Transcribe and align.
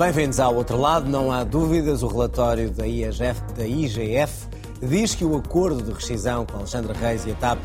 Bem-vindos 0.00 0.40
ao 0.40 0.54
outro 0.54 0.78
lado, 0.78 1.10
não 1.10 1.30
há 1.30 1.44
dúvidas, 1.44 2.02
o 2.02 2.06
relatório 2.06 2.70
da 2.70 2.86
IGF, 2.86 3.42
da 3.54 3.66
IGF 3.66 4.48
diz 4.80 5.14
que 5.14 5.26
o 5.26 5.36
acordo 5.36 5.82
de 5.82 5.92
rescisão 5.92 6.46
com 6.46 6.56
Alexandre 6.56 6.94
Reis 6.94 7.26
e 7.26 7.32
a 7.32 7.34
TAP 7.34 7.58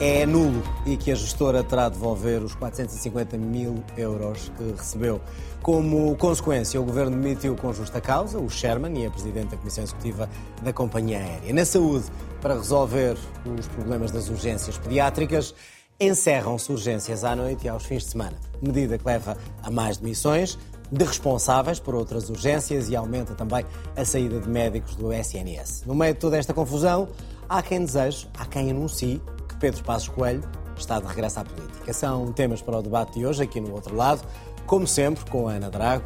é 0.00 0.26
nulo 0.26 0.64
e 0.84 0.96
que 0.96 1.12
a 1.12 1.14
gestora 1.14 1.62
terá 1.62 1.88
de 1.88 1.94
devolver 1.94 2.42
os 2.42 2.56
450 2.56 3.38
mil 3.38 3.84
euros 3.96 4.50
que 4.56 4.64
recebeu. 4.76 5.20
Como 5.62 6.16
consequência, 6.16 6.80
o 6.80 6.84
governo 6.84 7.16
demitiu 7.22 7.54
com 7.54 7.72
justa 7.72 8.00
causa 8.00 8.36
o 8.36 8.50
Sherman 8.50 9.00
e 9.00 9.06
a 9.06 9.10
presidente 9.12 9.50
da 9.50 9.56
Comissão 9.56 9.84
Executiva 9.84 10.28
da 10.64 10.72
Companhia 10.72 11.18
Aérea. 11.18 11.54
Na 11.54 11.64
saúde, 11.64 12.06
para 12.40 12.54
resolver 12.54 13.16
os 13.44 13.68
problemas 13.68 14.10
das 14.10 14.28
urgências 14.28 14.76
pediátricas, 14.76 15.54
encerram-se 16.00 16.70
urgências 16.70 17.24
à 17.24 17.34
noite 17.34 17.66
e 17.66 17.68
aos 17.68 17.84
fins 17.84 18.02
de 18.02 18.10
semana. 18.10 18.36
Medida 18.60 18.98
que 18.98 19.06
leva 19.06 19.36
a 19.62 19.70
mais 19.70 19.98
demissões 19.98 20.58
de 20.90 21.04
responsáveis 21.04 21.78
por 21.80 21.94
outras 21.94 22.28
urgências 22.30 22.88
e 22.88 22.96
aumenta 22.96 23.34
também 23.34 23.64
a 23.96 24.04
saída 24.04 24.40
de 24.40 24.48
médicos 24.48 24.94
do 24.96 25.12
SNS. 25.12 25.84
No 25.86 25.94
meio 25.94 26.14
de 26.14 26.20
toda 26.20 26.36
esta 26.36 26.54
confusão, 26.54 27.08
há 27.48 27.62
quem 27.62 27.84
deseje, 27.84 28.28
há 28.38 28.44
quem 28.46 28.70
anuncie 28.70 29.20
que 29.48 29.56
Pedro 29.56 29.82
Passos 29.84 30.08
Coelho 30.08 30.42
está 30.76 31.00
de 31.00 31.06
regresso 31.06 31.40
à 31.40 31.44
política. 31.44 31.92
São 31.92 32.32
temas 32.32 32.62
para 32.62 32.78
o 32.78 32.82
debate 32.82 33.18
de 33.18 33.26
hoje, 33.26 33.42
aqui 33.42 33.60
no 33.60 33.72
outro 33.72 33.94
lado, 33.94 34.22
como 34.66 34.86
sempre, 34.86 35.28
com 35.30 35.48
a 35.48 35.52
Ana 35.52 35.70
Drago, 35.70 36.04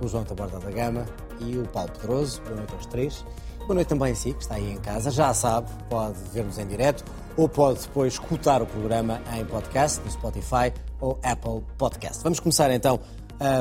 o 0.00 0.08
João 0.08 0.24
Taborda 0.24 0.58
da 0.58 0.70
Gama 0.70 1.06
e 1.40 1.56
o 1.58 1.66
Paulo 1.68 1.90
Pedroso. 1.92 2.40
Boa 2.42 2.56
noite 2.56 2.74
aos 2.74 2.86
três. 2.86 3.24
Boa 3.60 3.74
noite 3.74 3.88
também 3.88 4.12
a 4.12 4.14
si, 4.14 4.32
que 4.32 4.42
está 4.42 4.56
aí 4.56 4.72
em 4.72 4.78
casa. 4.78 5.10
Já 5.10 5.32
sabe, 5.32 5.68
pode 5.88 6.18
ver-nos 6.32 6.58
em 6.58 6.66
direto 6.66 7.04
ou 7.36 7.48
pode 7.48 7.80
depois 7.80 8.14
escutar 8.14 8.60
o 8.60 8.66
programa 8.66 9.20
em 9.34 9.44
podcast, 9.44 10.00
no 10.04 10.10
Spotify 10.10 10.72
ou 11.00 11.18
Apple 11.22 11.62
Podcast. 11.78 12.22
Vamos 12.22 12.40
começar 12.40 12.70
então 12.70 12.98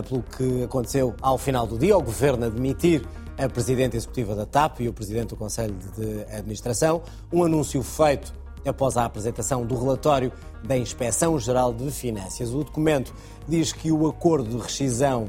pelo 0.08 0.24
que 0.24 0.64
aconteceu 0.64 1.16
ao 1.22 1.38
final 1.38 1.66
do 1.66 1.78
dia. 1.78 1.98
O 1.98 2.02
Governo 2.02 2.46
admitir 2.46 3.06
a 3.38 3.50
Presidente 3.50 3.98
Executiva 3.98 4.36
da 4.36 4.46
TAP 4.46 4.82
e 4.82 4.88
o 4.88 4.94
Presidente 4.94 5.30
do 5.30 5.36
Conselho 5.36 5.76
de 5.96 6.23
Administração. 6.34 7.02
Um 7.32 7.44
anúncio 7.44 7.82
feito 7.82 8.34
após 8.66 8.98
a 8.98 9.06
apresentação 9.06 9.66
do 9.66 9.76
relatório 9.78 10.32
da 10.64 10.78
Inspeção 10.78 11.40
Geral 11.40 11.73
de 11.73 11.90
Finanças. 11.90 12.54
O 12.54 12.64
documento 12.64 13.14
diz 13.48 13.72
que 13.72 13.92
o 13.92 14.08
acordo 14.08 14.50
de 14.50 14.58
rescisão 14.58 15.26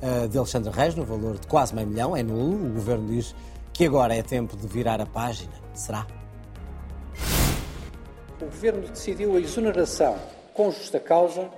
uh, 0.00 0.28
de 0.28 0.38
Alexandre 0.38 0.70
Reis, 0.70 0.94
no 0.94 1.04
valor 1.04 1.38
de 1.38 1.46
quase 1.46 1.74
meio 1.74 1.88
milhão, 1.88 2.16
é 2.16 2.22
nulo. 2.22 2.66
O 2.66 2.72
Governo 2.74 3.08
diz 3.08 3.34
que 3.72 3.86
agora 3.86 4.14
é 4.14 4.22
tempo 4.22 4.56
de 4.56 4.66
virar 4.66 5.00
a 5.00 5.06
página. 5.06 5.52
Será? 5.74 6.06
O 8.40 8.44
Governo 8.44 8.86
decidiu 8.88 9.34
a 9.34 9.40
exoneração, 9.40 10.16
com 10.54 10.70
justa 10.70 11.00
causa, 11.00 11.50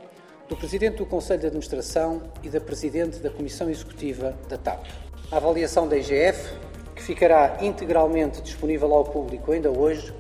do 0.49 0.57
Presidente 0.57 0.97
do 0.97 1.05
Conselho 1.05 1.41
de 1.41 1.47
Administração 1.47 2.23
e 2.43 2.49
da 2.49 2.59
Presidente 2.59 3.19
da 3.19 3.29
Comissão 3.29 3.69
Executiva 3.69 4.35
da 4.49 4.57
TAP. 4.57 4.87
A 5.31 5.37
avaliação 5.37 5.87
da 5.87 5.97
IGF, 5.99 6.55
que 6.97 7.03
ficará 7.03 7.59
integralmente 7.61 8.41
disponível 8.41 8.95
ao 8.95 9.05
público 9.05 9.53
ainda 9.53 9.71
hoje, 9.71 10.13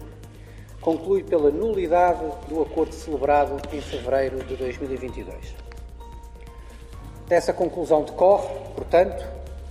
conclui 0.82 1.22
pela 1.22 1.50
nulidade 1.50 2.20
do 2.46 2.60
acordo 2.60 2.94
celebrado 2.94 3.56
em 3.72 3.80
fevereiro 3.80 4.44
de 4.44 4.54
2022. 4.54 5.54
Dessa 7.26 7.54
conclusão 7.54 8.02
decorre, 8.02 8.48
portanto, 8.74 9.24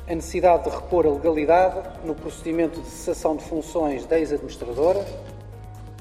a 0.08 0.16
necessidade 0.16 0.64
de 0.64 0.76
repor 0.76 1.06
a 1.06 1.12
legalidade 1.12 1.88
no 2.04 2.16
procedimento 2.16 2.82
de 2.82 2.88
cessação 2.88 3.36
de 3.36 3.44
funções 3.44 4.08
da 4.08 4.18
ex-administradora 4.18 5.06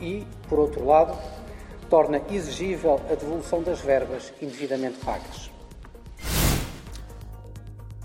e, 0.01 0.27
por 0.49 0.59
outro 0.59 0.87
lado, 0.87 1.17
torna 1.89 2.21
exigível 2.31 3.01
a 3.11 3.15
devolução 3.15 3.63
das 3.63 3.81
verbas 3.81 4.33
indevidamente 4.41 4.99
pagas. 5.05 5.51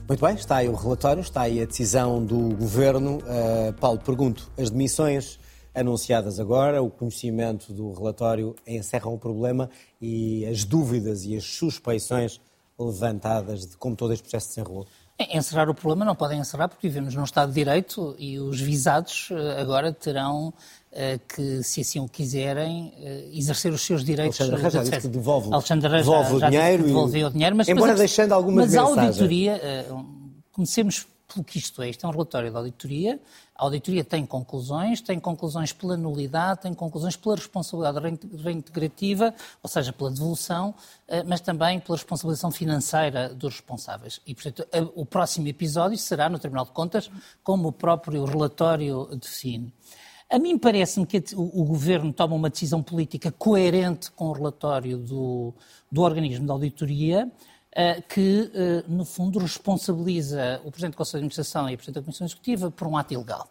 Muito 0.08 0.26
bem, 0.26 0.36
está 0.36 0.58
aí 0.58 0.68
o 0.68 0.76
relatório, 0.76 1.22
está 1.22 1.42
aí 1.42 1.62
a 1.62 1.66
decisão 1.66 2.24
do 2.24 2.56
Governo. 2.56 3.20
Uh, 3.20 3.74
Paulo, 3.80 4.00
pergunto, 4.00 4.52
as 4.58 4.70
demissões 4.70 5.40
anunciadas 5.74 6.40
agora, 6.40 6.82
o 6.82 6.90
conhecimento 6.90 7.72
do 7.72 7.94
relatório 7.94 8.56
encerram 8.68 9.14
o 9.14 9.18
problema 9.18 9.70
e 10.02 10.46
as 10.46 10.66
dúvidas 10.66 11.24
e 11.24 11.36
as 11.36 11.46
suspeições 11.46 12.42
levantadas 12.78 13.66
de 13.66 13.78
como 13.78 13.96
todo 13.96 14.12
este 14.12 14.24
processo 14.24 14.54
se 14.54 14.60
enrolou? 14.60 14.86
Encerrar 15.30 15.70
o 15.70 15.76
problema 15.76 16.04
não 16.04 16.16
podem 16.16 16.40
encerrar 16.40 16.68
porque 16.68 16.88
vivemos 16.88 17.14
num 17.14 17.24
Estado 17.24 17.50
de 17.50 17.56
Direito 17.56 18.16
e 18.18 18.40
os 18.40 18.60
visados 18.60 19.30
eh, 19.32 19.62
agora 19.62 19.94
terão 19.94 20.52
que, 21.28 21.64
se 21.64 21.82
assim 21.82 22.00
o 22.00 22.08
quiserem, 22.08 22.94
eh, 22.98 23.30
exercer 23.32 23.72
os 23.72 23.82
seus 23.82 24.04
direitos. 24.04 24.40
Alexandre 24.42 24.62
Reis 24.62 24.74
já 24.74 24.84
disse 24.84 25.02
que 25.02 25.08
devolve, 25.08 25.54
Alexandre 25.54 25.90
devolve 25.90 26.40
já, 26.40 26.48
o 26.48 26.50
dinheiro. 26.50 26.84
Devolveu 26.84 27.28
o 27.28 27.32
dinheiro 27.32 27.56
mas, 27.56 27.68
embora 27.70 27.92
mas, 27.92 28.00
deixando 28.00 28.34
algumas 28.34 28.66
mas 28.66 28.74
mensagens. 28.74 28.96
Mas 28.96 29.06
a 29.06 29.10
auditoria, 29.10 29.62
comecemos 30.52 31.08
pelo 31.34 31.46
que 31.46 31.58
isto 31.58 31.82
é. 31.82 31.90
Isto 31.90 32.06
é 32.06 32.10
um 32.10 32.12
relatório 32.12 32.52
da 32.52 32.60
auditoria. 32.60 33.20
A 33.56 33.64
auditoria 33.64 34.04
tem 34.04 34.26
conclusões, 34.26 35.02
tem 35.02 35.20
conclusões 35.20 35.72
pela 35.72 35.96
nulidade, 35.96 36.62
tem 36.62 36.74
conclusões 36.74 37.16
pela 37.16 37.36
responsabilidade 37.36 38.20
reintegrativa, 38.44 39.34
ou 39.62 39.70
seja, 39.70 39.94
pela 39.94 40.12
devolução, 40.12 40.74
eh, 41.08 41.24
mas 41.24 41.42
também 41.42 41.80
pela 41.80 41.98
responsabilização 41.98 42.52
financeira 42.52 43.30
dos 43.30 43.54
responsáveis. 43.56 44.20
E, 44.26 44.34
portanto, 44.34 44.68
o 44.96 45.06
próximo 45.06 45.48
episódio 45.48 45.98
será 45.98 46.30
no 46.30 46.40
Tribunal 46.40 46.66
de 46.66 46.72
Contas, 46.72 47.10
como 47.44 47.70
o 47.70 47.72
próprio 47.72 48.26
relatório 48.26 49.08
define. 49.16 49.74
A 50.32 50.40
mim 50.40 50.58
parece-me 50.58 51.06
que 51.06 51.22
o, 51.36 51.66
Governo 51.66 52.14
toma 52.14 52.34
uma 52.34 52.50
decisão 52.50 52.82
política 52.82 53.34
coerente 53.34 54.10
com 54.12 54.30
o 54.30 54.32
relatório 54.32 54.98
do, 54.98 55.54
do 55.92 56.02
organismo 56.02 56.46
de 56.46 56.52
auditoria, 56.52 57.30
eh, 57.76 58.02
que, 58.02 58.50
eh, 58.54 58.84
no 58.88 59.04
fundo, 59.04 59.40
responsabiliza 59.40 60.62
o 60.64 60.72
Presidente 60.72 60.94
do 60.94 60.98
Conselho 60.98 61.20
de 61.20 61.26
Administração 61.26 61.70
e 61.70 61.74
o 61.74 61.78
Presidente 61.78 61.96
da 61.96 62.02
Comissão 62.02 62.26
Executiva 62.26 62.72
por 62.72 62.88
um 62.88 62.96
ato 62.96 63.14
ilegal. 63.14 63.46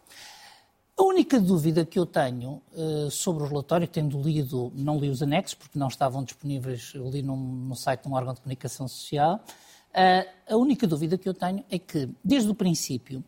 A 0.97 1.03
única 1.03 1.39
dúvida 1.39 1.85
que 1.85 1.99
eu 1.99 2.05
tenho 2.05 2.61
uh, 2.73 3.11
sobre 3.11 3.43
o 3.43 3.47
relatório, 3.47 3.87
tendo 3.87 4.19
lido, 4.19 4.71
não 4.75 4.99
li 4.99 5.09
os 5.09 5.21
anexos, 5.21 5.53
porque 5.53 5.77
não 5.77 5.87
estavam 5.87 6.23
disponíveis, 6.23 6.93
eu 6.95 7.07
li 7.09 7.21
num, 7.21 7.37
no 7.37 7.75
site 7.75 8.03
de 8.03 8.09
um 8.09 8.13
órgão 8.13 8.33
de 8.33 8.41
comunicação 8.41 8.87
social, 8.87 9.35
uh, 9.35 10.53
a 10.53 10.57
única 10.57 10.85
dúvida 10.87 11.17
que 11.17 11.29
eu 11.29 11.33
tenho 11.33 11.63
é 11.71 11.79
que, 11.79 12.09
desde 12.23 12.49
o 12.49 12.55
princípio, 12.55 13.23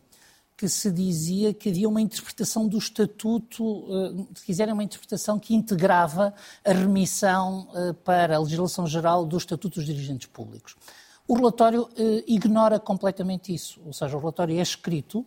que 0.56 0.68
se 0.68 0.90
dizia 0.90 1.52
que 1.52 1.68
havia 1.68 1.88
uma 1.88 2.00
interpretação 2.00 2.68
do 2.68 2.78
Estatuto, 2.78 3.86
eh, 3.90 4.38
se 4.38 4.44
quiserem, 4.44 4.72
uma 4.72 4.84
interpretação 4.84 5.38
que 5.38 5.54
integrava 5.54 6.32
a 6.64 6.72
remissão 6.72 7.68
eh, 7.74 7.92
para 8.04 8.36
a 8.36 8.40
legislação 8.40 8.86
geral 8.86 9.26
do 9.26 9.36
Estatuto 9.36 9.76
dos 9.76 9.86
Dirigentes 9.86 10.28
Públicos. 10.28 10.76
O 11.26 11.34
relatório 11.34 11.88
eh, 11.96 12.24
ignora 12.28 12.78
completamente 12.78 13.52
isso, 13.52 13.80
ou 13.84 13.92
seja, 13.92 14.16
o 14.16 14.20
relatório 14.20 14.58
é 14.58 14.62
escrito 14.62 15.26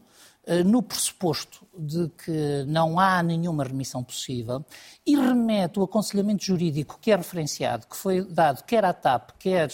no 0.66 0.82
pressuposto 0.82 1.68
de 1.78 2.08
que 2.24 2.64
não 2.68 2.98
há 2.98 3.22
nenhuma 3.22 3.66
remissão 3.66 4.02
possível 4.02 4.64
e 5.06 5.14
remete 5.14 5.78
o 5.78 5.84
aconselhamento 5.84 6.46
jurídico 6.46 6.98
que 7.02 7.12
é 7.12 7.18
referenciado, 7.18 7.86
que 7.86 7.98
foi 7.98 8.22
dado 8.22 8.64
quer 8.64 8.86
à 8.86 8.94
TAP, 8.94 9.32
quer 9.38 9.70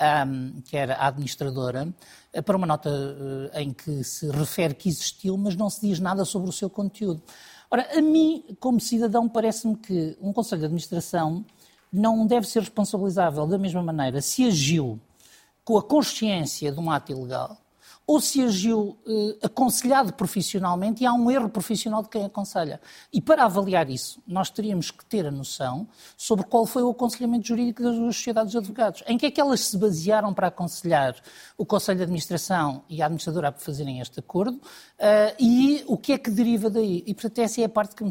um, 0.00 0.60
que 0.62 0.76
era 0.76 0.94
a 0.96 1.08
administradora, 1.08 1.88
eh, 2.32 2.42
para 2.42 2.56
uma 2.56 2.66
nota 2.66 2.90
uh, 2.90 3.58
em 3.58 3.72
que 3.72 4.02
se 4.02 4.28
refere 4.30 4.74
que 4.74 4.88
existiu, 4.88 5.36
mas 5.36 5.56
não 5.56 5.70
se 5.70 5.80
diz 5.86 6.00
nada 6.00 6.24
sobre 6.24 6.48
o 6.48 6.52
seu 6.52 6.68
conteúdo. 6.68 7.22
Ora, 7.70 7.88
a 7.96 8.00
mim, 8.00 8.44
como 8.60 8.80
cidadão, 8.80 9.28
parece-me 9.28 9.76
que 9.76 10.16
um 10.20 10.32
Conselho 10.32 10.60
de 10.60 10.66
Administração 10.66 11.44
não 11.92 12.26
deve 12.26 12.46
ser 12.46 12.60
responsabilizável 12.60 13.46
da 13.46 13.56
mesma 13.56 13.82
maneira 13.82 14.20
se 14.20 14.46
agiu 14.46 15.00
com 15.64 15.78
a 15.78 15.82
consciência 15.82 16.72
de 16.72 16.80
um 16.80 16.90
ato 16.90 17.12
ilegal 17.12 17.56
ou 18.06 18.20
se 18.20 18.42
agiu 18.42 18.98
eh, 19.06 19.46
aconselhado 19.46 20.12
profissionalmente 20.12 21.02
e 21.02 21.06
há 21.06 21.12
um 21.12 21.30
erro 21.30 21.48
profissional 21.48 22.02
de 22.02 22.08
quem 22.10 22.24
aconselha. 22.24 22.80
E 23.12 23.20
para 23.20 23.44
avaliar 23.44 23.88
isso, 23.88 24.22
nós 24.26 24.50
teríamos 24.50 24.90
que 24.90 25.04
ter 25.06 25.26
a 25.26 25.30
noção 25.30 25.88
sobre 26.16 26.44
qual 26.44 26.66
foi 26.66 26.82
o 26.82 26.90
aconselhamento 26.90 27.48
jurídico 27.48 27.82
das 27.82 27.96
duas 27.96 28.16
sociedades 28.16 28.52
de 28.52 28.58
advogados. 28.58 29.02
Em 29.06 29.16
que 29.16 29.26
é 29.26 29.30
que 29.30 29.40
elas 29.40 29.60
se 29.60 29.78
basearam 29.78 30.34
para 30.34 30.48
aconselhar 30.48 31.16
o 31.56 31.64
Conselho 31.64 31.98
de 31.98 32.02
Administração 32.02 32.82
e 32.88 33.00
a 33.00 33.06
administradora 33.06 33.48
a 33.48 33.52
fazerem 33.52 34.00
este 34.00 34.20
acordo 34.20 34.56
uh, 34.56 35.34
e 35.38 35.82
o 35.86 35.96
que 35.96 36.12
é 36.12 36.18
que 36.18 36.30
deriva 36.30 36.68
daí. 36.68 37.02
E, 37.06 37.14
portanto, 37.14 37.38
essa 37.38 37.60
é 37.62 37.64
a 37.64 37.68
parte 37.68 37.94
que 37.94 38.04
me, 38.04 38.10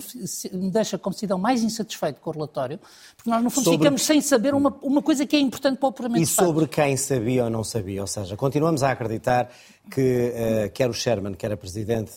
me 0.53 0.71
deixa 0.71 0.97
como 0.97 1.15
cidadão 1.15 1.37
mais 1.37 1.61
insatisfeito 1.61 2.19
com 2.19 2.31
o 2.31 2.33
relatório, 2.33 2.79
porque 3.15 3.29
nós, 3.29 3.43
no 3.43 3.49
fundo, 3.51 3.65
sobre... 3.65 3.77
ficamos 3.77 4.01
sem 4.01 4.21
saber 4.21 4.55
uma, 4.55 4.75
uma 4.81 5.01
coisa 5.03 5.25
que 5.25 5.35
é 5.35 5.39
importante 5.39 5.77
para 5.77 5.89
o 5.89 5.91
puramente 5.91 6.23
E 6.23 6.25
sobre 6.25 6.67
quem 6.67 6.97
sabia 6.97 7.43
ou 7.43 7.49
não 7.49 7.63
sabia, 7.63 8.01
ou 8.01 8.07
seja, 8.07 8.35
continuamos 8.35 8.81
a 8.81 8.91
acreditar 8.91 9.49
que 9.91 10.31
uh, 10.31 10.71
quer 10.71 10.89
o 10.89 10.93
Sherman, 10.93 11.33
quer 11.33 11.51
a 11.51 11.57
Presidente 11.57 12.13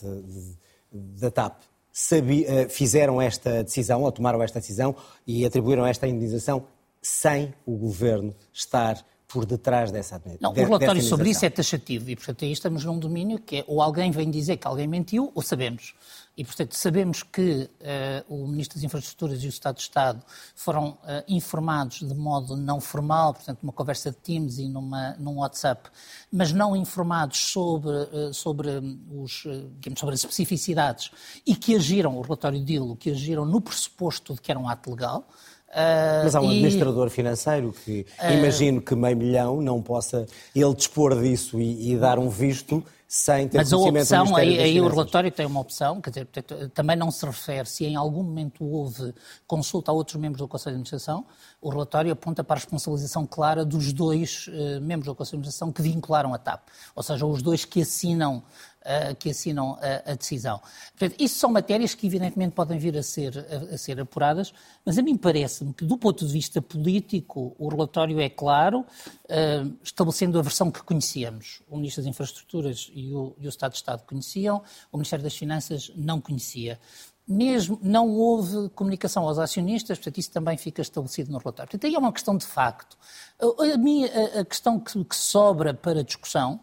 da 0.92 1.30
TAP, 1.30 1.62
sabia, 1.92 2.66
uh, 2.66 2.68
fizeram 2.68 3.20
esta 3.20 3.64
decisão, 3.64 4.02
ou 4.02 4.12
tomaram 4.12 4.42
esta 4.42 4.60
decisão 4.60 4.94
e 5.26 5.44
atribuíram 5.44 5.86
esta 5.86 6.06
indenização 6.06 6.66
sem 7.02 7.54
o 7.64 7.76
Governo 7.76 8.34
estar 8.52 9.04
por 9.28 9.44
detrás 9.44 9.90
dessa 9.90 10.20
Não, 10.40 10.52
de, 10.52 10.60
o 10.60 10.64
relatório 10.64 11.02
sobre 11.02 11.30
isso 11.30 11.44
é 11.44 11.50
taxativo 11.50 12.08
e, 12.10 12.16
portanto, 12.16 12.44
aí 12.44 12.52
estamos 12.52 12.84
num 12.84 12.98
domínio 12.98 13.38
que 13.38 13.56
é 13.56 13.64
ou 13.66 13.82
alguém 13.82 14.10
vem 14.10 14.30
dizer 14.30 14.56
que 14.56 14.66
alguém 14.66 14.86
mentiu 14.86 15.32
ou 15.34 15.42
sabemos. 15.42 15.94
E, 16.36 16.44
portanto, 16.44 16.74
sabemos 16.74 17.22
que 17.22 17.70
uh, 17.80 18.34
o 18.34 18.46
Ministro 18.46 18.76
das 18.76 18.84
Infraestruturas 18.84 19.42
e 19.42 19.46
o 19.46 19.48
Estado 19.48 19.76
de 19.76 19.82
Estado 19.82 20.22
foram 20.54 20.90
uh, 20.90 21.24
informados 21.26 22.00
de 22.00 22.14
modo 22.14 22.54
não 22.54 22.78
formal, 22.78 23.32
portanto, 23.32 23.60
numa 23.62 23.72
conversa 23.72 24.10
de 24.10 24.18
Teams 24.18 24.58
e 24.58 24.68
numa, 24.68 25.16
num 25.18 25.38
WhatsApp, 25.38 25.88
mas 26.30 26.52
não 26.52 26.76
informados 26.76 27.38
sobre, 27.38 27.90
uh, 27.90 28.34
sobre, 28.34 28.68
os, 29.10 29.44
digamos, 29.78 29.98
sobre 29.98 30.14
as 30.14 30.20
especificidades 30.20 31.10
e 31.46 31.56
que 31.56 31.74
agiram, 31.74 32.18
o 32.18 32.20
relatório 32.20 32.62
dilo, 32.62 32.96
que 32.96 33.10
agiram 33.10 33.46
no 33.46 33.60
pressuposto 33.60 34.34
de 34.34 34.40
que 34.42 34.50
era 34.50 34.60
um 34.60 34.68
ato 34.68 34.90
legal. 34.90 35.26
Mas 36.24 36.34
há 36.34 36.40
um 36.40 36.44
e... 36.44 36.56
administrador 36.56 37.10
financeiro 37.10 37.72
que 37.84 38.06
uh... 38.22 38.32
imagino 38.32 38.80
que 38.80 38.94
meio 38.94 39.16
milhão 39.16 39.60
não 39.60 39.82
possa 39.82 40.26
ele 40.54 40.74
dispor 40.74 41.20
disso 41.20 41.60
e, 41.60 41.92
e 41.92 41.96
dar 41.96 42.18
um 42.18 42.28
visto 42.28 42.82
sem 43.08 43.46
ter 43.46 43.58
Mas 43.58 43.72
a 43.72 43.76
opção, 43.76 44.34
aí, 44.34 44.58
aí 44.58 44.80
o 44.80 44.88
relatório 44.88 45.30
tem 45.30 45.46
uma 45.46 45.60
opção, 45.60 46.00
quer 46.00 46.10
dizer, 46.10 46.28
também 46.74 46.96
não 46.96 47.10
se 47.10 47.24
refere 47.24 47.66
se 47.66 47.84
em 47.84 47.94
algum 47.94 48.22
momento 48.22 48.64
houve 48.64 49.14
consulta 49.46 49.92
a 49.92 49.94
outros 49.94 50.16
membros 50.16 50.40
do 50.40 50.48
Conselho 50.48 50.74
de 50.74 50.80
Administração, 50.80 51.24
o 51.60 51.70
relatório 51.70 52.12
aponta 52.12 52.42
para 52.42 52.56
a 52.56 52.58
responsabilização 52.58 53.24
clara 53.24 53.64
dos 53.64 53.92
dois 53.92 54.48
uh, 54.48 54.80
membros 54.80 55.06
do 55.06 55.14
Conselho 55.14 55.40
de 55.40 55.48
Administração 55.48 55.72
que 55.72 55.82
vincularam 55.82 56.34
a 56.34 56.38
TAP, 56.38 56.66
ou 56.96 57.02
seja, 57.02 57.24
os 57.24 57.42
dois 57.42 57.64
que 57.64 57.82
assinam 57.82 58.42
que 59.18 59.30
assinam 59.30 59.78
a, 59.80 60.12
a, 60.12 60.14
decisão. 60.14 60.60
Portanto, 60.96 61.20
isso 61.20 61.38
são 61.38 61.50
matérias 61.50 61.94
que, 61.94 62.06
evidentemente, 62.06 62.54
podem 62.54 62.78
vir 62.78 62.96
a 62.96 63.02
ser, 63.02 63.36
a, 63.38 63.74
a 63.74 63.78
ser 63.78 64.00
apuradas, 64.00 64.52
mas 64.84 64.98
a 64.98 65.02
mim 65.02 65.16
parece-me 65.16 65.72
que, 65.72 65.84
do 65.84 65.98
ponto 65.98 66.26
de 66.26 66.32
vista 66.32 66.62
político, 66.62 67.54
o 67.58 67.68
relatório 67.68 68.20
é 68.20 68.28
claro, 68.28 68.80
uh, 68.80 69.76
estabelecendo 69.82 70.38
a 70.38 70.42
versão 70.42 70.70
que 70.70 70.82
conhecíamos. 70.82 71.62
O 71.68 71.76
Ministro 71.76 72.02
das 72.02 72.10
Infraestruturas 72.10 72.90
e 72.94 73.12
o, 73.12 73.34
e 73.38 73.46
o 73.46 73.48
Estado 73.48 73.72
de 73.72 73.78
Estado 73.78 74.02
conheciam, 74.04 74.62
o 74.92 74.96
Ministério 74.96 75.22
das 75.22 75.36
Finanças 75.36 75.90
não 75.96 76.20
conhecia 76.20 76.78
mesmo 77.26 77.78
não 77.82 78.08
houve 78.08 78.68
comunicação 78.68 79.26
aos 79.26 79.38
acionistas, 79.38 79.98
portanto, 79.98 80.18
isso 80.18 80.30
também 80.30 80.56
fica 80.56 80.80
estabelecido 80.80 81.32
no 81.32 81.38
relatório. 81.38 81.68
Portanto, 81.68 81.86
aí 81.86 81.94
é 81.94 81.98
uma 81.98 82.12
questão 82.12 82.36
de 82.36 82.46
facto. 82.46 82.96
A, 83.40 83.46
a, 83.46 84.40
a 84.40 84.44
questão 84.44 84.78
que, 84.78 85.04
que, 85.04 85.16
sobra 85.16 85.74
para 85.74 86.04
discussão 86.04 86.60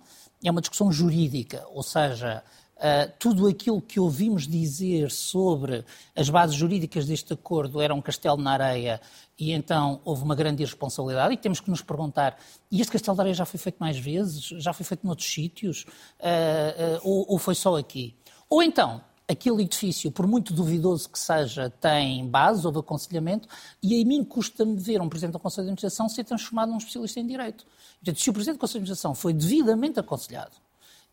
é 0.47 0.51
uma 0.51 0.61
discussão 0.61 0.91
jurídica, 0.91 1.65
ou 1.71 1.81
seja, 1.83 2.43
uh, 2.77 3.11
tudo 3.17 3.47
aquilo 3.47 3.81
que 3.81 3.99
ouvimos 3.99 4.47
dizer 4.47 5.09
sobre 5.11 5.85
as 6.15 6.29
bases 6.29 6.55
jurídicas 6.55 7.05
deste 7.05 7.33
acordo 7.33 7.81
era 7.81 7.93
um 7.93 8.01
castelo 8.01 8.37
na 8.37 8.51
areia 8.51 9.01
e 9.39 9.51
então 9.51 10.01
houve 10.03 10.23
uma 10.23 10.35
grande 10.35 10.63
irresponsabilidade 10.63 11.33
e 11.33 11.37
temos 11.37 11.59
que 11.59 11.69
nos 11.69 11.81
perguntar, 11.81 12.37
e 12.69 12.81
este 12.81 12.91
castelo 12.91 13.17
na 13.17 13.23
areia 13.23 13.33
já 13.33 13.45
foi 13.45 13.59
feito 13.59 13.77
mais 13.79 13.97
vezes? 13.97 14.43
Já 14.43 14.73
foi 14.73 14.85
feito 14.85 15.05
noutros 15.05 15.31
sítios? 15.31 15.85
Uh, 16.19 16.97
uh, 16.97 16.99
ou, 17.03 17.25
ou 17.29 17.37
foi 17.37 17.55
só 17.55 17.77
aqui? 17.77 18.15
Ou 18.49 18.61
então, 18.61 19.01
aquele 19.27 19.63
edifício, 19.63 20.11
por 20.11 20.27
muito 20.27 20.53
duvidoso 20.53 21.09
que 21.09 21.17
seja, 21.17 21.69
tem 21.69 22.27
base, 22.27 22.65
houve 22.65 22.79
aconselhamento, 22.79 23.47
e 23.81 24.01
a 24.01 24.05
mim 24.05 24.23
custa-me 24.23 24.75
ver 24.75 25.01
um 25.01 25.09
Presidente 25.09 25.33
do 25.33 25.39
Conselho 25.39 25.65
de 25.65 25.71
Administração 25.71 26.09
ser 26.09 26.23
transformado 26.23 26.69
num 26.69 26.77
especialista 26.77 27.19
em 27.19 27.27
Direito. 27.27 27.65
Portanto, 28.03 28.21
se 28.21 28.29
o 28.29 28.33
Presidente 28.33 28.57
do 28.57 28.59
Conselho 28.59 28.83
de 28.83 28.91
Administração 28.91 29.15
foi 29.15 29.33
devidamente 29.33 29.99
aconselhado, 29.99 30.57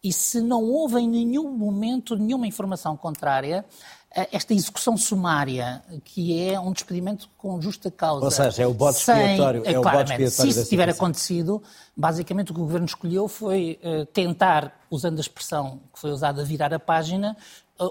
e 0.02 0.12
se 0.12 0.40
não 0.40 0.64
houve 0.64 0.98
em 0.98 1.08
nenhum 1.08 1.52
momento 1.52 2.16
nenhuma 2.16 2.46
informação 2.46 2.96
contrária, 2.96 3.66
esta 4.10 4.52
execução 4.52 4.96
sumária, 4.96 5.82
que 6.04 6.42
é 6.42 6.58
um 6.58 6.72
despedimento 6.72 7.28
com 7.38 7.60
justa 7.60 7.90
causa. 7.90 8.24
Ou 8.24 8.30
seja, 8.30 8.64
é 8.64 8.66
o 8.66 8.74
bote 8.74 8.98
expiatório. 8.98 9.62
É 9.64 9.78
o 9.78 9.82
bote 9.82 9.96
expiatório 9.98 10.30
se 10.30 10.48
isso 10.48 10.68
tiver 10.68 10.88
acontecido, 10.88 11.62
basicamente 11.96 12.50
o 12.50 12.54
que 12.54 12.60
o 12.60 12.64
Governo 12.64 12.86
escolheu 12.86 13.28
foi 13.28 13.78
uh, 13.84 14.04
tentar, 14.06 14.80
usando 14.90 15.18
a 15.18 15.20
expressão 15.20 15.80
que 15.92 16.00
foi 16.00 16.10
usada, 16.10 16.44
virar 16.44 16.74
a 16.74 16.78
página, 16.80 17.36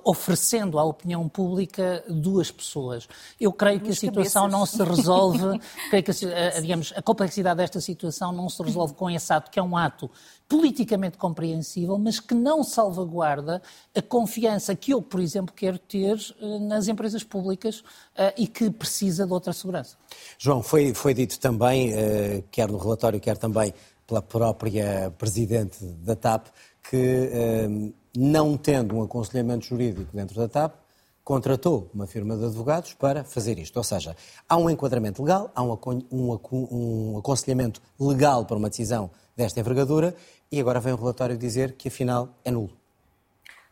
oferecendo 0.03 0.77
à 0.77 0.83
opinião 0.83 1.27
pública 1.27 2.03
duas 2.07 2.51
pessoas. 2.51 3.07
Eu 3.39 3.51
creio 3.51 3.79
que 3.79 3.89
a 3.89 3.95
situação 3.95 4.47
não 4.47 4.65
se 4.65 4.81
resolve, 4.83 5.59
creio 5.89 6.03
que 6.03 6.11
a, 6.11 6.59
digamos, 6.61 6.93
a 6.95 7.01
complexidade 7.01 7.57
desta 7.57 7.81
situação 7.81 8.31
não 8.31 8.49
se 8.49 8.61
resolve 8.61 8.93
com 8.93 9.09
esse 9.09 9.31
ato, 9.33 9.49
que 9.49 9.59
é 9.59 9.63
um 9.63 9.75
ato 9.75 10.09
politicamente 10.49 11.15
compreensível, 11.15 11.97
mas 11.99 12.19
que 12.19 12.33
não 12.33 12.63
salvaguarda 12.63 13.61
a 13.95 14.01
confiança 14.01 14.75
que 14.75 14.91
eu, 14.91 15.01
por 15.01 15.19
exemplo, 15.19 15.53
quero 15.53 15.77
ter 15.77 16.17
eh, 16.41 16.59
nas 16.59 16.87
empresas 16.87 17.23
públicas 17.23 17.83
eh, 18.15 18.33
e 18.35 18.47
que 18.47 18.69
precisa 18.71 19.27
de 19.27 19.31
outra 19.31 19.53
segurança. 19.53 19.95
João, 20.39 20.63
foi, 20.63 20.91
foi 20.95 21.13
dito 21.13 21.39
também, 21.39 21.93
eh, 21.93 22.43
quer 22.49 22.67
no 22.67 22.79
relatório, 22.79 23.19
quer 23.19 23.37
também 23.37 23.71
pela 24.07 24.23
própria 24.23 25.13
Presidente 25.19 25.85
da 25.85 26.15
TAP, 26.15 26.47
que 26.89 27.93
não 28.19 28.57
tendo 28.57 28.97
um 28.97 29.01
aconselhamento 29.01 29.65
jurídico 29.65 30.09
dentro 30.13 30.35
da 30.35 30.49
TAP, 30.49 30.75
contratou 31.23 31.89
uma 31.93 32.05
firma 32.05 32.35
de 32.35 32.43
advogados 32.43 32.93
para 32.93 33.23
fazer 33.23 33.57
isto. 33.57 33.77
Ou 33.77 33.83
seja, 33.83 34.13
há 34.47 34.57
um 34.57 34.69
enquadramento 34.69 35.23
legal, 35.23 35.49
há 35.55 35.63
um, 35.63 35.77
um, 36.11 36.37
um 36.51 37.17
aconselhamento 37.17 37.81
legal 37.97 38.43
para 38.45 38.57
uma 38.57 38.69
decisão 38.69 39.09
desta 39.37 39.61
envergadura 39.61 40.13
e 40.51 40.59
agora 40.59 40.81
vem 40.81 40.91
o 40.91 40.97
relatório 40.97 41.37
dizer 41.37 41.73
que 41.73 41.87
afinal 41.87 42.27
é 42.43 42.51
nulo. 42.51 42.71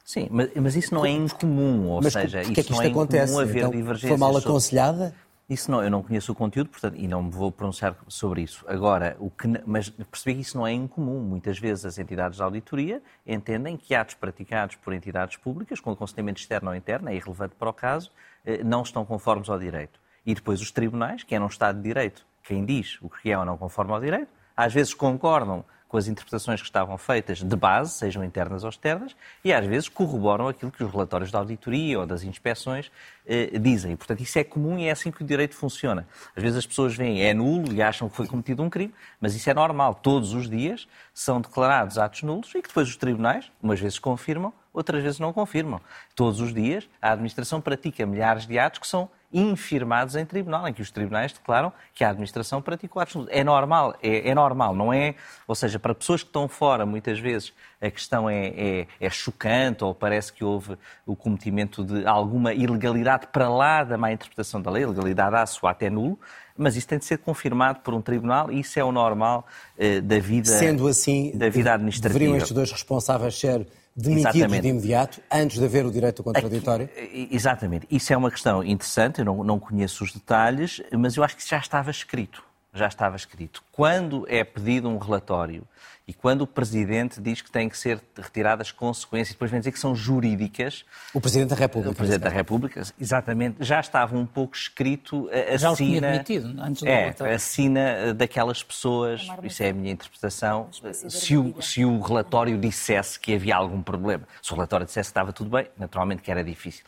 Sim, 0.06 0.30
mas, 0.32 0.50
mas 0.56 0.76
isso 0.78 0.94
não 0.94 1.06
é 1.06 1.10
incomum, 1.10 1.90
ou 1.90 2.02
mas 2.02 2.14
seja, 2.14 2.42
isso, 2.42 2.52
é 2.52 2.54
que 2.54 2.62
isto 2.62 2.72
não 2.72 2.82
é 2.82 2.88
acontece? 2.88 3.38
haver 3.38 3.58
então, 3.58 3.72
divergências. 3.72 4.18
Foi 4.18 4.18
mal 4.18 4.38
aconselhada? 4.38 5.14
Isso 5.50 5.72
não, 5.72 5.82
eu 5.82 5.90
não 5.90 6.04
conheço 6.04 6.34
o 6.34 6.36
conteúdo, 6.36 6.70
portanto, 6.70 6.98
e 6.98 7.08
não 7.08 7.24
me 7.24 7.32
vou 7.32 7.50
pronunciar 7.50 7.96
sobre 8.10 8.42
isso. 8.42 8.66
Agora, 8.68 9.16
o 9.18 9.32
que, 9.32 9.48
mas 9.66 9.90
percebi 9.90 10.36
que 10.36 10.42
isso 10.42 10.58
não 10.58 10.68
é 10.68 10.74
incomum. 10.74 11.22
Muitas 11.22 11.58
vezes 11.58 11.86
as 11.86 11.98
entidades 11.98 12.36
de 12.36 12.44
auditoria 12.44 13.02
entendem 13.26 13.78
que 13.78 13.96
atos 13.96 14.16
praticados 14.16 14.76
por 14.76 14.94
entidades 14.94 15.38
públicas, 15.38 15.80
com 15.80 15.92
aconselhamento 15.92 16.42
externo 16.42 16.70
ou 16.70 16.76
interno, 16.76 17.08
é 17.08 17.16
irrelevante 17.16 17.56
para 17.56 17.70
o 17.70 17.74
caso, 17.74 18.12
eh, 18.46 18.62
não 18.62 18.82
estão 18.82 19.06
conformes 19.06 19.50
ao 19.50 19.58
direito. 19.58 20.02
E 20.26 20.36
depois 20.36 20.60
os 20.60 20.70
tribunais, 20.70 21.24
que 21.24 21.34
é 21.34 21.40
um 21.40 21.48
Estado 21.48 21.78
de 21.78 21.84
Direito, 21.84 22.26
quem 22.44 22.66
diz 22.66 22.98
o 23.02 23.10
que 23.10 23.32
é 23.32 23.38
ou 23.38 23.46
não 23.46 23.58
conforme 23.58 23.94
ao 23.94 24.02
direito, 24.02 24.28
às 24.56 24.74
vezes 24.74 24.94
concordam 24.94 25.64
com 25.88 25.98
as 25.98 26.08
interpretações 26.08 26.62
que 26.62 26.68
estavam 26.68 26.98
feitas 26.98 27.42
de 27.42 27.56
base, 27.56 27.94
sejam 27.94 28.24
internas 28.24 28.64
ou 28.64 28.70
externas, 28.70 29.16
e 29.44 29.54
às 29.54 29.66
vezes 29.66 29.88
corroboram 29.88 30.48
aquilo 30.48 30.72
que 30.72 30.84
os 30.84 30.92
relatórios 30.92 31.32
da 31.32 31.40
auditoria 31.40 32.00
ou 32.00 32.06
das 32.06 32.24
inspeções 32.24 32.92
eh, 33.26 33.58
dizem. 33.58 33.96
portanto, 33.96 34.22
isso 34.22 34.38
é 34.38 34.44
comum 34.44 34.78
e 34.78 34.88
é 34.88 34.92
assim 34.92 35.12
que 35.12 35.22
o 35.22 35.26
direito 35.26 35.56
funciona. 35.56 36.08
Às 36.36 36.44
vezes 36.44 36.58
as 36.58 36.66
pessoas 36.66 36.96
veem 36.96 37.24
é 37.24 37.34
nulo 37.34 37.74
e 37.74 37.82
acham 37.82 38.10
que 38.10 38.16
foi 38.16 38.28
cometido 38.28 38.64
um 38.64 38.70
crime, 38.70 38.94
mas 39.20 39.36
isso 39.36 39.50
é 39.50 39.54
normal. 39.54 39.96
Todos 39.96 40.34
os 40.34 40.50
dias 40.50 40.88
são 41.14 41.40
declarados 41.40 41.98
atos 41.98 42.24
nulos 42.24 42.54
e 42.56 42.62
que 42.62 42.68
depois 42.68 42.88
os 42.88 42.98
tribunais, 42.98 43.52
umas 43.62 43.80
vezes 43.80 44.00
confirmam, 44.00 44.54
outras 44.78 45.04
vezes 45.04 45.20
não 45.20 45.34
confirmam. 45.34 45.82
Todos 46.16 46.40
os 46.40 46.54
dias 46.54 46.88
a 47.02 47.12
administração 47.12 47.60
pratica 47.60 48.06
milhares 48.06 48.46
de 48.46 48.58
atos 48.58 48.80
que 48.80 48.88
são 48.88 49.10
infirmados 49.32 50.16
em 50.16 50.26
tribunal, 50.26 50.68
em 50.68 50.74
que 50.74 50.82
os 50.82 50.90
tribunais 50.90 51.34
declaram 51.34 51.74
que 51.94 52.04
a 52.04 52.10
administração 52.10 52.62
praticou 52.62 53.02
atos 53.02 53.28
É 53.30 53.44
normal, 53.44 53.94
é, 54.02 54.30
é, 54.30 54.34
normal, 54.34 54.74
não 54.74 54.94
é? 54.94 55.16
Ou 55.46 55.54
seja, 55.54 55.78
para 55.78 55.94
pessoas 55.94 56.24
que 56.24 56.30
estão 56.30 56.48
fora, 56.48 56.86
muitas 56.86 57.20
vezes 57.20 57.54
a 57.82 57.92
questão 57.92 58.30
é, 58.30 58.48
é, 58.48 58.88
é, 59.00 59.10
chocante 59.10 59.84
ou 59.84 59.94
parece 59.94 60.32
que 60.32 60.44
houve 60.44 60.78
o 61.06 61.16
cometimento 61.16 61.84
de 61.84 62.08
alguma 62.08 62.54
ilegalidade 62.54 63.28
para 63.28 63.50
lá 63.50 63.84
da 63.84 63.98
má 63.98 64.14
interpretação 64.14 64.62
da 64.62 64.72
lei, 64.72 64.84
ilegalidade 64.84 65.36
há, 65.36 65.46
soa 65.46 65.72
até 65.72 65.90
nulo, 65.90 66.18
mas 66.58 66.76
isso 66.78 66.88
tem 66.88 66.98
de 66.98 67.06
ser 67.06 67.18
confirmado 67.18 67.82
por 67.82 67.94
um 67.94 68.02
tribunal 68.02 68.52
e 68.52 68.62
isso 68.62 68.80
é 68.80 68.84
o 68.84 68.92
normal 68.92 69.46
eh, 69.78 70.02
da 70.02 70.20
vida 70.20 70.48
Sendo 70.48 70.88
assim, 70.88 71.32
da 71.36 71.50
vida 71.50 71.74
administrativa. 71.74 72.18
Deveriam 72.18 72.38
estes 72.38 72.54
dois 72.54 72.72
responsáveis 72.72 73.38
ser 73.38 73.68
demitidos 73.98 74.36
Exatamente. 74.36 74.62
de 74.62 74.68
imediato, 74.70 75.22
antes 75.32 75.58
de 75.58 75.66
haver 75.66 75.86
o 75.86 75.92
direito 75.92 76.24
contraditório? 76.24 76.86
Aqui, 76.86 77.30
exatamente. 77.32 77.88
Isso 77.90 78.14
é 78.14 78.18
uma 78.18 78.30
questão 78.30 78.64
interessante, 78.64 79.20
eu 79.20 79.26
não, 79.26 79.44
não 79.44 79.60
conheço 79.60 80.04
os 80.04 80.14
detalhes, 80.14 80.82
mas 80.96 81.18
eu 81.18 81.24
acho 81.24 81.36
que 81.36 81.42
isso 81.42 81.50
já 81.50 81.58
estava 81.58 81.90
escrito. 81.90 82.47
Já 82.78 82.88
estava 82.88 83.16
escrito. 83.16 83.64
Quando 83.72 84.26
é 84.30 84.44
pedido 84.44 84.88
um 84.88 84.98
relatório 84.98 85.68
e 86.08 86.14
quando 86.14 86.44
o 86.44 86.48
Presidente 86.48 87.20
diz 87.20 87.42
que 87.42 87.52
têm 87.52 87.68
que 87.68 87.78
ser 87.78 88.00
retiradas 88.16 88.72
consequências, 88.72 89.36
depois 89.36 89.52
vem 89.52 89.60
dizer 89.60 89.74
que 89.74 89.80
são 89.80 89.94
jurídicas. 89.94 90.86
O 91.14 91.20
Presidente 91.20 91.50
da 91.50 91.56
República. 91.56 91.92
O 91.92 91.96
Presidente 91.96 92.22
da 92.22 92.30
República, 92.30 92.84
exatamente. 92.98 93.58
Já 93.60 93.82
estava 93.82 94.16
um 94.18 94.26
pouco 94.26 94.56
escrito 94.56 95.30
a 95.52 95.58
já 95.58 95.76
sina. 95.76 96.08
admitido, 96.08 96.62
antes 96.62 96.82
do 96.82 96.88
É, 96.88 97.14
a 97.34 97.40
sina 97.40 98.14
daquelas 98.14 98.64
pessoas, 98.64 99.28
isso 99.44 99.62
é 99.62 99.70
a 99.70 99.74
minha 99.74 99.92
interpretação. 99.92 100.70
Se 101.10 101.36
o, 101.36 101.62
se 101.62 101.84
o 101.84 102.00
relatório 102.00 102.58
dissesse 102.58 103.20
que 103.20 103.36
havia 103.36 103.58
algum 103.58 103.82
problema, 103.82 104.26
se 104.42 104.54
o 104.54 104.56
relatório 104.56 104.86
dissesse 104.86 105.10
que 105.10 105.12
estava 105.12 105.34
tudo 105.34 105.50
bem, 105.50 105.68
naturalmente 105.78 106.22
que 106.22 106.32
era 106.32 106.42
difícil. 106.42 106.86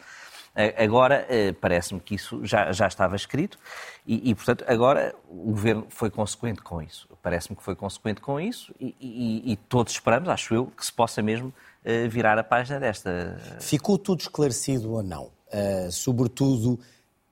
Agora, 0.77 1.25
eh, 1.29 1.53
parece-me 1.53 2.01
que 2.01 2.15
isso 2.15 2.45
já, 2.45 2.71
já 2.73 2.85
estava 2.85 3.15
escrito 3.15 3.57
e, 4.05 4.29
e, 4.29 4.35
portanto, 4.35 4.65
agora 4.67 5.15
o 5.29 5.51
Governo 5.51 5.85
foi 5.87 6.09
consequente 6.09 6.61
com 6.61 6.81
isso. 6.81 7.07
Parece-me 7.23 7.55
que 7.55 7.63
foi 7.63 7.75
consequente 7.75 8.19
com 8.19 8.39
isso 8.39 8.73
e, 8.77 8.93
e, 8.99 9.53
e, 9.53 9.55
todos 9.55 9.93
esperamos, 9.93 10.27
acho 10.27 10.53
eu, 10.53 10.65
que 10.65 10.85
se 10.85 10.91
possa 10.91 11.21
mesmo 11.21 11.53
eh, 11.85 12.09
virar 12.09 12.37
a 12.37 12.43
página 12.43 12.77
desta. 12.77 13.39
Ficou 13.61 13.97
tudo 13.97 14.19
esclarecido 14.19 14.91
ou 14.91 15.01
não? 15.01 15.31
Uh, 15.47 15.91
sobretudo, 15.91 16.77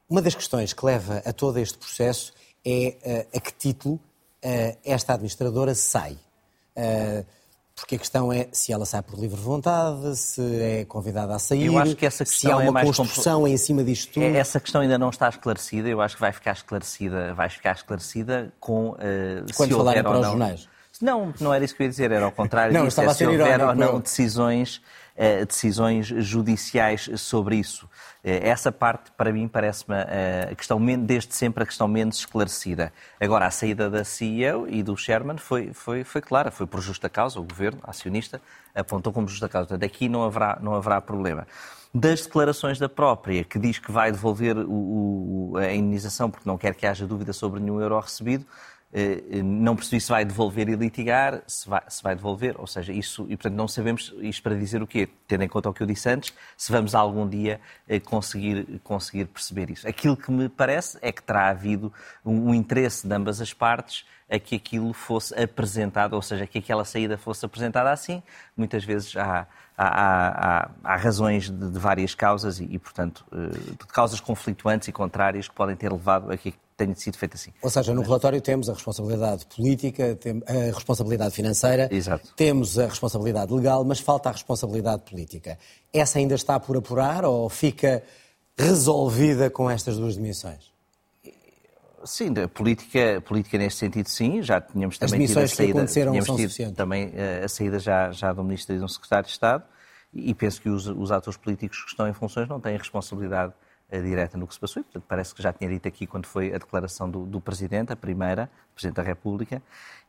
uma 0.10 0.22
das 0.22 0.34
questões 0.34 0.72
que 0.72 0.86
leva 0.86 1.22
a 1.26 1.34
todo 1.34 1.60
este 1.60 1.78
processo 1.78 2.34
é 2.66 3.28
uh, 3.34 3.38
a 3.38 3.42
que 3.42 3.54
título 3.54 4.00
esta 4.86 5.14
administradora 5.14 5.76
sai. 5.76 6.18
Porque 7.78 7.94
a 7.94 8.00
questão 8.00 8.34
é 8.34 8.48
se 8.52 8.74
ela 8.74 8.88
sai 8.88 9.04
por 9.04 9.20
livre 9.20 9.40
vontade, 9.40 10.16
se 10.16 10.42
é 10.42 10.84
convidada 10.86 11.36
a 11.36 11.40
sair, 11.40 11.68
eu 11.68 11.78
acho 11.78 11.96
que 11.96 12.08
essa 12.08 12.26
questão 12.26 12.58
se 12.60 12.66
há 12.66 12.70
uma 12.70 12.82
é 12.82 12.84
construção 12.84 13.42
compl... 13.42 13.54
em 13.54 13.58
cima 13.58 13.84
disto 13.84 14.14
tudo. 14.14 14.24
É, 14.24 14.36
essa 14.36 14.60
questão 14.60 14.82
ainda 14.82 14.98
não 14.98 15.12
está 15.12 15.30
esclarecida, 15.30 15.88
eu 15.88 16.02
acho 16.02 16.16
que 16.16 16.22
vai 16.22 16.32
ficar 16.32 16.54
esclarecida, 16.54 17.36
vai 17.36 17.50
ficar 17.50 17.76
esclarecida 17.76 18.52
com 18.60 18.90
uh, 18.90 18.96
Quando 19.56 19.70
se 19.70 19.78
falarem 19.78 20.02
para 20.02 20.20
os 20.20 20.26
jornais. 20.26 20.68
Não, 21.00 21.32
não 21.40 21.54
era 21.54 21.64
isso 21.64 21.76
que 21.76 21.84
eu 21.84 21.86
ia 21.86 21.90
dizer, 21.92 22.12
era 22.12 22.26
ao 22.26 22.32
contrário 22.32 22.74
não, 22.74 22.88
disso, 22.88 23.00
é 23.00 23.14
se 23.14 23.28
houver 23.28 23.62
ou 23.62 23.76
não 23.76 24.00
decisões, 24.00 24.78
uh, 25.16 25.46
decisões 25.46 26.08
judiciais 26.08 27.08
sobre 27.18 27.58
isso. 27.58 27.88
Uh, 28.28 28.44
essa 28.44 28.72
parte, 28.72 29.10
para 29.12 29.32
mim, 29.32 29.48
parece-me 29.48 29.96
uh, 29.96 30.52
a 30.52 30.56
questão, 30.56 30.84
desde 30.98 31.34
sempre, 31.34 31.64
a 31.64 31.66
questão 31.66 31.88
menos 31.88 32.18
esclarecida. 32.18 32.92
Agora, 33.22 33.46
a 33.46 33.52
saída 33.52 33.90
da 33.90 34.04
CEO 34.04 34.68
e 34.68 34.84
do 34.84 34.98
Sherman 34.98 35.38
foi, 35.38 35.72
foi, 35.74 36.04
foi 36.04 36.20
clara, 36.20 36.52
foi 36.52 36.68
por 36.68 36.82
justa 36.82 37.08
causa, 37.08 37.40
o 37.40 37.44
governo, 37.44 37.80
acionista, 37.84 38.42
apontou 38.76 39.14
como 39.14 39.28
justa 39.28 39.48
causa. 39.48 39.70
Portanto, 39.70 39.90
aqui 39.90 40.10
não 40.10 40.24
haverá, 40.24 40.60
não 40.62 40.76
haverá 40.76 41.00
problema 41.00 41.48
das 41.94 42.22
declarações 42.24 42.78
da 42.78 42.90
própria, 42.90 43.44
que 43.44 43.58
diz 43.58 43.80
que 43.80 43.92
vai 43.92 44.12
devolver 44.12 44.58
o, 44.58 45.52
o, 45.54 45.58
a 45.58 45.74
indenização 45.74 46.30
porque 46.30 46.48
não 46.48 46.58
quer 46.58 46.76
que 46.76 46.86
haja 46.86 47.08
dúvida 47.08 47.34
sobre 47.34 47.60
nenhum 47.60 47.82
euro 47.82 48.00
recebido, 48.00 48.46
eh, 48.46 48.77
não 49.44 49.76
percebi 49.76 50.00
se 50.00 50.10
vai 50.10 50.24
devolver 50.24 50.70
e 50.70 50.76
litigar, 50.76 51.42
se 51.46 51.68
vai, 51.68 51.82
se 51.88 52.02
vai 52.02 52.16
devolver, 52.16 52.56
ou 52.58 52.66
seja, 52.66 52.94
isso, 52.94 53.26
e 53.30 53.36
portanto 53.36 53.54
não 53.54 53.68
sabemos 53.68 54.14
isto 54.20 54.42
para 54.42 54.56
dizer 54.56 54.82
o 54.82 54.88
quê, 54.88 55.10
tendo 55.28 55.44
em 55.44 55.48
conta 55.48 55.70
o 55.70 55.74
que 55.74 55.84
eu 55.84 55.88
disse 55.88 56.10
antes, 56.10 56.34
se 56.56 56.72
vamos 56.72 56.96
algum 56.96 57.28
dia 57.28 57.60
eh, 57.88 58.00
conseguir, 58.00 58.80
conseguir 58.84 59.26
perceber 59.26 59.70
isso. 59.70 59.88
Aquilo 59.88 60.16
que 60.16 60.32
me 60.32 60.48
parece 60.48 60.98
é 61.02 61.12
que 61.12 61.22
terá 61.22 61.50
havido 61.50 61.92
um, 62.26 62.50
um 62.50 62.54
interesse 62.54 63.08
de 63.08 63.14
ambas 63.14 63.42
as 63.42 63.54
partes 63.54 64.06
a 64.30 64.40
que 64.40 64.56
aquilo 64.56 64.94
fosse 64.94 65.34
apresentado, 65.42 66.14
ou 66.14 66.22
seja, 66.22 66.46
que 66.46 66.60
aquela 66.60 66.84
saída 66.84 67.18
fosse 67.18 67.46
apresentada 67.46 67.92
assim. 67.92 68.22
Muitas 68.56 68.84
vezes 68.84 69.16
há, 69.16 69.48
há, 69.78 69.88
há, 69.88 70.70
há 70.84 70.96
razões 70.96 71.50
de, 71.50 71.72
de, 71.72 71.80
várias 71.80 72.14
causas 72.14 72.60
e, 72.60 72.66
e, 72.66 72.80
portanto, 72.80 73.26
eh, 73.32 73.72
de 73.72 73.88
causas 73.88 74.20
conflituantes 74.20 74.88
e 74.88 74.92
contrárias 74.92 75.48
que 75.48 75.56
podem 75.56 75.76
ter 75.76 75.92
levado 75.92 76.32
a 76.32 76.38
que 76.38 76.54
tenha 76.78 76.96
sido 76.96 77.18
feito 77.18 77.34
assim. 77.36 77.52
Ou 77.62 77.70
seja, 77.70 77.94
no 77.94 78.02
relatório 78.02 78.40
temos 78.40 78.70
a 78.70 78.74
responsabilidade 78.74 79.46
política, 79.48 80.18
a 80.48 80.74
responsabilidade 80.74 81.34
financeira, 81.34 81.90
Exato. 81.92 82.32
temos 82.36 82.78
a 82.78 82.86
responsabilidade 82.86 83.52
legal, 83.52 83.84
mas 83.84 84.00
falta 84.00 84.30
a 84.30 84.32
responsabilidade 84.32 85.02
política. 85.10 85.58
Essa 85.92 86.20
ainda 86.20 86.36
está 86.36 86.60
por 86.60 86.78
apurar 86.78 87.26
ou 87.26 87.50
fica 87.50 88.04
resolvida 88.56 89.50
com 89.50 89.70
estas 89.70 89.98
duas 89.98 90.14
dimensões? 90.14 90.72
Sim, 92.06 92.34
a 92.42 92.48
política, 92.48 93.22
política 93.26 93.58
neste 93.58 93.80
sentido, 93.80 94.08
sim. 94.08 94.42
Já 94.42 94.62
tínhamos 94.62 94.98
também 94.98 95.26
tido 95.26 95.40
a 95.40 95.48
saída, 95.48 95.86
tínhamos 95.86 96.54
tido 96.54 96.72
também 96.74 97.12
eh, 97.16 97.42
a 97.44 97.50
saída 97.50 97.80
já, 97.80 98.12
já 98.12 98.32
do 98.32 98.44
Ministro 98.44 98.76
e 98.76 98.80
do 98.80 98.88
Secretário 98.88 99.26
de 99.26 99.32
Estado 99.32 99.64
e 100.14 100.34
penso 100.34 100.62
que 100.62 100.70
os, 100.70 100.88
os 100.88 101.12
atores 101.12 101.38
políticos 101.38 101.84
que 101.84 101.90
estão 101.90 102.08
em 102.08 102.14
funções 102.14 102.48
não 102.48 102.60
têm 102.60 102.78
responsabilidade 102.78 103.54
direta 103.92 104.38
no 104.38 104.46
que 104.46 104.54
se 104.54 104.60
passou. 104.60 104.82
E, 104.82 104.84
portanto, 104.84 105.06
parece 105.08 105.34
que 105.34 105.42
já 105.42 105.54
tinha 105.54 105.70
dito 105.70 105.88
aqui 105.88 106.06
quando 106.06 106.26
foi 106.26 106.54
a 106.54 106.58
declaração 106.58 107.10
do, 107.10 107.26
do 107.26 107.40
Presidente, 107.40 107.94
a 107.94 107.96
primeira, 107.96 108.50
Presidente 108.74 108.96
da 108.96 109.04
República, 109.04 109.62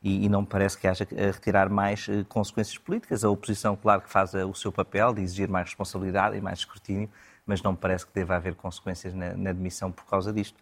e, 0.02 0.24
e 0.24 0.28
não 0.28 0.42
me 0.42 0.46
parece 0.46 0.76
que 0.76 0.86
haja 0.86 1.06
a 1.10 1.32
retirar 1.32 1.68
mais 1.68 2.08
uh, 2.08 2.24
consequências 2.28 2.76
políticas. 2.76 3.24
A 3.24 3.30
oposição, 3.30 3.76
claro 3.76 4.02
que 4.02 4.10
faz 4.10 4.34
o 4.34 4.54
seu 4.54 4.72
papel 4.72 5.14
de 5.14 5.22
exigir 5.22 5.48
mais 5.48 5.66
responsabilidade 5.66 6.36
e 6.36 6.40
mais 6.40 6.60
escrutínio, 6.60 7.08
mas 7.46 7.62
não 7.62 7.72
me 7.72 7.78
parece 7.78 8.06
que 8.06 8.12
deva 8.12 8.36
haver 8.36 8.54
consequências 8.54 9.14
na, 9.14 9.34
na 9.34 9.54
por 9.90 10.04
causa 10.06 10.32
disto. 10.32 10.56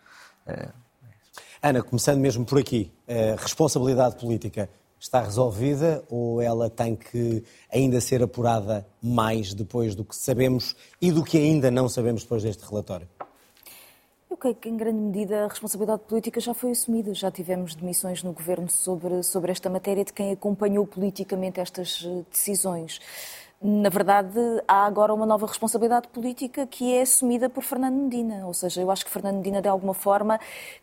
Uh, 0.47 0.73
Ana, 1.63 1.83
começando 1.83 2.21
mesmo 2.21 2.45
por 2.45 2.59
aqui, 2.59 2.93
a 3.09 3.41
responsabilidade 3.41 4.17
política 4.17 4.69
está 5.07 5.23
resolvida 5.23 6.05
ou 6.11 6.41
ela 6.41 6.69
tem 6.69 6.95
que 6.95 7.43
ainda 7.73 8.01
ser 8.01 8.23
apurada 8.23 8.87
mais 9.03 9.55
depois 9.55 9.95
do 9.95 10.05
que 10.05 10.15
sabemos 10.15 10.75
e 11.01 11.11
do 11.11 11.23
que 11.23 11.39
ainda 11.39 11.71
não 11.71 11.89
sabemos 11.89 12.23
depois 12.23 12.43
deste 12.43 12.65
relatório? 12.69 13.09
Eu 14.29 14.37
creio 14.37 14.57
que, 14.57 14.69
em 14.69 14.77
grande 14.77 14.99
medida, 14.99 15.45
a 15.45 15.49
responsabilidade 15.49 16.03
política 16.03 16.41
já 16.41 16.53
foi 16.53 16.73
assumida. 16.73 17.15
Já 17.15 17.31
tivemos 17.31 17.75
demissões 17.75 18.23
no 18.23 18.33
governo 18.33 18.69
sobre, 18.69 19.23
sobre 19.23 19.53
esta 19.53 19.71
matéria 19.71 20.05
de 20.05 20.13
quem 20.13 20.33
acompanhou 20.33 20.87
politicamente 20.87 21.61
estas 21.61 22.05
eh, 22.05 22.25
decisões 22.31 23.01
na 23.61 23.89
verdade, 23.89 24.39
há 24.69 24.85
agora 24.85 25.15
uma 25.15 25.25
nova 25.25 25.47
responsabilidade 25.47 26.09
política 26.09 26.67
que 26.67 26.95
é 26.95 27.01
assumida 27.01 27.49
por 27.49 27.63
Fernando 27.65 27.95
Medina. 27.95 28.47
Ou 28.47 28.53
seja, 28.53 28.83
eu 28.83 28.91
acho 28.91 29.05
que 29.05 29.11
Fernando 29.11 29.37
Medina, 29.37 29.63
de 29.63 29.69
alguma 29.69 29.95
forma, 29.95 30.39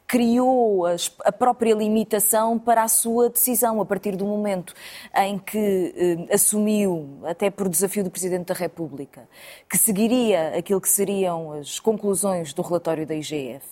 criou 0.08 0.86
a 1.24 1.32
própria 1.32 1.75
limitação 1.75 2.58
para 2.58 2.84
a 2.84 2.88
sua 2.88 3.30
decisão, 3.30 3.80
a 3.80 3.86
partir 3.86 4.15
do 4.15 4.25
momento 4.25 4.74
em 5.15 5.38
que 5.38 6.27
eh, 6.30 6.34
assumiu, 6.34 7.20
até 7.25 7.51
por 7.51 7.70
desafio 7.70 8.03
do 8.03 8.10
Presidente 8.10 8.48
da 8.48 8.56
República, 8.56 9.30
que 9.70 9.77
seguiria 9.77 10.58
aquilo 10.58 10.82
que 10.82 10.89
seriam 10.89 11.53
as 11.53 11.80
conclusões 11.80 12.53
do 12.53 12.63
relatório 12.63 13.06
da 13.06 13.13
IGF 13.13 13.63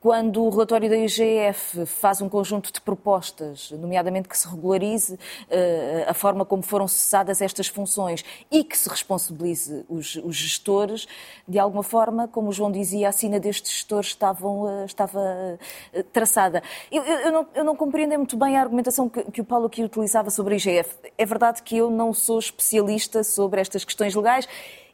quando 0.00 0.44
o 0.44 0.50
relatório 0.50 0.88
da 0.88 0.96
IGF 0.96 1.86
faz 1.86 2.20
um 2.20 2.28
conjunto 2.28 2.72
de 2.72 2.80
propostas, 2.80 3.70
nomeadamente 3.72 4.28
que 4.28 4.36
se 4.36 4.46
regularize 4.46 5.14
uh, 5.14 5.18
a 6.06 6.14
forma 6.14 6.44
como 6.44 6.62
foram 6.62 6.86
cessadas 6.86 7.40
estas 7.40 7.66
funções 7.66 8.24
e 8.50 8.62
que 8.62 8.76
se 8.76 8.88
responsabilize 8.88 9.84
os, 9.88 10.16
os, 10.16 10.36
gestores, 10.36 11.08
de 11.48 11.58
alguma 11.58 11.82
forma, 11.82 12.28
como 12.28 12.50
o 12.50 12.52
João 12.52 12.70
dizia, 12.70 13.08
a 13.08 13.12
sina 13.12 13.40
destes 13.40 13.72
gestores 13.72 14.08
estavam, 14.08 14.62
uh, 14.62 14.84
estava 14.84 15.18
uh, 15.18 16.02
traçada. 16.12 16.62
Eu, 16.92 17.02
eu, 17.02 17.32
não, 17.32 17.46
eu, 17.54 17.64
não, 17.64 17.74
compreendo 17.74 18.14
muito 18.16 18.36
bem 18.36 18.56
a 18.56 18.60
argumentação 18.60 19.08
que, 19.08 19.24
que 19.24 19.40
o 19.40 19.44
Paulo 19.44 19.66
aqui 19.66 19.82
utilizava 19.82 20.30
sobre 20.30 20.54
a 20.54 20.56
IGF. 20.58 20.94
É 21.16 21.24
verdade 21.24 21.62
que 21.62 21.78
eu 21.78 21.90
não 21.90 22.12
sou 22.12 22.38
especialista 22.38 23.24
sobre 23.24 23.60
estas 23.60 23.84
questões 23.84 24.14
legais 24.14 24.46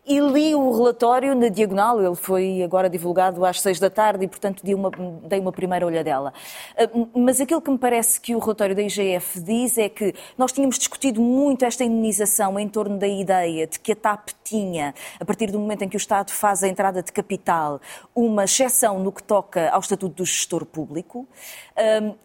e 0.05 0.19
li 0.19 0.53
o 0.53 0.73
relatório 0.73 1.33
na 1.33 1.49
diagonal, 1.49 2.03
ele 2.03 2.17
foi 2.17 2.61
agora 2.63 2.91
divulgado 2.91 3.45
às 3.45 3.61
seis 3.61 3.79
da 3.79 3.89
tarde 3.89 4.25
e, 4.25 4.29
portanto, 4.29 4.61
dei 4.65 4.75
uma, 4.75 4.91
dei 5.23 5.39
uma 5.39 5.53
primeira 5.53 5.87
olhadela. 5.87 6.33
Ah, 6.77 6.89
mas 7.15 7.41
aquilo 7.41 7.63
que 7.63 7.71
me 7.71 7.79
parece 7.79 8.21
que 8.21 8.35
o 8.35 8.41
relatório 8.41 8.75
da 8.75 8.83
IGF 8.83 9.41
diz 9.41 9.79
é 9.79 9.89
que 9.89 10.13
nós 10.37 10.51
tínhamos 10.51 10.77
discutido 10.77 11.21
muito 11.21 11.65
esta 11.65 11.85
indenização 11.85 12.59
em 12.59 12.69
torno 12.69 12.99
da 12.99 13.07
ideia 13.07 13.65
de 13.65 13.79
que 13.79 13.93
a 13.93 13.97
TAP 13.97 14.31
tinha, 14.43 14.93
a 15.21 15.25
partir 15.25 15.53
do 15.53 15.59
momento 15.61 15.83
em 15.83 15.89
que 15.89 15.97
o 15.97 15.99
Estado 15.99 16.33
faz 16.33 16.65
a 16.65 16.69
entrada 16.69 17.01
de 17.01 17.13
capital, 17.13 17.81
uma 18.13 18.45
exceção 18.45 18.99
no 18.99 19.13
que 19.13 19.23
toca 19.23 19.71
ao 19.71 19.79
estatuto 19.79 20.17
do 20.17 20.27
gestor 20.27 20.67
público, 20.67 21.29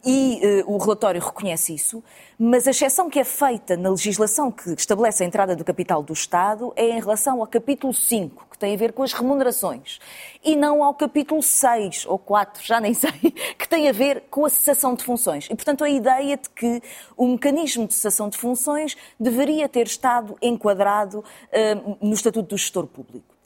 e 0.05 0.41
ah, 0.43 0.63
o 0.67 0.77
relatório 0.77 1.21
reconhece 1.21 1.73
isso, 1.73 2.03
mas 2.37 2.67
a 2.67 2.71
exceção 2.71 3.09
que 3.09 3.19
é 3.19 3.23
feita 3.23 3.75
na 3.75 3.89
legislação 3.89 4.51
que 4.51 4.69
estabelece 4.71 5.23
a 5.23 5.25
entrada 5.25 5.55
do 5.55 5.63
capital 5.63 6.03
do 6.03 6.13
Estado 6.13 6.71
é 6.75 6.89
em 6.89 6.99
relação 6.99 7.41
ao 7.41 7.47
capítulo 7.47 7.93
5, 7.93 8.47
que 8.51 8.57
tem 8.57 8.73
a 8.73 8.77
ver 8.77 8.93
com 8.93 9.03
as 9.03 9.13
remunerações, 9.13 9.99
e 10.43 10.55
não 10.55 10.83
ao 10.83 10.93
capítulo 10.93 11.41
6 11.41 12.05
ou 12.05 12.19
4, 12.19 12.63
já 12.63 12.79
nem 12.79 12.93
sei, 12.95 13.11
que 13.57 13.67
tem 13.67 13.89
a 13.89 13.91
ver 13.91 14.25
com 14.29 14.45
a 14.45 14.49
cessação 14.49 14.93
de 14.93 15.03
funções. 15.03 15.45
E, 15.45 15.55
portanto, 15.55 15.83
a 15.83 15.89
ideia 15.89 16.37
de 16.37 16.49
que 16.49 16.81
o 17.15 17.27
mecanismo 17.27 17.87
de 17.87 17.93
cessação 17.93 18.29
de 18.29 18.37
funções 18.37 18.95
deveria 19.19 19.67
ter 19.67 19.87
estado 19.87 20.35
enquadrado 20.41 21.19
uh, 21.19 21.97
no 22.01 22.13
Estatuto 22.13 22.49
do 22.49 22.57
Gestor 22.57 22.85
Público. 22.85 23.36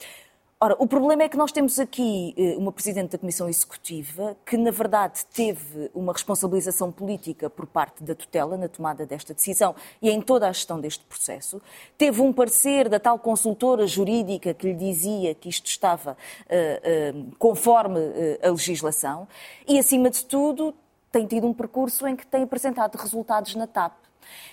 Ora, 0.64 0.76
o 0.78 0.86
problema 0.86 1.24
é 1.24 1.28
que 1.28 1.36
nós 1.36 1.50
temos 1.50 1.80
aqui 1.80 2.32
eh, 2.38 2.54
uma 2.56 2.70
Presidente 2.70 3.10
da 3.10 3.18
Comissão 3.18 3.48
Executiva 3.48 4.36
que, 4.46 4.56
na 4.56 4.70
verdade, 4.70 5.26
teve 5.34 5.90
uma 5.92 6.12
responsabilização 6.12 6.92
política 6.92 7.50
por 7.50 7.66
parte 7.66 8.04
da 8.04 8.14
tutela 8.14 8.56
na 8.56 8.68
tomada 8.68 9.04
desta 9.04 9.34
decisão 9.34 9.74
e 10.00 10.08
em 10.08 10.20
toda 10.20 10.46
a 10.46 10.52
gestão 10.52 10.80
deste 10.80 11.04
processo. 11.04 11.60
Teve 11.98 12.22
um 12.22 12.32
parecer 12.32 12.88
da 12.88 13.00
tal 13.00 13.18
consultora 13.18 13.88
jurídica 13.88 14.54
que 14.54 14.68
lhe 14.68 14.74
dizia 14.74 15.34
que 15.34 15.48
isto 15.48 15.66
estava 15.66 16.12
uh, 16.12 17.18
uh, 17.18 17.36
conforme 17.40 17.98
uh, 17.98 18.38
a 18.44 18.50
legislação 18.50 19.26
e, 19.66 19.80
acima 19.80 20.10
de 20.10 20.24
tudo, 20.24 20.72
tem 21.10 21.26
tido 21.26 21.44
um 21.44 21.52
percurso 21.52 22.06
em 22.06 22.14
que 22.14 22.24
tem 22.24 22.44
apresentado 22.44 22.94
resultados 22.94 23.56
na 23.56 23.66
TAP 23.66 24.01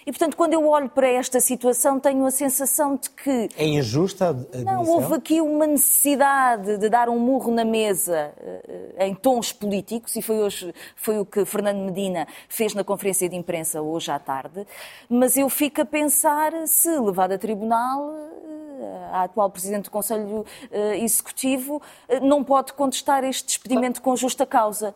e, 0.05 0.11
portanto, 0.11 0.35
quando 0.35 0.53
eu 0.53 0.67
olho 0.67 0.89
para 0.89 1.07
esta 1.07 1.39
situação, 1.39 1.99
tenho 1.99 2.25
a 2.25 2.31
sensação 2.31 2.95
de 2.95 3.09
que. 3.09 3.49
É 3.55 3.65
injusta 3.65 4.25
a 4.25 4.29
admissão? 4.29 4.63
Não, 4.63 4.85
houve 4.85 5.13
aqui 5.15 5.41
uma 5.41 5.67
necessidade 5.67 6.77
de 6.77 6.89
dar 6.89 7.09
um 7.09 7.19
murro 7.19 7.51
na 7.51 7.63
mesa 7.63 8.33
eh, 8.39 9.07
em 9.07 9.13
tons 9.13 9.51
políticos, 9.51 10.15
e 10.15 10.21
foi, 10.21 10.39
hoje, 10.39 10.73
foi 10.95 11.19
o 11.19 11.25
que 11.25 11.45
Fernando 11.45 11.79
Medina 11.79 12.27
fez 12.47 12.73
na 12.73 12.83
conferência 12.83 13.29
de 13.29 13.35
imprensa 13.35 13.81
hoje 13.81 14.11
à 14.11 14.19
tarde, 14.19 14.65
mas 15.09 15.37
eu 15.37 15.49
fico 15.49 15.81
a 15.81 15.85
pensar 15.85 16.51
se, 16.65 16.89
levado 16.99 17.33
a 17.33 17.37
tribunal, 17.37 18.13
a 19.11 19.23
atual 19.23 19.49
Presidente 19.49 19.85
do 19.85 19.91
Conselho 19.91 20.45
eh, 20.71 20.97
Executivo, 20.99 21.81
eh, 22.07 22.19
não 22.19 22.43
pode 22.43 22.73
contestar 22.73 23.23
este 23.23 23.45
despedimento 23.45 24.01
com 24.01 24.15
justa 24.15 24.45
causa. 24.45 24.93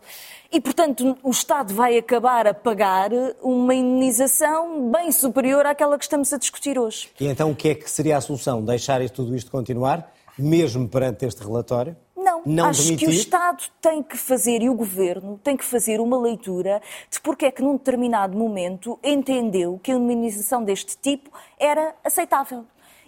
E, 0.52 0.60
portanto, 0.60 1.16
o 1.22 1.30
Estado 1.30 1.74
vai 1.74 1.98
acabar 1.98 2.46
a 2.46 2.54
pagar 2.54 3.10
uma 3.42 3.74
indenização 3.74 4.90
bem 4.90 5.10
superior 5.10 5.66
àquela 5.66 5.98
que 5.98 6.04
estamos 6.04 6.32
a 6.32 6.38
discutir 6.38 6.78
hoje. 6.78 7.10
E 7.20 7.26
então 7.26 7.50
o 7.50 7.56
que 7.56 7.70
é 7.70 7.74
que 7.74 7.90
seria 7.90 8.16
a 8.16 8.20
solução? 8.20 8.62
Deixar 8.62 9.04
tudo 9.10 9.34
isto 9.34 9.50
continuar, 9.50 10.12
mesmo 10.38 10.88
perante 10.88 11.26
este 11.26 11.42
relatório? 11.42 11.96
Não, 12.16 12.42
não 12.46 12.66
acho 12.66 12.96
que 12.96 13.06
o 13.06 13.10
Estado 13.10 13.64
tem 13.82 14.02
que 14.02 14.16
fazer 14.16 14.62
e 14.62 14.70
o 14.70 14.74
Governo 14.74 15.38
tem 15.44 15.56
que 15.56 15.64
fazer 15.64 16.00
uma 16.00 16.18
leitura 16.18 16.80
de 17.10 17.20
porque 17.20 17.44
é 17.44 17.50
que 17.50 17.62
num 17.62 17.76
determinado 17.76 18.36
momento 18.36 18.98
entendeu 19.02 19.78
que 19.82 19.92
a 19.92 19.94
indemnização 19.94 20.64
deste 20.64 20.96
tipo 20.96 21.30
era 21.58 21.94
aceitável. 22.02 22.64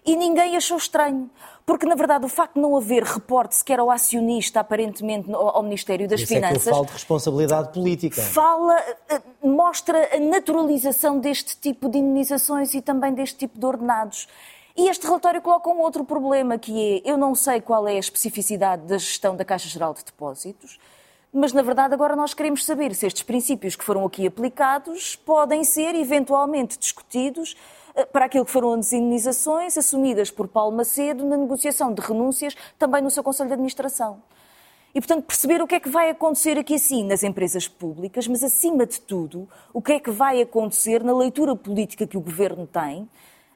E 0.06 0.14
ninguém 0.14 0.56
achou 0.56 0.76
estranho. 0.76 1.28
Porque, 1.66 1.84
na 1.84 1.96
verdade, 1.96 2.24
o 2.24 2.28
facto 2.28 2.54
de 2.54 2.60
não 2.60 2.76
haver 2.76 3.02
reporte 3.02 3.56
sequer 3.56 3.80
ao 3.80 3.90
acionista, 3.90 4.60
aparentemente, 4.60 5.28
ao 5.34 5.60
Ministério 5.64 6.06
das 6.06 6.20
Isso 6.20 6.32
Finanças. 6.32 6.58
é 6.58 6.62
que 6.62 6.68
eu 6.68 6.74
falo 6.74 6.86
de 6.86 6.92
responsabilidade 6.92 7.72
política. 7.72 8.22
Fala, 8.22 8.78
eh, 9.08 9.20
mostra 9.42 10.14
a 10.14 10.20
naturalização 10.20 11.18
deste 11.18 11.56
tipo 11.58 11.88
de 11.88 11.98
indenizações 11.98 12.72
e 12.72 12.80
também 12.80 13.12
deste 13.12 13.36
tipo 13.38 13.58
de 13.58 13.66
ordenados. 13.66 14.28
E 14.76 14.88
este 14.88 15.06
relatório 15.06 15.42
coloca 15.42 15.68
um 15.70 15.80
outro 15.80 16.04
problema, 16.04 16.56
que 16.56 17.02
é, 17.04 17.10
eu 17.10 17.16
não 17.16 17.34
sei 17.34 17.60
qual 17.60 17.88
é 17.88 17.96
a 17.96 17.98
especificidade 17.98 18.82
da 18.82 18.98
gestão 18.98 19.34
da 19.34 19.44
Caixa 19.44 19.68
Geral 19.68 19.92
de 19.92 20.04
Depósitos, 20.04 20.78
mas 21.32 21.52
na 21.52 21.62
verdade 21.62 21.94
agora 21.94 22.14
nós 22.14 22.32
queremos 22.32 22.64
saber 22.64 22.94
se 22.94 23.06
estes 23.06 23.22
princípios 23.22 23.74
que 23.74 23.82
foram 23.82 24.04
aqui 24.04 24.26
aplicados 24.26 25.16
podem 25.16 25.64
ser 25.64 25.94
eventualmente 25.94 26.78
discutidos 26.78 27.56
para 28.12 28.26
aquilo 28.26 28.44
que 28.44 28.50
foram 28.50 28.74
as 28.74 28.92
indenizações 28.92 29.76
assumidas 29.78 30.30
por 30.30 30.48
Paulo 30.48 30.76
Macedo 30.76 31.24
na 31.24 31.36
negociação 31.36 31.92
de 31.92 32.00
renúncias 32.02 32.54
também 32.78 33.02
no 33.02 33.10
seu 33.10 33.22
Conselho 33.22 33.48
de 33.48 33.54
Administração. 33.54 34.22
E, 34.94 35.00
portanto, 35.00 35.24
perceber 35.24 35.60
o 35.60 35.66
que 35.66 35.74
é 35.74 35.80
que 35.80 35.90
vai 35.90 36.08
acontecer 36.08 36.56
aqui 36.56 36.78
sim 36.78 37.04
nas 37.04 37.22
empresas 37.22 37.68
públicas, 37.68 38.26
mas, 38.26 38.42
acima 38.42 38.86
de 38.86 39.00
tudo, 39.00 39.46
o 39.72 39.82
que 39.82 39.92
é 39.92 40.00
que 40.00 40.10
vai 40.10 40.40
acontecer 40.40 41.04
na 41.04 41.14
leitura 41.14 41.54
política 41.54 42.06
que 42.06 42.16
o 42.16 42.20
Governo 42.20 42.66
tem 42.66 43.08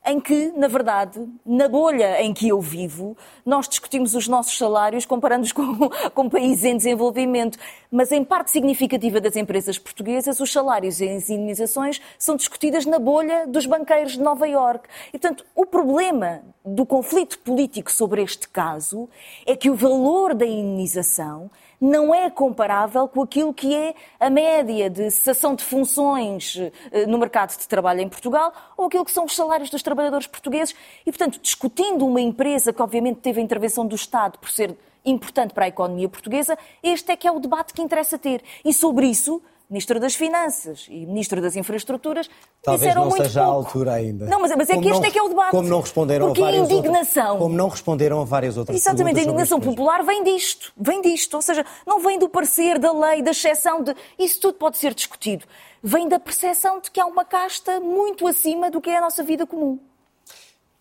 em 0.07 0.19
que, 0.19 0.53
na 0.57 0.67
verdade, 0.67 1.29
na 1.45 1.69
bolha 1.69 2.23
em 2.23 2.33
que 2.33 2.49
eu 2.49 2.61
vivo, 2.61 3.17
nós 3.45 3.69
discutimos 3.69 4.15
os 4.15 4.27
nossos 4.27 4.57
salários 4.57 5.05
comparando-os 5.05 5.53
com, 5.53 5.91
com 6.15 6.29
países 6.29 6.65
em 6.65 6.77
desenvolvimento. 6.77 7.59
Mas 7.91 8.11
em 8.11 8.25
parte 8.25 8.51
significativa 8.51 9.21
das 9.21 9.37
empresas 9.37 9.79
portuguesas, 9.79 10.41
os 10.41 10.51
salários 10.51 11.01
e 11.01 11.09
as 11.09 11.29
indenizações 11.29 12.01
são 12.19 12.37
discutidas 12.37 12.87
na 12.87 12.99
bolha 12.99 13.47
dos 13.47 13.67
banqueiros 13.67 14.13
de 14.13 14.21
Nova 14.21 14.49
Iorque. 14.49 14.89
E, 15.09 15.19
portanto, 15.19 15.45
o 15.55 15.67
problema 15.67 16.43
do 16.65 16.87
conflito 16.87 17.39
político 17.39 17.93
sobre 17.93 18.23
este 18.23 18.49
caso 18.49 19.09
é 19.47 19.55
que 19.55 19.71
o 19.71 19.75
valor 19.75 20.35
da 20.35 20.47
indenização 20.47 21.51
não 21.81 22.15
é 22.15 22.29
comparável 22.29 23.09
com 23.09 23.23
aquilo 23.23 23.55
que 23.55 23.75
é 23.75 23.95
a 24.19 24.29
média 24.29 24.91
de 24.91 25.11
cessação 25.11 25.55
de 25.55 25.65
funções 25.65 26.57
eh, 26.93 27.07
no 27.07 27.17
mercado 27.19 27.57
de 27.57 27.67
trabalho 27.67 28.01
em 28.01 28.09
Portugal 28.09 28.53
ou 28.77 28.87
aquilo 28.87 29.05
que 29.05 29.11
são 29.11 29.25
os 29.25 29.35
salários 29.35 29.71
dos 29.71 29.83
trabalhadores 29.83 30.27
portugueses. 30.27 30.75
E, 31.07 31.11
portanto, 31.11 31.41
discutindo 31.41 32.07
uma 32.07 32.21
empresa 32.21 32.73
que, 32.73 32.83
obviamente, 32.83 33.21
teve 33.21 33.41
a 33.41 33.43
intervenção 33.43 33.87
do 33.87 33.95
Estado 33.95 34.39
por 34.39 34.51
ser 34.51 34.77
importante 35.05 35.55
para 35.55 35.65
a 35.65 35.69
economia 35.69 36.09
portuguesa, 36.09 36.59
este 36.83 37.13
é 37.13 37.17
que 37.17 37.27
é 37.27 37.33
o 37.33 37.41
debate 37.41 37.73
que 37.73 37.81
interessa 37.81 38.19
ter. 38.19 38.43
E 38.63 38.75
sobre 38.75 39.07
isso, 39.07 39.43
Ministro 39.71 40.01
das 40.01 40.17
Finanças 40.17 40.87
e 40.91 41.07
Ministro 41.07 41.41
das 41.41 41.55
Infraestruturas 41.55 42.29
Talvez 42.61 42.81
disseram 42.83 43.03
não 43.05 43.11
muito 43.11 43.23
seja 43.23 43.45
pouco. 43.45 43.55
a 43.55 43.55
altura 43.55 43.93
ainda. 43.93 44.27
Não, 44.27 44.41
mas, 44.41 44.51
mas 44.57 44.69
é 44.69 44.75
Como 44.75 44.83
que 44.83 44.89
este 44.91 45.01
não- 45.01 45.09
é 45.09 45.11
que 45.13 45.19
é 45.19 45.23
o 45.23 45.29
debate. 45.29 45.51
Como 45.53 45.69
não 45.69 45.81
responderam 45.81 46.27
Porque 46.27 46.43
a 46.43 46.45
várias 46.47 46.71
indignação... 46.71 47.23
outras, 47.25 47.43
como 47.43 47.55
não 47.57 47.69
responderam 47.69 48.21
a 48.21 48.25
várias 48.25 48.57
outras 48.57 48.77
Exatamente, 48.77 49.21
a 49.21 49.23
indignação 49.23 49.61
popular 49.61 50.03
vem 50.03 50.25
disto, 50.25 50.73
vem 50.77 51.01
disto. 51.01 51.35
Ou 51.35 51.43
seja, 51.43 51.65
não 51.87 52.01
vem 52.01 52.19
do 52.19 52.29
parecer, 52.29 52.79
da 52.81 52.93
lei, 52.93 53.23
da 53.23 53.31
exceção, 53.31 53.83
de... 53.83 53.95
isso 54.19 54.41
tudo 54.41 54.55
pode 54.55 54.77
ser 54.77 54.93
discutido. 54.93 55.45
Vem 55.83 56.09
da 56.09 56.19
percepção 56.19 56.81
de 56.81 56.91
que 56.91 56.99
há 57.01 57.07
uma 57.07 57.25
casta 57.25 57.79
muito 57.79 58.27
acima 58.27 58.71
do 58.73 58.81
que 58.81 58.91
é 58.91 58.99
a 58.99 59.01
nossa 59.01 59.23
vida 59.23 59.47
comum. 59.47 59.79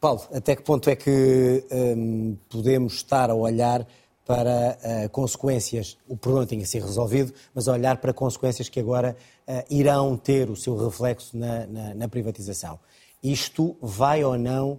Paulo, 0.01 0.21
até 0.33 0.55
que 0.55 0.63
ponto 0.63 0.89
é 0.89 0.95
que 0.95 1.63
hum, 1.71 2.37
podemos 2.49 2.93
estar 2.95 3.29
a 3.29 3.35
olhar 3.35 3.85
para 4.29 4.77
ah, 4.83 5.09
consequências, 5.09 5.97
o 6.07 6.15
problema 6.15 6.45
tinha 6.45 6.63
sido 6.63 6.85
resolvido, 6.85 7.33
mas 7.51 7.67
olhar 7.67 7.97
para 7.97 8.13
consequências 8.13 8.69
que 8.69 8.79
agora 8.79 9.17
ah, 9.47 9.65
irão 9.71 10.15
ter 10.15 10.51
o 10.51 10.55
seu 10.55 10.77
reflexo 10.77 11.35
na, 11.35 11.65
na- 11.65 11.95
na 11.95 12.07
privatização. 12.07 12.79
Isto 13.23 13.75
vai 13.81 14.23
ou 14.23 14.37
não 14.37 14.77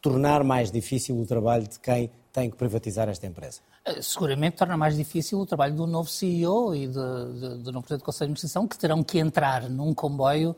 tornar 0.00 0.44
mais 0.44 0.70
difícil 0.70 1.18
o 1.18 1.26
trabalho 1.26 1.66
de 1.66 1.76
quem 1.80 2.08
tem 2.32 2.48
que 2.48 2.56
privatizar 2.56 3.08
esta 3.08 3.26
empresa? 3.26 3.58
Eh, 3.84 4.00
Seguramente 4.00 4.56
torna 4.58 4.76
mais 4.76 4.96
difícil 4.96 5.40
o 5.40 5.44
trabalho 5.46 5.74
do 5.74 5.84
novo 5.84 6.08
CEO 6.08 6.72
e 6.72 6.86
do 6.86 7.72
novo 7.72 7.82
Presidente 7.82 7.98
do 7.98 8.04
Conselho 8.04 8.28
de 8.28 8.32
Administração, 8.34 8.68
que 8.68 8.78
terão 8.78 9.02
que 9.02 9.18
entrar 9.18 9.68
num 9.68 9.92
comboio, 9.92 10.54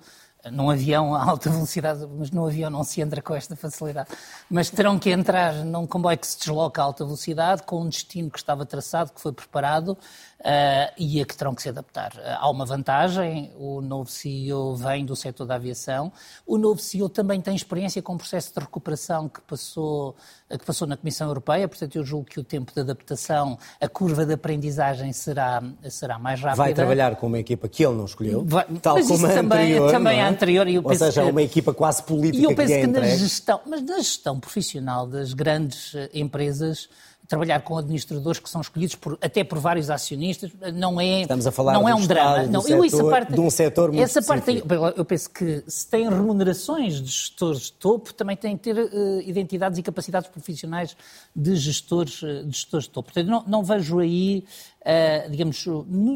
num 0.51 0.71
avião 0.71 1.15
a 1.15 1.23
alta 1.23 1.51
velocidade, 1.51 2.07
mas 2.17 2.31
no 2.31 2.47
avião 2.47 2.71
não 2.71 2.85
se 2.85 3.01
entra 3.01 3.21
com 3.21 3.35
esta 3.35 3.57
facilidade, 3.57 4.09
mas 4.49 4.71
terão 4.71 4.99
que 4.99 5.11
entrar 5.11 5.65
num 5.65 5.87
comboio 5.87 6.17
que 6.17 6.27
se 6.27 6.39
desloca 6.39 6.81
a 6.81 6.85
alta 6.85 7.05
velocidade, 7.05 7.63
com 7.65 7.83
um 7.83 7.89
destino 7.89 8.31
que 8.31 8.39
estava 8.39 8.65
traçado, 8.65 9.13
que 9.13 9.21
foi 9.21 9.33
preparado, 9.33 9.99
eh, 10.43 10.93
e 10.99 11.21
a 11.21 11.25
que 11.27 11.37
terão 11.37 11.55
que 11.55 11.63
se 11.63 11.69
adaptar. 11.69 12.13
Eh, 12.19 12.37
Há 12.39 12.49
uma 12.51 12.65
vantagem, 12.65 13.51
o 13.59 13.81
novo 13.81 14.11
CEO 14.11 14.75
vem 14.77 15.05
do 15.05 15.15
setor 15.15 15.45
da 15.47 15.57
aviação, 15.57 16.13
o 16.47 16.57
novo 16.57 16.81
CEO 16.81 17.09
também 17.09 17.41
tem 17.41 17.55
experiência 17.55 18.01
com 18.01 18.15
o 18.15 18.19
processo 18.19 18.53
de 18.55 18.61
recuperação 18.61 19.29
que 19.29 19.41
passou, 19.43 20.17
eh, 20.49 20.57
que 20.57 20.65
passou 20.65 20.89
na 20.89 20.97
Comissão 20.97 21.29
Europeia, 21.29 21.69
portanto 21.69 21.97
eu 21.97 22.05
julgo 22.05 22.25
que 22.27 22.41
o 22.41 22.45
tempo 22.45 22.73
de 22.75 22.81
adaptação, 22.81 23.59
a 23.81 23.89
curva 23.89 24.25
de 24.25 24.33
aprendizagem 24.35 25.13
será, 25.13 25.63
será 25.91 26.19
mais 26.19 26.41
rápida. 26.41 26.57
Vai 26.63 26.73
trabalhar 26.75 27.17
com 27.17 27.27
uma 27.27 27.39
equipa 27.39 27.69
que 27.69 27.85
ele 27.85 27.97
não 27.97 28.05
escolheu, 28.07 28.45
Vai- 28.47 28.65
tal 28.81 28.95
mas 28.97 29.07
como 29.09 29.27
a 29.27 29.29
também- 29.29 29.59
anterior. 29.73 29.91
também 29.91 30.17
não 30.17 30.25
a 30.25 30.27
é? 30.27 30.31
anterior, 30.31 30.69
e 30.69 30.75
eu 30.77 30.83
Ou 30.85 30.95
seja, 30.95 31.23
que- 31.23 31.31
uma 31.31 31.43
equipa 31.43 31.75
quase 31.75 32.03
política 32.03 32.39
E 32.39 32.45
eu 32.45 32.55
penso 32.55 32.73
que 32.73 32.81
lhe 32.87 32.93
que 32.93 32.99
é 32.99 33.01
na 33.01 33.07
gestão, 33.09 33.61
mas 33.67 33.83
na 33.83 33.97
gestão 33.99 34.41
profissional 34.41 35.07
das 35.07 35.33
grandes 35.35 35.95
eh, 35.95 36.09
empresas, 36.15 36.89
trabalhar 37.31 37.61
com 37.63 37.79
administradores 37.79 38.41
que 38.41 38.51
são 38.51 38.61
escolhidos 38.61 38.97
por- 38.97 39.17
até 39.23 39.45
por 39.45 39.57
vários 39.61 39.89
acionistas 39.89 40.51
não 40.75 41.01
é 41.01 41.23
Estamos 41.23 41.47
a 41.47 41.53
falar 41.53 41.75
não 41.75 41.89
é 41.89 41.95
um 41.95 42.05
drama. 42.05 42.43
não, 42.49 42.67
eu, 42.67 42.85
essa 42.85 42.97
setor- 42.97 43.11
parte, 43.11 43.33
de 43.33 43.41
um 43.41 43.49
setor 43.51 43.93
muito 43.93 44.03
essa 44.03 44.21
parte 44.21 44.51
eu- 44.69 44.85
eu 44.97 45.05
penso 45.05 45.31
que 45.31 45.63
se 45.69 45.87
tem 45.87 46.09
remunerações 46.09 46.95
de 47.01 47.07
gestores 47.07 47.61
de 47.63 47.73
topo, 47.75 48.13
também 48.13 48.37
tem 48.37 48.57
que 48.57 48.65
ter 48.65 48.77
eh, 48.77 49.23
identidades 49.25 49.79
e 49.79 49.83
capacidades 49.83 50.29
profissionais 50.29 50.97
de 51.35 51.55
gestores, 51.55 52.21
eh, 52.25 52.43
de 52.43 52.51
gestores 52.51 52.87
de 52.87 52.91
topo. 52.91 53.13
Portanto, 53.13 53.29
não, 53.31 53.45
não 53.47 53.63
vejo 53.63 54.01
aí, 54.01 54.45
eh, 54.85 55.29
digamos, 55.31 55.65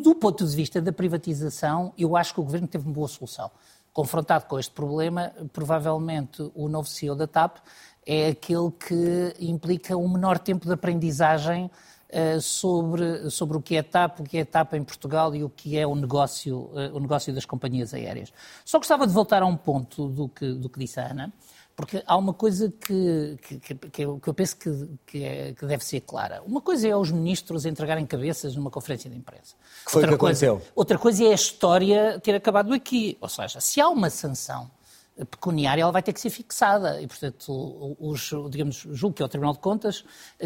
do 0.02 0.16
ponto 0.16 0.44
de 0.44 0.56
vista 0.56 0.82
da 0.82 0.92
privatização, 0.92 1.92
eu 1.96 2.16
acho 2.16 2.34
que 2.34 2.40
o 2.40 2.42
Governo 2.42 2.66
teve 2.66 2.86
uma 2.86 2.92
boa 2.94 3.06
solução. 3.06 3.52
Confrontado 3.92 4.46
com 4.46 4.58
este 4.58 4.72
problema, 4.72 5.30
provavelmente 5.52 6.50
o 6.56 6.68
novo 6.68 6.88
CEO 6.88 7.14
da 7.14 7.28
TAP 7.28 7.58
é 8.06 8.28
aquele 8.28 8.70
que 8.70 9.34
implica 9.40 9.96
um 9.96 10.08
menor 10.08 10.38
tempo 10.38 10.66
de 10.66 10.72
aprendizagem 10.72 11.70
eh, 12.10 12.38
sobre, 12.38 13.28
sobre 13.30 13.56
o 13.56 13.60
que 13.62 13.76
é 13.76 13.82
TAP, 13.82 14.20
o 14.20 14.24
que 14.24 14.38
é 14.38 14.44
TAP 14.44 14.74
em 14.74 14.84
Portugal 14.84 15.34
e 15.34 15.42
o 15.42 15.48
que 15.50 15.76
é 15.78 15.86
o 15.86 15.94
negócio, 15.94 16.70
eh, 16.76 16.90
o 16.92 17.00
negócio 17.00 17.32
das 17.32 17.44
companhias 17.44 17.92
aéreas. 17.94 18.32
Só 18.64 18.78
gostava 18.78 19.06
de 19.06 19.12
voltar 19.12 19.42
a 19.42 19.46
um 19.46 19.56
ponto 19.56 20.08
do 20.08 20.28
que, 20.28 20.52
do 20.52 20.68
que 20.68 20.78
disse 20.78 21.00
a 21.00 21.10
Ana, 21.10 21.32
porque 21.74 22.04
há 22.06 22.16
uma 22.16 22.32
coisa 22.32 22.70
que, 22.70 23.36
que, 23.90 24.04
eu, 24.04 24.20
que 24.20 24.28
eu 24.28 24.34
penso 24.34 24.56
que, 24.56 24.88
que, 25.04 25.24
é- 25.24 25.52
que 25.54 25.66
deve 25.66 25.84
ser 25.84 26.02
clara. 26.02 26.40
Uma 26.46 26.60
coisa 26.60 26.86
é 26.86 26.94
os 26.94 27.10
ministros 27.10 27.66
entregarem 27.66 28.06
cabeças 28.06 28.54
numa 28.54 28.70
conferência 28.70 29.10
de 29.10 29.16
imprensa. 29.16 29.56
Que 29.84 29.90
foi 29.90 30.02
outra 30.02 30.14
que 30.14 30.20
coisa, 30.20 30.46
aconteceu. 30.46 30.72
outra 30.76 30.98
coisa 30.98 31.24
é 31.24 31.30
a 31.32 31.34
história 31.34 32.20
ter 32.20 32.36
acabado 32.36 32.72
aqui. 32.72 33.18
Ou 33.20 33.28
seja, 33.28 33.60
se 33.60 33.80
há 33.80 33.88
uma 33.88 34.08
sanção 34.08 34.70
pecuniária, 35.30 35.82
ela 35.82 35.92
vai 35.92 36.02
ter 36.02 36.12
que 36.12 36.20
ser 36.20 36.30
fixada. 36.30 37.00
E, 37.00 37.06
portanto, 37.06 37.96
os, 38.00 38.30
digamos, 38.50 38.86
julgo 38.90 39.14
que 39.14 39.22
é 39.22 39.26
o 39.26 39.28
Tribunal 39.28 39.54
de 39.54 39.60
Contas 39.60 40.04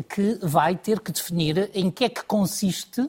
que 0.09 0.39
vai 0.43 0.77
ter 0.77 1.01
que 1.01 1.13
definir 1.13 1.71
em 1.73 1.91
que 1.91 2.05
é 2.05 2.09
que 2.09 2.23
consiste. 2.25 3.01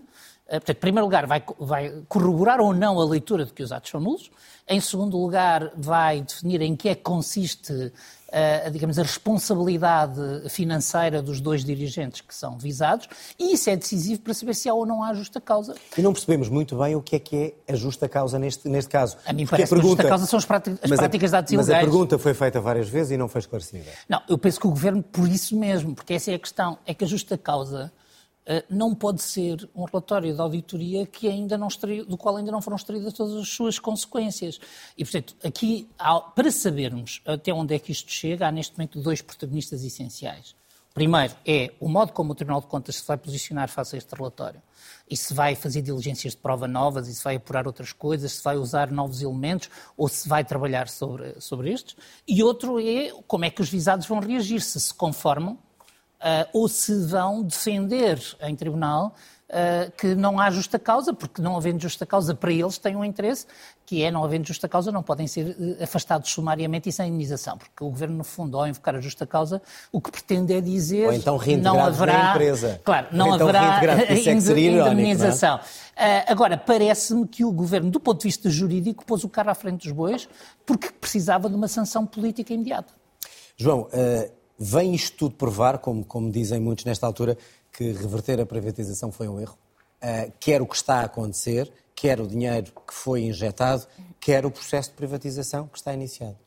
eh, 0.48 0.60
Portanto, 0.60 0.78
em 0.78 0.80
primeiro 0.80 1.06
lugar, 1.06 1.28
vai, 1.28 1.44
vai 1.60 2.04
corroborar 2.08 2.62
ou 2.62 2.74
não 2.74 3.00
a 3.00 3.06
leitura 3.06 3.46
de 3.46 3.52
que 3.52 3.62
os 3.62 3.72
atos 3.72 3.92
são 3.92 4.00
nulos. 4.00 4.32
Em 4.68 4.80
segundo 4.80 5.18
lugar, 5.18 5.72
vai 5.76 6.22
definir 6.22 6.62
em 6.62 6.76
que 6.76 6.90
é 6.90 6.96
que 6.96 7.02
consiste, 7.02 7.92
eh, 8.32 8.70
digamos, 8.70 8.98
a 9.00 9.04
responsabilidade 9.04 10.50
financeira 10.50 11.22
dos 11.22 11.42
dois 11.42 11.64
dirigentes 11.66 12.22
que 12.22 12.34
são 12.34 12.58
visados. 12.58 13.08
E 13.38 13.54
isso 13.54 13.70
é 13.70 13.76
decisivo 13.76 14.22
para 14.22 14.34
saber 14.34 14.54
se 14.54 14.70
há 14.70 14.74
ou 14.74 14.86
não 14.86 15.04
há 15.04 15.14
justa 15.14 15.42
causa. 15.42 15.76
E 15.98 16.02
não 16.02 16.14
percebemos 16.14 16.50
muito 16.50 16.78
bem 16.78 16.96
o 16.96 17.02
que 17.02 17.16
é 17.16 17.20
que 17.20 17.56
é 17.68 17.74
a 17.74 17.76
justa 17.76 18.08
causa 18.08 18.38
neste, 18.38 18.68
neste 18.70 18.90
caso. 18.90 19.18
A 19.26 19.34
mim 19.34 19.44
Porque 19.46 19.64
parece 19.64 19.74
que 19.74 19.80
a 19.80 19.84
justa 19.84 20.08
causa 20.08 20.26
são 20.26 20.38
as 20.40 20.46
práticas- 20.46 20.80
as 20.84 20.92
a- 20.92 20.96
práticas 20.98 21.32
de 21.32 21.38
atos 21.38 21.54
Mas 21.54 21.70
a 21.70 21.80
pergunta 21.80 22.18
foi 22.20 22.34
feita 22.34 22.60
várias 22.62 22.88
vezes 22.88 23.12
e 23.12 23.18
não 23.18 23.28
foi 23.28 23.40
esclarecida. 23.40 23.86
Não, 24.08 24.22
eu 24.30 24.38
penso 24.38 24.60
que 24.60 24.68
o 24.68 24.70
governo, 24.70 25.02
por 25.04 25.28
isso 25.28 25.56
mesmo, 25.56 25.96
porque 25.96 26.14
essa 26.14 26.32
é 26.32 26.36
a 26.36 26.40
questão, 26.40 26.78
é 26.86 26.94
que 26.94 27.04
a 27.04 27.08
justa 27.08 27.38
causa 27.38 27.92
não 28.70 28.96
pode 28.96 29.22
ser 29.22 29.70
um 29.76 29.84
relatório 29.86 30.34
de 30.34 30.42
auditoria 30.42 31.06
que 31.06 31.28
ainda 31.28 31.58
não 31.58 31.68
extraiu- 31.68 32.06
do 32.06 32.18
qual 32.18 32.38
ainda 32.38 32.52
não 32.52 32.62
foram 32.62 32.78
extraídas 32.78 33.14
todas 33.14 33.36
as 33.36 33.50
suas 33.50 33.78
consequências. 33.78 34.60
E, 34.98 35.04
portanto, 35.04 35.36
aqui, 35.44 35.88
para 36.36 36.52
sabermos 36.52 37.22
até 37.26 37.54
onde 37.54 37.76
é 37.76 37.80
que 37.80 37.92
isto 37.92 38.12
chega, 38.12 38.48
há 38.48 38.52
neste 38.52 38.78
momento 38.78 39.00
dois 39.00 39.22
protagonistas 39.22 39.84
essenciais. 39.84 40.56
Primeiro 40.94 41.36
é 41.46 41.72
o 41.80 41.88
modo 41.88 42.12
como 42.12 42.32
o 42.32 42.36
Tribunal 42.36 42.62
de 42.62 42.68
Contas 42.68 42.96
se 42.96 43.08
vai 43.08 43.16
posicionar 43.16 43.70
face 43.70 43.96
a 43.96 43.98
este 44.00 44.14
relatório. 44.16 44.62
E 45.10 45.16
se 45.16 45.34
vai 45.34 45.56
fazer 45.56 45.82
diligências 45.82 46.34
de 46.34 46.40
prova 46.40 46.68
novas, 46.68 47.08
e 47.08 47.14
se 47.14 47.24
vai 47.24 47.36
apurar 47.36 47.68
outras 47.68 47.94
coisas, 47.94 48.32
se 48.34 48.44
vai 48.44 48.58
usar 48.58 48.92
novos 48.92 49.22
elementos, 49.22 49.70
ou 49.96 50.08
se 50.08 50.28
vai 50.28 50.44
trabalhar 50.44 50.90
sobre, 50.90 51.40
sobre 51.40 51.72
estes. 51.72 51.96
E 52.28 52.44
outro 52.44 52.80
é 52.80 53.12
como 53.28 53.46
é 53.46 53.50
que 53.50 53.62
os 53.62 53.70
visados 53.70 54.08
vão 54.08 54.20
reagir, 54.20 54.62
se 54.62 54.80
se 54.80 54.94
conformam 54.94 55.60
ou 56.54 56.68
se 56.68 57.06
vão 57.06 57.44
defender 57.44 58.20
em 58.42 58.56
tribunal 58.56 59.16
uh, 59.50 59.92
que 59.98 60.16
não 60.16 60.40
há 60.40 60.50
justa 60.50 60.78
causa, 60.78 61.14
porque 61.14 61.42
não 61.42 61.56
havendo 61.56 61.82
justa 61.82 62.06
causa 62.06 62.34
para 62.34 62.52
eles 62.52 62.78
têm 62.78 62.96
um 62.96 63.04
interesse, 63.04 63.46
que 63.86 64.04
é 64.04 64.12
não 64.12 64.24
havendo 64.24 64.48
justa 64.48 64.68
causa 64.70 64.92
não 64.92 65.02
podem 65.02 65.28
ser 65.28 65.56
uh, 65.60 65.84
afastados 65.84 66.30
sumariamente 66.30 66.90
e 66.90 66.92
sem 66.92 67.10
indenização, 67.10 67.58
porque 67.58 67.84
o 67.84 67.90
Governo, 67.90 68.18
no 68.18 68.24
fundo, 68.24 68.58
ao 68.58 68.68
invocar 68.68 68.96
a 68.96 69.02
justa 69.02 69.26
causa, 69.26 69.62
o 69.92 70.00
que 70.00 70.12
pretende 70.12 70.54
é 70.54 70.62
dizer 70.62 71.08
Ou 71.08 71.14
então 71.14 71.40
não 71.58 71.84
haverá, 71.84 72.32
empresa. 72.32 72.82
Claro, 72.84 73.08
não 73.12 73.36
então 73.36 73.48
haverá 73.48 73.80
é 74.88 74.94
indenização. 74.94 75.58
Uh, 75.58 75.62
agora, 76.28 76.58
parece-me 76.58 77.28
que 77.28 77.44
o 77.44 77.52
Governo, 77.52 77.90
do 77.90 78.00
ponto 78.00 78.20
de 78.20 78.24
vista 78.24 78.50
jurídico, 78.50 79.06
pôs 79.06 79.24
o 79.24 79.30
carro 79.30 79.50
à 79.50 79.56
frente 79.56 79.84
dos 79.84 79.92
bois 79.92 80.30
porque 80.66 80.90
precisava 80.92 81.50
de 81.50 81.56
uma 81.56 81.68
sanção 81.68 82.06
política 82.06 82.54
imediata. 82.54 82.94
João, 83.58 83.90
vem 84.60 84.94
isto 84.94 85.18
tudo 85.18 85.36
provar, 85.36 85.78
como, 85.78 86.04
como 86.04 86.32
dizem 86.32 86.60
muitos 86.60 86.86
nesta 86.86 87.08
altura, 87.08 87.38
que 87.72 87.92
reverter 87.94 88.42
a 88.42 88.46
privatização 88.46 89.12
foi 89.12 89.28
um 89.28 89.40
erro, 89.40 89.58
uh, 90.04 90.32
quer 90.40 90.62
o 90.62 90.68
que 90.68 90.76
está 90.76 91.02
a 91.02 91.04
acontecer, 91.06 91.72
quer 91.96 92.20
o 92.20 92.28
dinheiro 92.28 92.72
que 92.88 92.94
foi 92.94 93.22
injetado, 93.22 93.88
quer 94.20 94.46
o 94.46 94.52
processo 94.52 94.90
de 94.90 94.96
privatização 94.96 95.68
que 95.68 95.78
está 95.78 95.94
iniciado. 95.94 96.38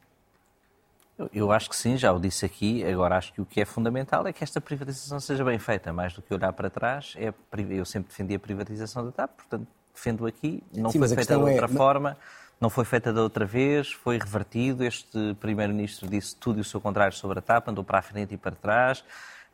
Eu, 1.19 1.31
eu 1.33 1.53
acho 1.53 1.69
que 1.69 1.77
sim, 1.77 1.97
já 1.97 2.13
o 2.13 2.19
disse 2.19 2.45
aqui. 2.45 2.85
Agora, 2.85 3.17
acho 3.17 3.33
que 3.33 3.41
o 3.41 3.47
que 3.47 3.61
é 3.61 3.65
fundamental 3.65 4.27
é 4.27 4.33
que 4.33 4.43
esta 4.43 4.61
privatização 4.61 5.21
seja 5.21 5.45
bem 5.45 5.59
feita. 5.59 5.93
Mais 5.93 6.15
do 6.15 6.23
que 6.23 6.33
olhar 6.33 6.53
para 6.53 6.71
trás, 6.71 7.15
é, 7.17 7.33
eu 7.71 7.85
sempre 7.85 8.09
defendi 8.09 8.35
a 8.35 8.39
privatização 8.39 9.05
da 9.05 9.13
TAP, 9.13 9.31
portanto, 9.37 9.67
defendo 9.95 10.27
aqui. 10.27 10.63
Não 10.75 10.91
sim, 10.91 10.99
foi 10.99 11.09
feita 11.09 11.37
de 11.37 11.43
outra 11.43 11.67
é... 11.67 11.69
forma 11.69 12.17
não 12.61 12.71
foi 12.71 12.85
feita 12.85 13.13
da 13.13 13.23
outra 13.23 13.45
vez, 13.45 13.93
foi 13.93 14.19
revertido. 14.19 14.85
Este 14.85 15.35
Primeiro-Ministro 15.41 16.09
disse 16.09 16.37
tudo 16.37 16.59
e 16.59 16.61
o 16.61 16.65
seu 16.65 16.81
contrário 16.81 17.17
sobre 17.17 17.39
a 17.39 17.43
TAP, 17.43 17.69
andou 17.69 17.85
para 17.85 17.99
a 17.99 18.03
frente 18.03 18.35
e 18.35 18.37
para 18.37 18.53
trás. 18.53 19.05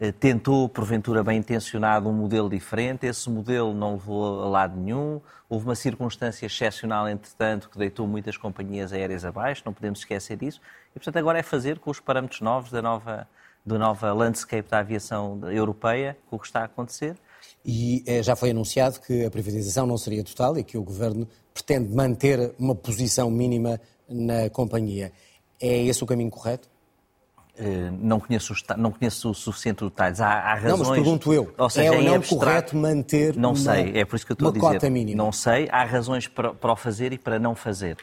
Eh, 0.00 0.12
tentou, 0.12 0.68
porventura 0.68 1.24
bem 1.24 1.38
intencionado, 1.38 2.08
um 2.08 2.12
modelo 2.12 2.48
diferente, 2.48 3.04
esse 3.04 3.28
modelo 3.28 3.74
não 3.74 3.94
levou 3.94 4.44
a 4.44 4.48
lado 4.48 4.78
nenhum, 4.78 5.20
houve 5.48 5.64
uma 5.66 5.74
circunstância 5.74 6.46
excepcional, 6.46 7.08
entretanto, 7.08 7.68
que 7.68 7.76
deitou 7.76 8.06
muitas 8.06 8.36
companhias 8.36 8.92
aéreas 8.92 9.24
abaixo, 9.24 9.62
não 9.66 9.72
podemos 9.72 9.98
esquecer 9.98 10.36
disso, 10.36 10.60
e 10.94 11.00
portanto 11.00 11.16
agora 11.16 11.40
é 11.40 11.42
fazer 11.42 11.80
com 11.80 11.90
os 11.90 11.98
parâmetros 11.98 12.40
novos 12.40 12.70
da 12.70 12.80
nova, 12.80 13.26
da 13.66 13.76
nova 13.76 14.12
landscape 14.12 14.68
da 14.70 14.78
aviação 14.78 15.40
europeia, 15.50 16.16
com 16.30 16.36
o 16.36 16.38
que 16.38 16.46
está 16.46 16.60
a 16.60 16.64
acontecer. 16.64 17.16
E 17.70 18.02
eh, 18.06 18.22
já 18.22 18.34
foi 18.34 18.52
anunciado 18.52 18.98
que 18.98 19.26
a 19.26 19.30
privatização 19.30 19.86
não 19.86 19.98
seria 19.98 20.24
total 20.24 20.56
e 20.56 20.64
que 20.64 20.78
o 20.78 20.82
Governo 20.82 21.28
pretende 21.52 21.94
manter 21.94 22.54
uma 22.58 22.74
posição 22.74 23.30
mínima 23.30 23.78
na 24.08 24.48
companhia. 24.48 25.12
É 25.60 25.84
esse 25.84 26.02
o 26.02 26.06
caminho 26.06 26.30
correto? 26.30 26.66
Eh, 27.58 27.90
não 28.00 28.20
conheço, 28.20 28.54
não 28.78 28.90
conheço 28.90 29.28
o 29.28 29.34
suficiente 29.34 29.84
detalhes. 29.84 30.18
Há, 30.18 30.28
há 30.28 30.54
razões. 30.54 30.70
Não, 30.70 30.78
mas 30.78 30.88
pergunto 30.88 31.34
eu. 31.34 31.52
Ou 31.58 31.68
seja, 31.68 31.94
é 31.94 31.98
ou 31.98 32.02
não 32.02 32.14
abstrato, 32.14 32.38
correto 32.38 32.76
manter 32.76 33.36
não 33.36 33.50
uma, 33.50 33.56
sei, 33.56 33.92
é 33.98 34.04
por 34.06 34.16
isso 34.16 34.24
que 34.24 34.32
eu 34.32 34.46
estou 34.46 34.48
a 34.66 34.74
dizer. 34.74 34.88
Mínima. 34.88 35.22
Não 35.22 35.30
sei. 35.30 35.68
Há 35.70 35.84
razões 35.84 36.26
para, 36.26 36.54
para 36.54 36.72
o 36.72 36.76
fazer 36.76 37.12
e 37.12 37.18
para 37.18 37.38
não 37.38 37.54
fazer. 37.54 37.98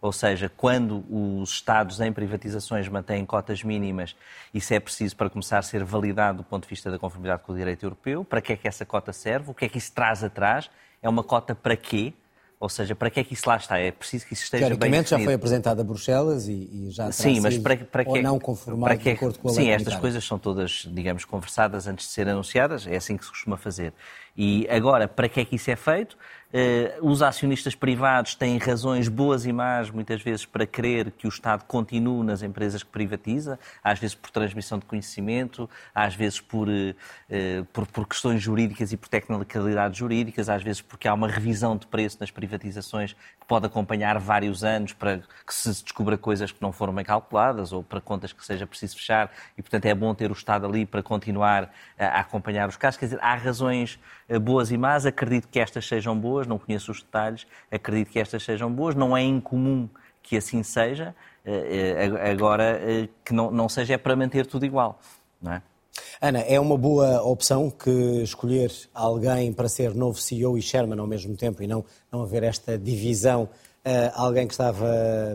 Ou 0.00 0.12
seja, 0.12 0.50
quando 0.56 1.04
os 1.10 1.50
Estados 1.50 2.00
em 2.00 2.12
privatizações 2.12 2.88
mantêm 2.88 3.26
cotas 3.26 3.64
mínimas, 3.64 4.14
isso 4.54 4.72
é 4.72 4.78
preciso 4.78 5.16
para 5.16 5.28
começar 5.28 5.58
a 5.58 5.62
ser 5.62 5.82
validado 5.82 6.38
do 6.38 6.44
ponto 6.44 6.62
de 6.62 6.68
vista 6.68 6.90
da 6.90 6.98
conformidade 6.98 7.42
com 7.42 7.52
o 7.52 7.56
direito 7.56 7.84
europeu. 7.84 8.24
Para 8.24 8.40
que 8.40 8.52
é 8.52 8.56
que 8.56 8.68
essa 8.68 8.86
cota 8.86 9.12
serve? 9.12 9.50
O 9.50 9.54
que 9.54 9.64
é 9.64 9.68
que 9.68 9.78
isso 9.78 9.92
traz 9.92 10.22
atrás? 10.22 10.70
É 11.02 11.08
uma 11.08 11.24
cota 11.24 11.54
para 11.54 11.76
quê? 11.76 12.12
Ou 12.60 12.68
seja, 12.68 12.94
para 12.94 13.08
que 13.08 13.20
é 13.20 13.24
que 13.24 13.34
isso 13.34 13.48
lá 13.48 13.56
está? 13.56 13.78
É 13.78 13.92
preciso 13.92 14.26
que 14.26 14.34
isso 14.34 14.42
esteja 14.42 14.68
bem 14.70 14.90
definido. 14.90 15.08
já 15.08 15.18
foi 15.20 15.34
apresentado 15.34 15.80
a 15.80 15.84
Bruxelas 15.84 16.48
e, 16.48 16.68
e 16.72 16.90
já 16.90 17.12
Sim, 17.12 17.38
mas 17.40 17.56
para, 17.56 17.76
para 17.76 18.04
que, 18.04 18.10
ou 18.10 18.22
não 18.22 18.38
conformado 18.40 18.84
para 18.84 18.96
que, 18.96 19.04
de 19.04 19.10
acordo 19.10 19.38
com 19.38 19.48
a 19.48 19.52
Sim, 19.52 19.66
lei 19.66 19.70
estas 19.70 19.94
coisas 19.94 20.24
são 20.24 20.40
todas, 20.40 20.88
digamos, 20.90 21.24
conversadas 21.24 21.86
antes 21.86 22.06
de 22.06 22.12
serem 22.12 22.32
anunciadas. 22.32 22.84
É 22.84 22.96
assim 22.96 23.16
que 23.16 23.24
se 23.24 23.30
costuma 23.30 23.56
fazer. 23.56 23.92
E 24.36 24.66
agora, 24.68 25.06
para 25.06 25.28
que 25.28 25.38
é 25.38 25.44
que 25.44 25.54
isso 25.54 25.70
é 25.70 25.76
feito? 25.76 26.16
Uh, 26.50 27.06
os 27.06 27.20
acionistas 27.20 27.74
privados 27.74 28.34
têm 28.34 28.56
razões 28.56 29.06
boas 29.06 29.44
e 29.44 29.52
más, 29.52 29.90
muitas 29.90 30.22
vezes, 30.22 30.46
para 30.46 30.66
crer 30.66 31.10
que 31.10 31.26
o 31.26 31.28
Estado 31.28 31.64
continue 31.64 32.24
nas 32.24 32.42
empresas 32.42 32.82
que 32.82 32.88
privatiza, 32.88 33.58
às 33.84 33.98
vezes 33.98 34.14
por 34.14 34.30
transmissão 34.30 34.78
de 34.78 34.86
conhecimento, 34.86 35.68
às 35.94 36.14
vezes 36.14 36.40
por, 36.40 36.66
uh, 36.66 37.64
por, 37.70 37.86
por, 37.88 38.08
questões 38.08 38.40
jurídicas 38.40 38.92
e 38.92 38.96
por 38.96 39.10
tecnicalidades 39.10 39.98
jurídicas, 39.98 40.48
às 40.48 40.62
vezes 40.62 40.80
porque 40.80 41.06
há 41.06 41.12
uma 41.12 41.28
revisão 41.28 41.76
de 41.76 41.86
preço 41.86 42.16
nas 42.18 42.30
privatizações 42.30 43.12
que 43.12 43.46
pode 43.46 43.66
acompanhar 43.66 44.18
vários 44.18 44.64
anos 44.64 44.94
para 44.94 45.18
que 45.18 45.54
se 45.54 45.68
descubra 45.82 46.16
coisas 46.16 46.50
que 46.50 46.62
não 46.62 46.72
foram 46.72 46.94
bem 46.94 47.04
calculadas 47.04 47.74
ou 47.74 47.82
para 47.82 48.00
contas 48.00 48.32
que 48.32 48.44
seja 48.44 48.66
preciso 48.66 48.96
fechar 48.96 49.30
e, 49.56 49.60
portanto, 49.60 49.84
é 49.84 49.94
bom 49.94 50.14
ter 50.14 50.30
o 50.30 50.34
Estado 50.34 50.66
ali 50.66 50.86
para 50.86 51.02
continuar 51.02 51.70
a 51.98 52.20
acompanhar 52.20 52.70
os 52.70 52.76
casos. 52.78 52.98
Quer 52.98 53.06
dizer, 53.06 53.18
há 53.20 53.34
razões 53.34 53.98
boas 54.40 54.70
e 54.70 54.78
más, 54.78 55.04
acredito 55.04 55.46
que 55.48 55.60
estas 55.60 55.86
sejam 55.86 56.18
boas 56.18 56.37
boas, 56.38 56.46
não 56.46 56.58
conheço 56.58 56.92
os 56.92 57.02
detalhes, 57.02 57.46
acredito 57.70 58.10
que 58.10 58.18
estas 58.18 58.42
sejam 58.42 58.72
boas, 58.72 58.94
não 58.94 59.16
é 59.16 59.22
incomum 59.22 59.88
que 60.22 60.36
assim 60.36 60.62
seja, 60.62 61.14
eh, 61.44 62.04
eh, 62.04 62.30
agora 62.30 62.78
eh, 62.82 63.08
que 63.24 63.32
não, 63.32 63.68
seja 63.68 63.94
é 63.94 63.98
para 63.98 64.14
manter 64.14 64.46
tudo 64.46 64.64
igual, 64.64 65.00
não 65.40 65.52
é? 65.52 65.62
Ana, 66.20 66.40
é 66.40 66.60
uma 66.60 66.76
boa 66.76 67.22
opção 67.22 67.70
que 67.70 67.90
escolher 68.22 68.70
alguém 68.94 69.52
para 69.52 69.68
ser 69.68 69.94
novo 69.94 70.20
CEO 70.20 70.56
e 70.56 70.62
chairman 70.62 70.98
ao 70.98 71.06
mesmo 71.06 71.36
tempo 71.36 71.62
e 71.62 71.66
não, 71.66 71.84
não 72.12 72.22
haver 72.22 72.42
esta 72.42 72.78
divisão, 72.78 73.48
alguém 74.14 74.46
que 74.46 74.52
estava 74.52 74.86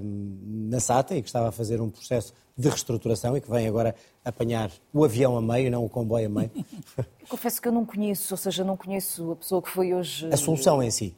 hum, 0.02 0.68
na 0.70 0.80
SATA 0.80 1.16
e 1.16 1.22
que 1.22 1.28
estava 1.28 1.50
a 1.50 1.52
fazer 1.52 1.82
um 1.82 1.90
processo 1.90 2.34
de 2.58 2.70
reestruturação 2.70 3.36
e 3.36 3.42
que 3.42 3.50
vem 3.50 3.68
agora 3.68 3.96
apanhar 4.24 4.72
o 4.94 5.04
avião 5.04 5.36
a 5.38 5.42
meio, 5.42 5.72
não 5.72 5.84
o 5.84 5.90
comboio 5.90 6.28
a 6.28 6.30
meio. 6.30 6.52
Confesso 7.28 7.62
que 7.62 7.68
eu 7.68 7.72
não 7.72 7.86
conheço, 7.86 8.34
ou 8.34 8.38
seja, 8.38 8.64
não 8.64 8.78
conheço 8.78 9.32
a 9.32 9.36
pessoa 9.36 9.62
que 9.62 9.70
foi 9.70 9.94
hoje. 9.94 10.30
A 10.32 10.38
solução 10.38 10.82
em 10.82 10.92
si. 10.92 11.16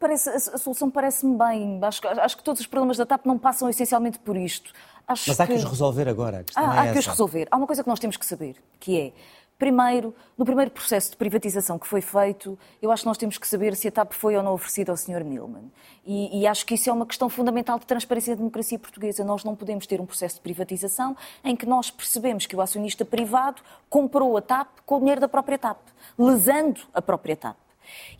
Parece, 0.00 0.28
a, 0.28 0.58
solução 0.58 0.90
parece-me 0.90 1.38
bem. 1.38 1.78
Acho, 1.82 2.06
acho, 2.06 2.36
que 2.36 2.42
todos 2.42 2.60
os 2.60 2.66
problemas 2.66 2.96
da 2.96 3.06
TAP 3.06 3.24
não 3.24 3.38
passam 3.38 3.70
essencialmente 3.70 4.18
por 4.18 4.36
isto. 4.36 4.72
Acho 5.06 5.30
Mas 5.30 5.40
há 5.40 5.46
que... 5.46 5.52
que 5.52 5.58
os 5.58 5.64
resolver 5.64 6.08
agora. 6.08 6.44
Ah, 6.54 6.86
é 6.86 6.90
há 6.90 6.92
que 6.92 6.98
os 6.98 7.06
resolver. 7.06 7.46
Há 7.50 7.56
uma 7.56 7.66
coisa 7.66 7.82
que 7.82 7.88
nós 7.88 7.98
temos 7.98 8.16
que 8.16 8.26
saber, 8.26 8.56
que 8.80 9.00
é 9.00 9.12
Primeiro, 9.58 10.12
no 10.36 10.44
primeiro 10.44 10.70
processo 10.70 11.12
de 11.12 11.16
privatização 11.16 11.78
que 11.78 11.86
foi 11.86 12.00
feito, 12.00 12.58
eu 12.82 12.90
acho 12.90 13.04
que 13.04 13.08
nós 13.08 13.16
temos 13.16 13.38
que 13.38 13.46
saber 13.46 13.76
se 13.76 13.86
a 13.86 13.92
TAP 13.92 14.12
foi 14.12 14.36
ou 14.36 14.42
não 14.42 14.52
oferecida 14.52 14.90
ao 14.90 14.96
Sr. 14.96 15.24
Milman. 15.24 15.70
E, 16.04 16.40
e, 16.40 16.46
acho 16.46 16.66
que 16.66 16.74
isso 16.74 16.90
é 16.90 16.92
uma 16.92 17.06
questão 17.06 17.28
fundamental 17.28 17.78
de 17.78 17.86
transparência 17.86 18.34
da 18.34 18.38
democracia 18.38 18.78
portuguesa. 18.78 19.24
Nós 19.24 19.44
não 19.44 19.54
podemos 19.54 19.86
ter 19.86 20.00
um 20.00 20.06
processo 20.06 20.36
de 20.36 20.40
privatização 20.42 21.16
em 21.44 21.54
que 21.54 21.66
nós 21.66 21.90
percebemos 21.90 22.46
que 22.46 22.56
o 22.56 22.60
acionista 22.60 23.04
privado 23.04 23.62
comprou 23.88 24.36
a 24.36 24.42
TAP 24.42 24.68
com 24.84 24.96
o 24.96 24.98
dinheiro 24.98 25.20
da 25.20 25.28
própria 25.28 25.56
TAP, 25.56 25.78
lesando 26.18 26.80
a 26.92 27.00
própria 27.00 27.36
TAP. 27.36 27.63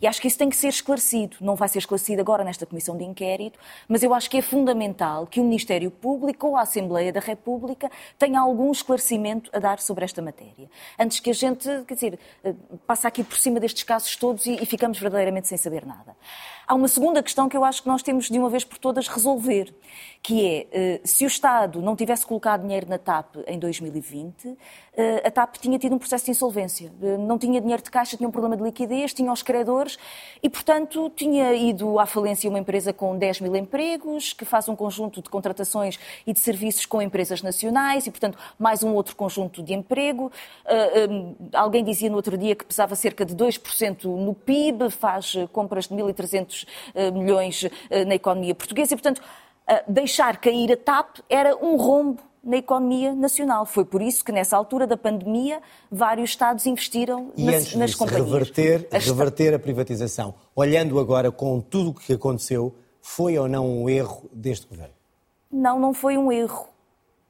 E 0.01 0.07
acho 0.07 0.21
que 0.21 0.27
isso 0.27 0.37
tem 0.37 0.49
que 0.49 0.55
ser 0.55 0.67
esclarecido. 0.67 1.37
Não 1.41 1.55
vai 1.55 1.67
ser 1.67 1.79
esclarecido 1.79 2.21
agora 2.21 2.43
nesta 2.43 2.65
comissão 2.65 2.97
de 2.97 3.03
inquérito, 3.03 3.59
mas 3.87 4.03
eu 4.03 4.13
acho 4.13 4.29
que 4.29 4.37
é 4.37 4.41
fundamental 4.41 5.27
que 5.27 5.39
o 5.39 5.43
Ministério 5.43 5.91
Público 5.91 6.47
ou 6.47 6.57
a 6.57 6.61
Assembleia 6.61 7.11
da 7.11 7.19
República 7.19 7.89
tenha 8.17 8.39
algum 8.39 8.71
esclarecimento 8.71 9.49
a 9.53 9.59
dar 9.59 9.79
sobre 9.79 10.05
esta 10.05 10.21
matéria. 10.21 10.69
Antes 10.99 11.19
que 11.19 11.29
a 11.29 11.33
gente, 11.33 11.67
quer 11.87 11.93
dizer, 11.93 12.19
eh, 12.43 12.53
passe 12.85 13.07
aqui 13.07 13.23
por 13.23 13.37
cima 13.37 13.59
destes 13.59 13.83
casos 13.83 14.15
todos 14.15 14.45
e, 14.45 14.61
e 14.61 14.65
ficamos 14.65 14.99
verdadeiramente 14.99 15.47
sem 15.47 15.57
saber 15.57 15.85
nada. 15.85 16.15
Há 16.67 16.73
uma 16.73 16.87
segunda 16.87 17.21
questão 17.21 17.47
que 17.47 17.55
eu 17.55 17.63
acho 17.63 17.83
que 17.83 17.87
nós 17.87 18.01
temos 18.01 18.27
de 18.27 18.39
uma 18.39 18.49
vez 18.49 18.63
por 18.63 18.79
todas 18.79 19.07
resolver, 19.07 19.71
que 20.23 20.43
é, 20.43 20.67
eh, 20.71 21.01
se 21.03 21.23
o 21.23 21.27
Estado 21.27 21.79
não 21.79 21.95
tivesse 21.95 22.25
colocado 22.25 22.61
dinheiro 22.61 22.89
na 22.89 22.97
TAP 22.97 23.35
em 23.45 23.59
2020, 23.59 24.57
eh, 24.97 25.21
a 25.23 25.29
TAP 25.29 25.57
tinha 25.57 25.77
tido 25.77 25.93
um 25.93 25.99
processo 25.99 26.25
de 26.25 26.31
insolvência. 26.31 26.91
Eh, 27.03 27.17
não 27.17 27.37
tinha 27.37 27.61
dinheiro 27.61 27.83
de 27.83 27.91
caixa, 27.91 28.17
tinha 28.17 28.27
um 28.27 28.31
problema 28.31 28.57
de 28.57 28.63
liquidez, 28.63 29.13
tinha 29.13 29.31
os 29.31 29.43
credores 29.43 29.99
e, 30.41 30.49
portanto, 30.49 31.11
tinha 31.15 31.53
ido 31.53 31.99
à 31.99 32.07
falência 32.07 32.49
uma 32.49 32.57
empresa 32.57 32.91
com 32.91 33.15
10 33.15 33.41
mil 33.41 33.55
empregos, 33.55 34.33
que 34.33 34.43
faz 34.43 34.67
um 34.67 34.75
conjunto 34.75 35.21
de 35.21 35.29
contratações 35.29 35.99
e 36.25 36.33
de 36.33 36.39
serviços 36.39 36.87
com 36.87 36.99
empresas 36.99 37.43
nacionais 37.43 38.07
e, 38.07 38.09
portanto, 38.09 38.39
mais 38.57 38.81
um 38.81 38.95
outro 38.95 39.15
conjunto 39.15 39.61
de 39.61 39.75
emprego. 39.75 40.31
Alguém 41.53 41.83
dizia 41.83 42.09
no 42.09 42.15
outro 42.15 42.35
dia 42.35 42.55
que 42.55 42.65
pesava 42.65 42.95
cerca 42.95 43.23
de 43.23 43.35
2% 43.35 44.05
no 44.05 44.33
PIB, 44.33 44.89
faz 44.89 45.35
compras 45.51 45.87
de 45.87 45.93
1.300 45.93 46.54
eh, 46.93 47.11
milhões 47.11 47.67
eh, 47.89 48.05
na 48.05 48.15
economia 48.15 48.53
portuguesa 48.53 48.93
e, 48.93 48.97
portanto, 48.97 49.21
eh, 49.67 49.83
deixar 49.87 50.37
cair 50.37 50.71
a 50.71 50.77
TAP 50.77 51.17
era 51.29 51.57
um 51.57 51.75
rombo 51.75 52.21
na 52.43 52.57
economia 52.57 53.13
nacional. 53.13 53.65
Foi 53.65 53.83
por 53.83 54.01
isso 54.01 54.23
que, 54.23 54.31
nessa 54.31 54.55
altura 54.55 54.85
da 54.85 54.95
pandemia, 54.95 55.59
vários 55.91 56.29
Estados 56.29 56.65
investiram 56.67 57.31
e 57.35 57.43
nas, 57.43 57.73
nas 57.73 57.89
disso, 57.89 57.97
companhias. 57.97 58.31
Reverter, 58.31 58.87
a 58.91 58.97
reverter 58.99 59.53
a 59.55 59.59
privatização. 59.59 60.35
Olhando 60.55 60.99
agora 60.99 61.31
com 61.31 61.59
tudo 61.59 61.89
o 61.89 61.93
que 61.93 62.13
aconteceu, 62.13 62.73
foi 63.01 63.37
ou 63.37 63.47
não 63.47 63.67
um 63.67 63.89
erro 63.89 64.29
deste 64.31 64.67
governo? 64.67 64.93
Não, 65.51 65.79
não 65.79 65.93
foi 65.93 66.17
um 66.17 66.31
erro. 66.31 66.67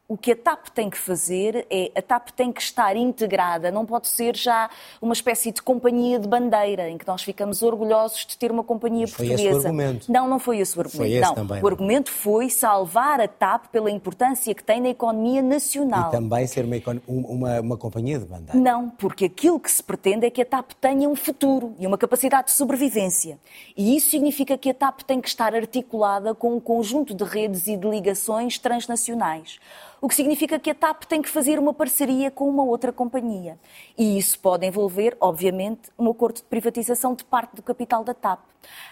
O 0.08 0.16
que 0.16 0.34
a 0.34 0.36
TAP 0.36 0.68
tem 0.68 0.88
que 0.88 1.00
fazer 1.00 1.66
é 1.68 1.92
a 1.96 2.02
TAP 2.02 2.30
tem 2.30 2.52
que 2.52 2.62
estar 2.62 2.96
integrada, 2.96 3.72
não 3.72 3.88
pode 3.88 4.08
ser 4.08 4.36
já 4.36 4.70
uma 5.02 5.14
espécie 5.14 5.52
de 5.52 5.64
companhia 5.64 6.20
de 6.20 6.28
bandeira 6.28 6.88
em 6.88 6.96
que 6.96 7.08
nós 7.08 7.24
ficamos 7.24 7.64
orgulhosos 7.64 8.24
de 8.24 8.38
ter 8.38 8.52
uma 8.52 8.64
companhia 8.64 9.08
foi 9.08 9.30
portuguesa. 9.30 9.50
esse 9.50 9.66
o 9.66 9.68
argumento. 9.68 10.12
Não, 10.12 10.30
não 10.30 10.38
foi 10.38 10.60
esse 10.60 10.78
o 10.78 10.82
argumento. 10.82 10.98
Foi 10.98 11.12
esse 11.12 11.22
não. 11.28 11.34
também, 11.34 11.58
o 11.58 11.62
não. 11.62 11.70
argumento 11.70 12.12
foi 12.12 12.52
salvar 12.52 13.20
a 13.20 13.28
TAP 13.28 13.70
pela 13.72 13.90
importância 13.90 14.54
que 14.54 14.64
tem 14.64 14.80
na 14.80 14.90
economia 14.90 15.42
nacional. 15.42 16.10
E 16.10 16.12
também 16.12 16.46
ser 16.46 16.66
uma, 16.66 17.02
uma, 17.08 17.62
uma 17.62 17.78
companhia 17.78 18.20
de 18.20 18.26
bandeira. 18.26 18.60
Não, 18.60 18.92
porque 18.92 19.26
aquilo 19.26 19.60
que 19.60 19.72
se 19.72 19.82
pretende 19.82 20.28
é 20.28 20.30
que 20.30 20.42
a 20.44 20.46
TAP 20.46 20.74
tenha 20.80 21.10
um 21.10 21.16
futuro 21.16 21.74
e 21.80 21.88
uma 21.88 21.98
capacidade 21.98 22.50
de 22.50 22.54
sobrevivência. 22.54 23.40
E 23.76 23.98
isso 23.98 24.12
significa 24.12 24.56
que 24.56 24.70
a 24.70 24.74
TAP 24.76 25.02
tem 25.02 25.20
que 25.20 25.28
estar 25.28 25.56
articulada 25.56 26.36
com 26.36 26.56
um 26.56 26.60
conjunto 26.60 27.16
de 27.16 27.24
redes 27.24 27.66
e 27.66 27.76
de 27.76 27.90
ligações 27.90 28.60
transnacionais. 28.60 29.60
O 30.06 30.08
que 30.08 30.14
significa 30.14 30.60
que 30.60 30.70
a 30.70 30.76
TAP 30.76 31.06
tem 31.06 31.20
que 31.20 31.28
fazer 31.28 31.58
uma 31.58 31.74
parceria 31.74 32.30
com 32.30 32.48
uma 32.48 32.62
outra 32.62 32.94
companhia. 32.94 33.58
E 33.98 34.20
isso 34.20 34.38
pode 34.40 34.64
envolver, 34.64 35.18
obviamente, 35.20 35.90
um 35.98 36.08
acordo 36.12 36.36
de 36.36 36.44
privatização 36.44 37.16
de 37.16 37.24
parte 37.24 37.56
do 37.56 37.64
capital 37.64 38.04
da 38.04 38.14
TAP. 38.14 38.40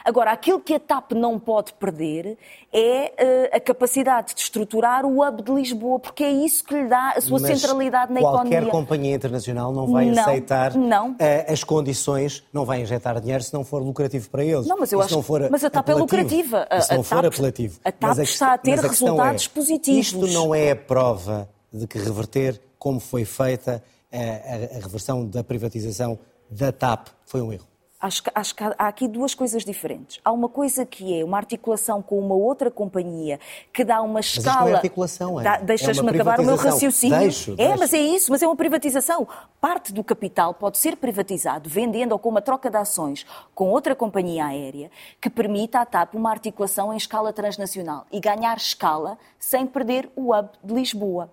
Agora, 0.06 0.32
aquilo 0.32 0.60
que 0.60 0.74
a 0.74 0.80
TAP 0.80 1.14
não 1.14 1.40
pode 1.40 1.74
perder 1.74 2.38
é 2.72 3.14
eh, 3.18 3.50
a 3.58 3.60
capacidade 3.60 4.34
de 4.36 4.42
estruturar 4.42 5.06
o 5.06 5.26
hub 5.26 5.42
de 5.42 5.52
Lisboa, 5.52 6.00
porque 6.00 6.24
é 6.24 6.32
isso 6.32 6.64
que 6.64 6.74
lhe 6.76 6.88
dá 6.88 7.12
a 7.16 7.22
sua 7.22 7.40
Mas 7.40 7.60
centralidade 7.60 8.12
na 8.12 8.20
qualquer 8.20 8.48
economia. 8.64 8.72
companhia 8.72 9.16
internacional 9.16 9.72
não 9.72 9.88
vai 9.92 10.06
Não, 10.08 10.22
aceitar 10.24 10.76
não. 10.76 11.16
eh, 11.20 11.46
as 11.52 11.64
condições, 11.64 12.44
não 12.52 12.66
vai 12.66 12.82
injetar 12.82 13.20
dinheiro 13.22 13.44
se 13.44 13.54
não 13.54 13.64
for 13.64 13.82
lucrativo 13.82 14.30
para 14.30 14.44
eles. 14.44 14.68
Não, 14.68 14.78
mas 14.78 14.92
eu 14.92 15.02
acho- 15.02 15.22
for 15.22 15.50
mas 15.50 15.64
a 15.64 15.70
TAP 15.70 15.90
é 15.90 15.96
lucrativa. 15.96 16.68
A- 16.70 16.82
se 16.82 16.94
não 16.94 17.02
a 17.02 17.04
for 17.04 17.16
TAP 17.22 17.26
apelativo. 17.34 17.80
a 17.86 17.92
TAP 17.92 18.20
está 18.20 18.54
a 18.54 18.58
ter 18.58 18.72
questão 18.82 18.90
resultados 18.90 19.46
é, 19.46 19.50
positivos. 19.50 20.00
Isto 20.08 20.28
não 20.28 20.54
é 20.54 20.72
a 20.72 20.76
prova 20.76 21.48
de 21.72 21.88
que 21.88 21.98
reverter 21.98 22.60
como 22.78 23.00
foi 23.00 23.24
feita 23.26 23.82
eh, 24.12 24.70
a, 24.74 24.78
a 24.78 24.80
reversão 24.82 25.26
da 25.26 25.44
privatização 25.44 26.20
da 26.50 26.72
TAP 26.72 27.08
foi 27.26 27.42
um 27.42 27.52
erro. 27.54 27.66
Acho 28.04 28.24
que, 28.24 28.32
acho 28.36 28.54
que 28.54 28.64
há 28.64 28.84
há 28.84 28.88
aqui 28.90 29.08
duas 29.08 29.34
coisas 29.34 29.64
diferentes. 29.64 30.20
Há 30.26 30.32
uma 30.32 30.50
coisa 30.50 30.86
que 30.86 31.18
é 31.18 31.24
uma 31.24 31.38
articulação 31.38 32.02
com 32.02 32.20
uma 32.20 32.36
outra 32.36 32.70
companhia 32.70 33.40
que 33.72 33.86
dá 33.86 34.02
uma 34.02 34.20
escala. 34.20 34.62
não 34.62 34.68
é 34.68 34.74
articulação, 34.74 35.40
é? 35.40 35.48
É 35.48 35.58
Deixas-me 35.62 36.02
uma 36.02 36.12
acabar 36.12 36.40
o 36.42 36.46
meu 36.46 36.58
raciocínio. 36.58 37.18
Deixo, 37.18 37.54
é, 37.54 37.56
deixo. 37.56 37.80
mas 37.80 37.94
é 37.94 38.00
isso, 38.00 38.32
mas 38.32 38.42
é 38.42 38.48
uma 38.48 38.58
privatização. 38.58 39.26
Parte 39.62 39.94
do 39.94 40.04
capital 40.04 40.54
pode 40.54 40.78
ser 40.78 40.98
privatizado, 40.98 41.70
vendendo 41.70 42.12
ou 42.12 42.20
com 42.20 42.28
uma 42.28 42.42
troca 42.42 42.70
de 42.70 42.76
ações 42.76 43.26
com 43.56 43.70
outra 43.70 43.96
companhia 43.96 44.48
aérea, 44.48 44.92
que 45.22 45.30
permita 45.30 45.80
à 45.80 45.86
TAP 45.86 46.16
uma 46.16 46.30
articulação 46.30 46.94
em 46.94 46.98
escala 46.98 47.32
transnacional 47.32 48.06
e 48.12 48.20
ganhar 48.20 48.58
escala 48.58 49.18
sem 49.40 49.66
perder 49.66 50.10
o 50.16 50.36
hub 50.36 50.50
de 50.62 50.74
Lisboa. 50.74 51.30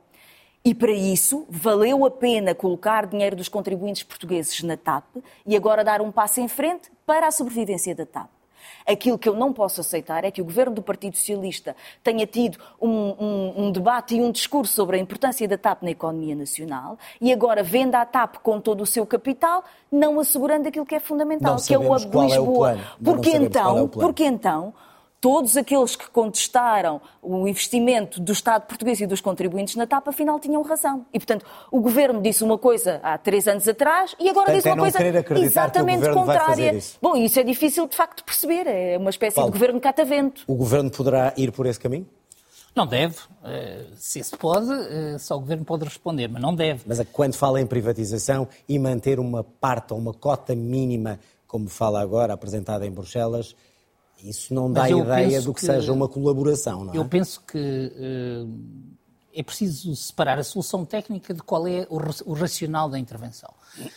E 0.64 0.74
para 0.74 0.92
isso, 0.92 1.46
valeu 1.48 2.04
a 2.04 2.10
pena 2.10 2.54
colocar 2.54 3.06
dinheiro 3.06 3.34
dos 3.34 3.48
contribuintes 3.48 4.02
portugueses 4.02 4.62
na 4.62 4.76
TAP 4.76 5.04
e 5.46 5.56
agora 5.56 5.82
dar 5.82 6.02
um 6.02 6.12
passo 6.12 6.40
em 6.40 6.48
frente 6.48 6.90
para 7.06 7.26
a 7.26 7.30
sobrevivência 7.30 7.94
da 7.94 8.04
TAP. 8.04 8.28
Aquilo 8.86 9.18
que 9.18 9.28
eu 9.28 9.34
não 9.34 9.52
posso 9.54 9.80
aceitar 9.80 10.22
é 10.22 10.30
que 10.30 10.40
o 10.42 10.44
governo 10.44 10.74
do 10.74 10.82
Partido 10.82 11.16
Socialista 11.16 11.74
tenha 12.04 12.26
tido 12.26 12.58
um, 12.80 12.88
um- 12.90 13.54
um 13.66 13.72
debate 13.72 14.14
e 14.16 14.20
um 14.20 14.30
discurso 14.30 14.74
sobre 14.74 14.96
a 14.96 15.00
importância 15.00 15.48
da 15.48 15.56
TAP 15.56 15.82
na 15.82 15.90
economia 15.92 16.34
nacional 16.34 16.98
e 17.20 17.32
agora 17.32 17.62
venda 17.62 17.98
a 18.00 18.04
TAP 18.04 18.36
com 18.42 18.60
todo 18.60 18.82
o 18.82 18.86
seu 18.86 19.06
capital, 19.06 19.64
não 19.90 20.20
assegurando 20.20 20.68
aquilo 20.68 20.84
que 20.84 20.94
é 20.94 21.00
fundamental, 21.00 21.54
Não 21.56 21.62
que 21.62 21.72
é 21.72 21.78
o 21.78 21.90
hub 21.90 22.04
de 22.06 22.18
é 22.18 22.20
Lisboa. 22.22 22.78
Porque 23.02 23.30
é 23.30 23.36
então, 23.36 23.72
plano. 23.88 23.88
porque 23.88 24.24
então 24.24 24.74
todos 25.20 25.56
aqueles 25.56 25.96
que 25.96 26.08
contestaram 26.10 27.00
o 27.20 27.46
investimento 27.46 28.18
do 28.20 28.32
Estado 28.32 28.66
português 28.66 29.00
e 29.00 29.06
dos 29.06 29.20
contribuintes 29.20 29.76
na 29.76 29.86
TAP, 29.86 30.08
afinal 30.08 30.40
tinham 30.40 30.62
razão. 30.62 31.04
E, 31.12 31.18
portanto, 31.18 31.44
o 31.70 31.80
Governo 31.80 32.22
disse 32.22 32.42
uma 32.42 32.56
coisa 32.56 33.00
há 33.02 33.18
três 33.18 33.46
anos 33.46 33.68
atrás 33.68 34.14
e 34.18 34.30
agora 34.30 34.46
Portanto, 34.46 34.56
diz 34.56 34.64
uma 34.66 34.76
não 34.76 34.82
coisa 34.90 35.44
exatamente 35.44 36.10
contrária. 36.10 36.46
fazer 36.46 36.74
isso. 36.74 36.96
Bom, 37.02 37.16
isso 37.16 37.38
é 37.38 37.42
difícil 37.42 37.86
de 37.86 37.94
facto 37.96 38.18
de 38.18 38.24
perceber. 38.24 38.66
É 38.66 38.96
uma 38.96 39.10
espécie 39.10 39.36
Paulo. 39.36 39.50
de 39.52 39.58
Governo 39.58 39.80
catavento. 39.80 40.42
O 40.46 40.54
governo 40.54 40.90
poderá 40.90 41.34
ir 41.36 41.52
por 41.52 41.66
esse 41.66 41.78
caminho? 41.78 42.06
Não 42.74 42.86
deve. 42.86 43.16
Eh, 43.44 43.84
Se 43.96 44.22
se 44.22 44.36
pode, 44.36 44.70
eh, 44.72 45.18
só 45.18 45.36
o 45.36 45.40
Governo 45.40 45.64
pode 45.64 45.84
responder, 45.84 46.28
mas 46.28 46.40
não 46.40 46.54
deve. 46.54 46.82
Mas 46.86 46.98
é 47.00 47.04
quando 47.04 47.34
fala 47.34 47.60
em 47.60 47.66
privatização 47.66 48.48
e 48.68 48.78
manter 48.78 49.18
uma 49.18 49.42
parte 49.44 49.92
ou 49.92 49.98
uma 49.98 50.14
cota 50.14 50.54
mínima, 50.54 51.18
como 51.46 51.68
fala 51.68 52.00
agora, 52.00 52.32
apresentada 52.32 52.86
em 52.86 52.90
Bruxelas, 52.90 53.56
isso 54.24 54.52
não 54.54 54.72
dá 54.72 54.88
ideia 54.90 55.40
do 55.42 55.54
que, 55.54 55.60
que- 55.60 55.66
seja 55.66 55.92
uma 55.92 56.08
colaboração, 56.08 56.84
não 56.84 56.94
é? 56.94 56.96
Eu 56.96 57.04
penso 57.04 57.40
que 57.46 57.58
eh, 57.96 58.44
é 59.34 59.42
preciso 59.42 59.94
separar 59.94 60.38
a 60.38 60.44
solução 60.44 60.84
técnica 60.84 61.32
de 61.32 61.42
qual 61.42 61.66
é 61.66 61.86
o, 61.88 61.98
o 62.26 62.32
racional 62.34 62.88
da 62.88 62.98
intervenção. 62.98 63.52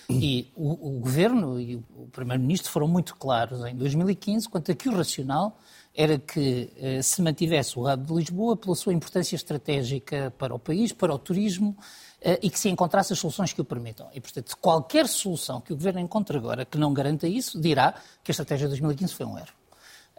E 0.09 0.47
o, 0.55 0.97
o 0.97 0.99
Governo 0.99 1.59
e 1.59 1.75
o, 1.75 2.07
Primeiro-Ministro 2.12 2.71
foram 2.71 2.88
muito 2.88 3.15
claros 3.15 3.65
em 3.65 3.75
2015 3.75 4.47
quanto 4.47 4.71
a 4.71 4.75
que 4.75 4.88
o 4.88 4.95
racional 4.95 5.57
era 5.95 6.17
que 6.17 6.69
eh, 6.77 7.01
se 7.01 7.21
mantivesse 7.21 7.77
o 7.77 7.88
hub 7.91 8.03
de 8.05 8.13
Lisboa 8.13 8.55
pela 8.57 8.75
sua 8.75 8.93
importância 8.93 9.36
estratégica 9.36 10.33
para 10.38 10.53
o 10.53 10.59
país, 10.59 10.91
para 10.91 11.13
o 11.13 11.19
turismo, 11.19 11.75
eh, 12.21 12.39
e 12.41 12.49
que 12.49 12.59
se 12.59 12.67
encontrasse 12.69 13.13
as 13.13 13.19
soluções 13.19 13.53
que 13.53 13.62
o 13.62 13.65
permitam. 13.65 14.07
E, 14.13 14.19
portanto, 14.19 14.57
qualquer 14.59 15.07
solução 15.07 15.62
que 15.62 15.71
o 15.71 15.75
Governo 15.75 15.99
encontre 15.99 16.36
agora 16.38 16.65
que 16.65 16.77
não 16.79 16.93
garanta 16.93 17.27
isso, 17.27 17.59
dirá 17.62 17.93
que 18.23 18.31
a 18.31 18.33
estratégia 18.33 18.65
de 18.67 18.69
2015 18.71 19.13
foi 19.13 19.25
um 19.25 19.38
erro. 19.38 19.53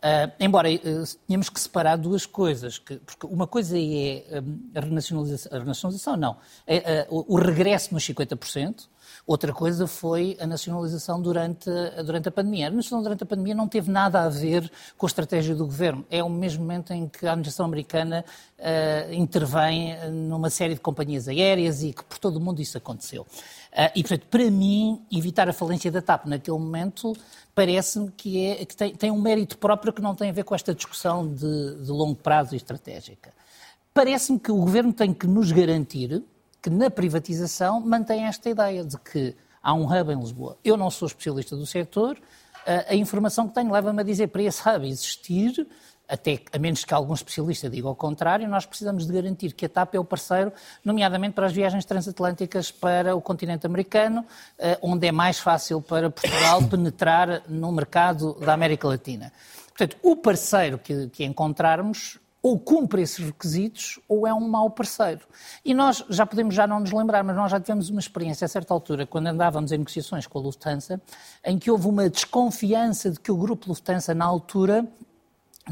Ah, 0.06 0.30
embora 0.38 0.68
ah, 0.68 1.04
tenhamos 1.26 1.48
que 1.48 1.58
separar 1.58 1.96
duas 1.96 2.26
coisas, 2.26 2.76
que- 2.76 2.96
porque 2.96 3.26
uma 3.26 3.46
coisa 3.46 3.74
é 3.78 4.42
hum, 4.44 4.58
a 4.74 4.80
renacionalização, 4.80 5.56
a 5.56 5.58
renacionalização 5.60 6.16
não, 6.18 6.36
é, 6.66 7.00
ah, 7.00 7.06
o, 7.08 7.34
o 7.34 7.38
regresso 7.38 7.94
nos 7.94 8.04
50%, 8.04 8.86
outra 9.26 9.50
coisa 9.50 9.86
foi 9.86 10.36
a 10.38 10.46
nacionalização 10.46 11.22
durante, 11.22 11.70
durante 12.04 12.28
a 12.28 12.30
pandemia. 12.30 12.66
A 12.66 12.70
nacionalização 12.70 13.02
durante 13.02 13.22
a 13.22 13.26
pandemia 13.26 13.54
não 13.54 13.66
teve 13.66 13.90
nada 13.90 14.20
a 14.24 14.28
ver 14.28 14.70
com 14.98 15.06
a 15.06 15.08
estratégia 15.08 15.54
do 15.54 15.64
governo. 15.64 16.04
É 16.10 16.22
o 16.22 16.28
mesmo 16.28 16.60
momento 16.62 16.92
em 16.92 17.08
que 17.08 17.26
a 17.26 17.30
administração 17.30 17.64
americana 17.64 18.26
ah, 18.58 19.06
intervém 19.14 19.96
numa 20.10 20.50
série 20.50 20.74
de 20.74 20.80
companhias 20.80 21.28
aéreas 21.28 21.82
e 21.82 21.94
que 21.94 22.04
por 22.04 22.18
todo 22.18 22.36
o 22.36 22.40
mundo 22.40 22.60
isso 22.60 22.76
aconteceu. 22.76 23.26
Ah, 23.74 23.90
e, 23.94 24.02
portanto, 24.02 24.26
para 24.30 24.48
mim, 24.50 25.02
evitar 25.10 25.48
a 25.48 25.52
falência 25.52 25.90
da 25.90 26.00
TAP 26.00 26.26
naquele 26.26 26.56
momento 26.56 27.12
parece-me 27.54 28.10
que, 28.12 28.46
é, 28.46 28.64
que 28.64 28.76
tem, 28.76 28.94
tem 28.94 29.10
um 29.10 29.20
mérito 29.20 29.58
próprio 29.58 29.92
que 29.92 30.00
não 30.00 30.14
tem 30.14 30.30
a 30.30 30.32
ver 30.32 30.44
com 30.44 30.54
esta 30.54 30.72
discussão 30.72 31.26
de, 31.26 31.84
de 31.84 31.90
longo 31.90 32.14
prazo 32.14 32.54
e 32.54 32.56
estratégica. 32.56 33.32
Parece-me 33.92 34.38
que 34.38 34.52
o 34.52 34.56
Governo 34.56 34.92
tem 34.92 35.12
que 35.12 35.26
nos 35.26 35.50
garantir 35.50 36.22
que 36.62 36.70
na 36.70 36.88
privatização 36.88 37.80
mantém 37.80 38.24
esta 38.24 38.48
ideia 38.48 38.84
de 38.84 38.96
que 38.98 39.34
há 39.62 39.74
um 39.74 39.84
hub 39.86 40.12
em 40.12 40.18
Lisboa. 40.18 40.56
Eu 40.64 40.76
não 40.76 40.90
sou 40.90 41.06
especialista 41.06 41.56
do 41.56 41.66
setor, 41.66 42.16
a, 42.66 42.92
a 42.92 42.94
informação 42.94 43.48
que 43.48 43.54
tenho 43.54 43.72
leva-me 43.72 44.00
a 44.00 44.04
dizer 44.04 44.28
para 44.28 44.42
esse 44.42 44.66
hub 44.68 44.86
existir, 44.86 45.66
até 46.08 46.40
a 46.52 46.58
menos 46.58 46.84
que 46.84 46.92
algum 46.92 47.14
especialista 47.14 47.68
diga 47.68 47.88
ao 47.88 47.94
contrário, 47.94 48.48
nós 48.48 48.66
precisamos 48.66 49.06
de 49.06 49.12
garantir 49.12 49.52
que 49.52 49.66
a 49.66 49.68
TAP 49.68 49.94
é 49.94 49.98
o 49.98 50.04
parceiro, 50.04 50.52
nomeadamente 50.84 51.34
para 51.34 51.46
as 51.46 51.52
viagens 51.52 51.84
transatlânticas 51.84 52.70
para 52.70 53.16
o 53.16 53.20
continente 53.20 53.66
americano, 53.66 54.24
eh, 54.58 54.78
onde 54.82 55.06
é 55.06 55.12
mais 55.12 55.38
fácil 55.38 55.80
para 55.80 56.10
Portugal 56.10 56.62
penetrar 56.68 57.42
no 57.48 57.72
mercado 57.72 58.34
da 58.34 58.52
América 58.52 58.86
Latina. 58.86 59.32
Portanto, 59.68 59.96
o 60.02 60.14
parceiro 60.14 60.78
que, 60.78 61.08
que 61.08 61.24
encontrarmos 61.24 62.18
ou 62.44 62.58
cumpre 62.58 63.00
esses 63.00 63.24
requisitos 63.24 63.98
ou 64.06 64.26
é 64.26 64.34
um 64.34 64.46
mau 64.46 64.68
parceiro. 64.68 65.22
E 65.64 65.72
nós 65.72 66.04
já 66.10 66.26
podemos 66.26 66.54
já 66.54 66.66
não 66.66 66.78
nos 66.78 66.92
lembrar, 66.92 67.24
mas 67.24 67.34
nós 67.34 67.50
já 67.50 67.58
tivemos 67.58 67.88
uma 67.88 67.98
experiência 67.98 68.44
a 68.44 68.48
certa 68.48 68.74
altura, 68.74 69.06
quando 69.06 69.28
andávamos 69.28 69.72
em 69.72 69.78
negociações 69.78 70.26
com 70.26 70.38
a 70.38 70.42
Lufthansa, 70.42 71.00
em 71.42 71.58
que 71.58 71.70
houve 71.70 71.88
uma 71.88 72.06
desconfiança 72.10 73.10
de 73.10 73.18
que 73.18 73.32
o 73.32 73.36
grupo 73.36 73.66
Lufthansa, 73.66 74.14
na 74.14 74.26
altura, 74.26 74.86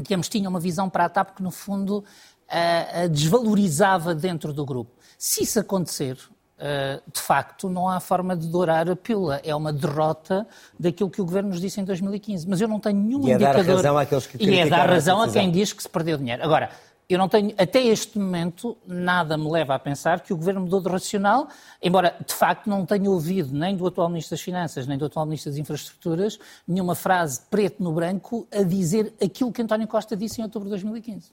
digamos, 0.01 0.29
tinha 0.29 0.49
uma 0.49 0.59
visão 0.59 0.89
para 0.89 1.05
a 1.05 1.09
TAP 1.09 1.35
que, 1.35 1.43
no 1.43 1.51
fundo, 1.51 2.03
a, 2.49 3.03
a 3.03 3.07
desvalorizava 3.07 4.13
dentro 4.15 4.53
do 4.53 4.65
grupo. 4.65 4.91
Se 5.17 5.43
isso 5.43 5.59
acontecer, 5.59 6.17
eh, 6.57 7.01
de 7.11 7.19
facto, 7.19 7.69
não 7.69 7.89
há 7.89 7.99
forma 7.99 8.35
de 8.35 8.47
dourar 8.47 8.89
a 8.89 8.95
pílula. 8.95 9.41
É 9.43 9.55
uma 9.55 9.73
derrota 9.73 10.47
daquilo 10.79 11.09
que 11.09 11.21
o 11.21 11.25
Governo 11.25 11.49
nos 11.49 11.59
disse 11.59 11.81
em 11.81 11.83
2015. 11.83 12.47
Mas 12.47 12.61
eu 12.61 12.67
não 12.67 12.79
tenho 12.79 12.99
nenhum 12.99 13.27
E 13.27 13.31
é 13.31 13.37
dar 13.37 13.49
indicador... 13.55 13.75
razão 13.77 13.97
àqueles 13.97 14.27
que 14.27 14.43
E 14.43 14.59
é 14.59 14.69
dar 14.69 14.89
razão 14.89 15.19
a 15.21 15.25
decisão. 15.25 15.41
quem 15.43 15.51
diz 15.51 15.73
que 15.73 15.81
se 15.83 15.89
perdeu 15.89 16.17
dinheiro. 16.17 16.43
Agora, 16.43 16.69
eu 17.09 17.17
não 17.17 17.27
tenho, 17.27 17.53
até 17.57 17.81
este 17.83 18.17
momento, 18.17 18.77
nada 18.87 19.37
me 19.37 19.49
leva 19.51 19.75
a 19.75 19.79
pensar 19.79 20.21
que 20.21 20.33
o 20.33 20.37
Governo 20.37 20.61
mudou 20.61 20.81
de 20.81 20.89
racional, 20.89 21.47
embora, 21.81 22.15
de 22.25 22.33
facto, 22.33 22.69
não 22.69 22.85
tenha 22.85 23.09
ouvido 23.09 23.53
nem 23.53 23.75
do 23.75 23.85
atual 23.85 24.09
Ministro 24.09 24.31
das 24.31 24.41
Finanças, 24.41 24.87
nem 24.87 24.97
do 24.97 25.05
atual 25.05 25.25
Ministro 25.25 25.51
das 25.51 25.59
Infraestruturas, 25.59 26.39
nenhuma 26.67 26.95
frase 26.95 27.41
preto 27.49 27.83
no 27.83 27.91
branco 27.91 28.47
a 28.51 28.63
dizer 28.63 29.13
aquilo 29.21 29.51
que 29.51 29.61
António 29.61 29.87
Costa 29.87 30.15
disse 30.15 30.39
em 30.39 30.43
outubro 30.43 30.67
de 30.67 30.71
2015. 30.71 31.31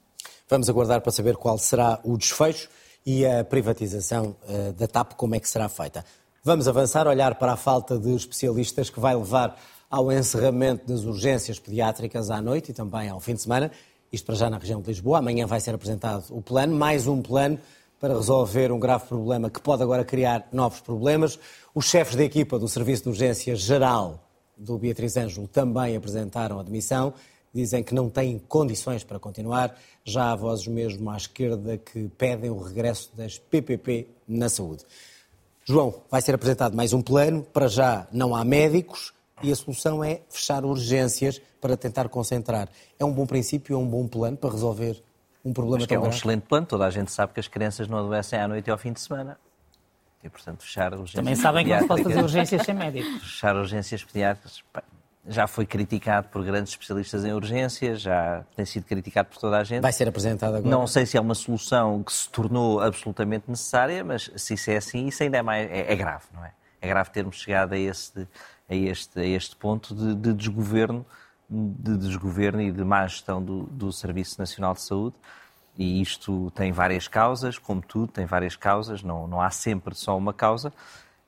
Vamos 0.49 0.69
aguardar 0.69 1.01
para 1.01 1.11
saber 1.11 1.37
qual 1.37 1.57
será 1.57 1.99
o 2.03 2.17
desfecho 2.17 2.69
e 3.05 3.25
a 3.25 3.43
privatização 3.43 4.35
eh, 4.47 4.73
da 4.73 4.87
TAP, 4.87 5.13
como 5.13 5.33
é 5.33 5.39
que 5.39 5.49
será 5.49 5.69
feita. 5.69 6.05
Vamos 6.43 6.67
avançar, 6.67 7.07
olhar 7.07 7.35
para 7.35 7.53
a 7.53 7.57
falta 7.57 7.97
de 7.97 8.13
especialistas 8.15 8.89
que 8.89 8.99
vai 8.99 9.15
levar 9.15 9.57
ao 9.89 10.11
encerramento 10.11 10.87
das 10.87 11.03
urgências 11.03 11.59
pediátricas 11.59 12.31
à 12.31 12.41
noite 12.41 12.71
e 12.71 12.73
também 12.73 13.09
ao 13.09 13.19
fim 13.19 13.35
de 13.35 13.41
semana. 13.41 13.71
Isto 14.11 14.25
para 14.25 14.35
já 14.35 14.49
na 14.49 14.57
região 14.57 14.81
de 14.81 14.87
Lisboa. 14.89 15.19
Amanhã 15.19 15.47
vai 15.47 15.61
ser 15.61 15.73
apresentado 15.73 16.25
o 16.31 16.41
plano, 16.41 16.75
mais 16.75 17.07
um 17.07 17.21
plano 17.21 17.57
para 17.97 18.13
resolver 18.13 18.69
um 18.69 18.79
grave 18.79 19.05
problema 19.05 19.49
que 19.49 19.61
pode 19.61 19.83
agora 19.83 20.03
criar 20.03 20.49
novos 20.51 20.81
problemas. 20.81 21.39
Os 21.73 21.85
chefes 21.85 22.15
da 22.17 22.23
equipa 22.23 22.59
do 22.59 22.67
Serviço 22.67 23.03
de 23.03 23.09
Urgência 23.09 23.55
Geral 23.55 24.19
do 24.57 24.77
Beatriz 24.77 25.15
Ângelo 25.15 25.47
também 25.47 25.95
apresentaram 25.95 26.59
a 26.59 26.63
demissão. 26.63 27.13
Dizem 27.53 27.83
que 27.83 27.93
não 27.93 28.09
têm 28.09 28.37
condições 28.37 29.01
para 29.01 29.17
continuar. 29.17 29.79
Já 30.03 30.33
há 30.33 30.35
vozes 30.35 30.67
mesmo 30.67 31.09
à 31.09 31.15
esquerda 31.15 31.77
que 31.77 32.09
pedem 32.17 32.49
o 32.49 32.61
regresso 32.61 33.11
das 33.15 33.37
PPP 33.37 34.09
na 34.27 34.49
saúde. 34.49 34.83
João, 35.63 35.93
vai 36.09 36.21
ser 36.21 36.35
apresentado 36.35 36.75
mais 36.75 36.91
um 36.91 37.01
plano. 37.01 37.43
Para 37.43 37.69
já 37.69 38.07
não 38.11 38.35
há 38.35 38.43
médicos 38.43 39.13
e 39.43 39.51
a 39.51 39.55
solução 39.55 40.03
é 40.03 40.21
fechar 40.29 40.63
urgências 40.65 41.41
para 41.59 41.77
tentar 41.77 42.09
concentrar. 42.09 42.69
É 42.99 43.05
um 43.05 43.11
bom 43.11 43.25
princípio, 43.25 43.75
é 43.75 43.77
um 43.77 43.87
bom 43.87 44.07
plano 44.07 44.37
para 44.37 44.51
resolver 44.51 45.01
um 45.43 45.53
problema 45.53 45.77
Acho 45.77 45.87
tão 45.87 46.03
é 46.03 46.07
um 46.07 46.09
excelente 46.09 46.43
plano. 46.43 46.65
Toda 46.65 46.85
a 46.85 46.89
gente 46.89 47.11
sabe 47.11 47.33
que 47.33 47.39
as 47.39 47.47
crianças 47.47 47.87
não 47.87 47.97
adoecem 47.97 48.39
à 48.39 48.47
noite 48.47 48.67
e 48.67 48.71
ao 48.71 48.77
fim 48.77 48.93
de 48.93 49.01
semana. 49.01 49.37
E, 50.23 50.29
portanto, 50.29 50.61
fechar 50.61 50.93
urgências 50.93 51.15
Também 51.15 51.35
sabem 51.35 51.65
que 51.65 51.71
não 51.71 51.79
se 51.79 51.87
pode 51.87 52.03
fazer 52.03 52.21
urgências 52.21 52.61
sem 52.63 52.75
médico. 52.75 53.09
Fechar 53.21 53.55
urgências 53.55 54.03
pediátricas 54.03 54.63
já 55.27 55.47
foi 55.47 55.65
criticado 55.65 56.27
por 56.29 56.43
grandes 56.43 56.73
especialistas 56.73 57.23
em 57.23 57.31
urgências, 57.31 58.01
já 58.01 58.43
tem 58.55 58.65
sido 58.65 58.85
criticado 58.85 59.29
por 59.29 59.37
toda 59.37 59.57
a 59.57 59.63
gente. 59.63 59.81
Vai 59.81 59.93
ser 59.93 60.07
apresentado 60.07 60.55
agora. 60.55 60.69
Não 60.69 60.87
sei 60.87 61.05
se 61.05 61.17
é 61.17 61.21
uma 61.21 61.35
solução 61.35 62.03
que 62.03 62.11
se 62.11 62.27
tornou 62.29 62.79
absolutamente 62.79 63.45
necessária, 63.47 64.03
mas 64.03 64.31
se 64.35 64.55
isso 64.55 64.71
é 64.71 64.77
assim, 64.77 65.07
isso 65.07 65.21
ainda 65.21 65.37
é, 65.37 65.41
mais, 65.41 65.69
é, 65.69 65.91
é 65.91 65.95
grave, 65.95 66.25
não 66.33 66.43
é? 66.43 66.51
É 66.81 66.87
grave 66.87 67.11
termos 67.11 67.35
chegado 67.35 67.73
a, 67.73 67.77
esse, 67.77 68.27
a, 68.71 68.75
este, 68.75 69.19
a 69.19 69.25
este 69.25 69.55
ponto 69.55 69.93
de, 69.93 70.15
de 70.15 70.33
desgoverno, 70.33 71.05
de 71.49 71.97
desgoverno 71.97 72.61
e 72.61 72.71
de 72.71 72.83
má 72.83 73.05
gestão 73.05 73.43
do, 73.43 73.63
do 73.63 73.91
Serviço 73.91 74.39
Nacional 74.39 74.73
de 74.73 74.81
Saúde. 74.81 75.15
E 75.77 76.01
isto 76.01 76.51
tem 76.55 76.71
várias 76.71 77.07
causas, 77.07 77.57
como 77.57 77.81
tudo, 77.81 78.11
tem 78.11 78.25
várias 78.25 78.55
causas, 78.55 79.03
não, 79.03 79.27
não 79.27 79.41
há 79.41 79.49
sempre 79.49 79.95
só 79.95 80.17
uma 80.17 80.33
causa. 80.33 80.71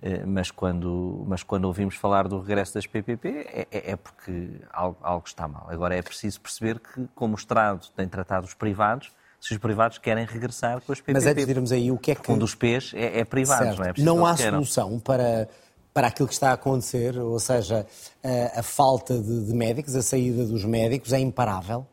Eh, 0.02 0.26
Mas 0.26 0.52
quando, 0.52 1.24
mas 1.28 1.44
quando 1.44 1.64
ouvimos 1.66 1.96
falar 1.96 2.28
do 2.28 2.40
regresso 2.40 2.74
das 2.74 2.86
PPP 2.86 3.30
é, 3.30 3.68
é- 3.72 3.92
é 3.92 3.96
porque 3.96 4.50
algo, 4.72 4.98
algo 5.02 5.26
está 5.26 5.48
mal. 5.48 5.68
Agora 5.70 5.96
é 5.96 6.02
preciso 6.02 6.42
perceber 6.42 6.80
que, 6.80 7.08
como 7.16 7.34
o 7.36 7.38
Estado 7.38 7.88
tem 7.96 8.06
tratado 8.08 8.46
os 8.46 8.54
privados, 8.54 9.12
se 9.40 9.54
os 9.54 9.58
privados 9.58 9.98
querem 9.98 10.26
regressar 10.26 10.82
com 10.82 10.92
as 10.92 11.00
PPP. 11.00 11.14
Mas 11.14 11.26
antes 11.26 11.46
de 11.46 11.52
irmos 11.52 11.72
aí, 11.72 11.90
o 11.92 11.98
que 11.98 12.12
é 12.12 12.16
que... 12.16 12.30
Um 12.32 12.38
dos 12.38 12.54
P's 12.54 12.94
é, 12.94 13.20
é 13.22 13.26
privados, 13.26 13.66
Certo. 13.66 13.80
não 13.80 13.86
é? 13.86 13.94
preciso 13.94 14.16
Não 14.16 14.26
há 14.26 14.36
solução 14.38 15.00
para, 15.00 15.48
para 15.94 16.08
aquilo 16.08 16.28
que 16.28 16.34
está 16.34 16.50
a 16.50 16.54
acontecer, 16.54 17.18
ou 17.20 17.38
seja, 17.40 17.86
a, 18.24 18.60
a 18.60 18.64
falta 18.64 19.18
de, 19.20 19.46
de 19.46 19.54
médicos, 19.54 19.96
a 19.96 20.02
saída 20.02 20.46
dos 20.46 20.66
médicos 20.66 21.14
é 21.14 21.20
imparável. 21.20 21.86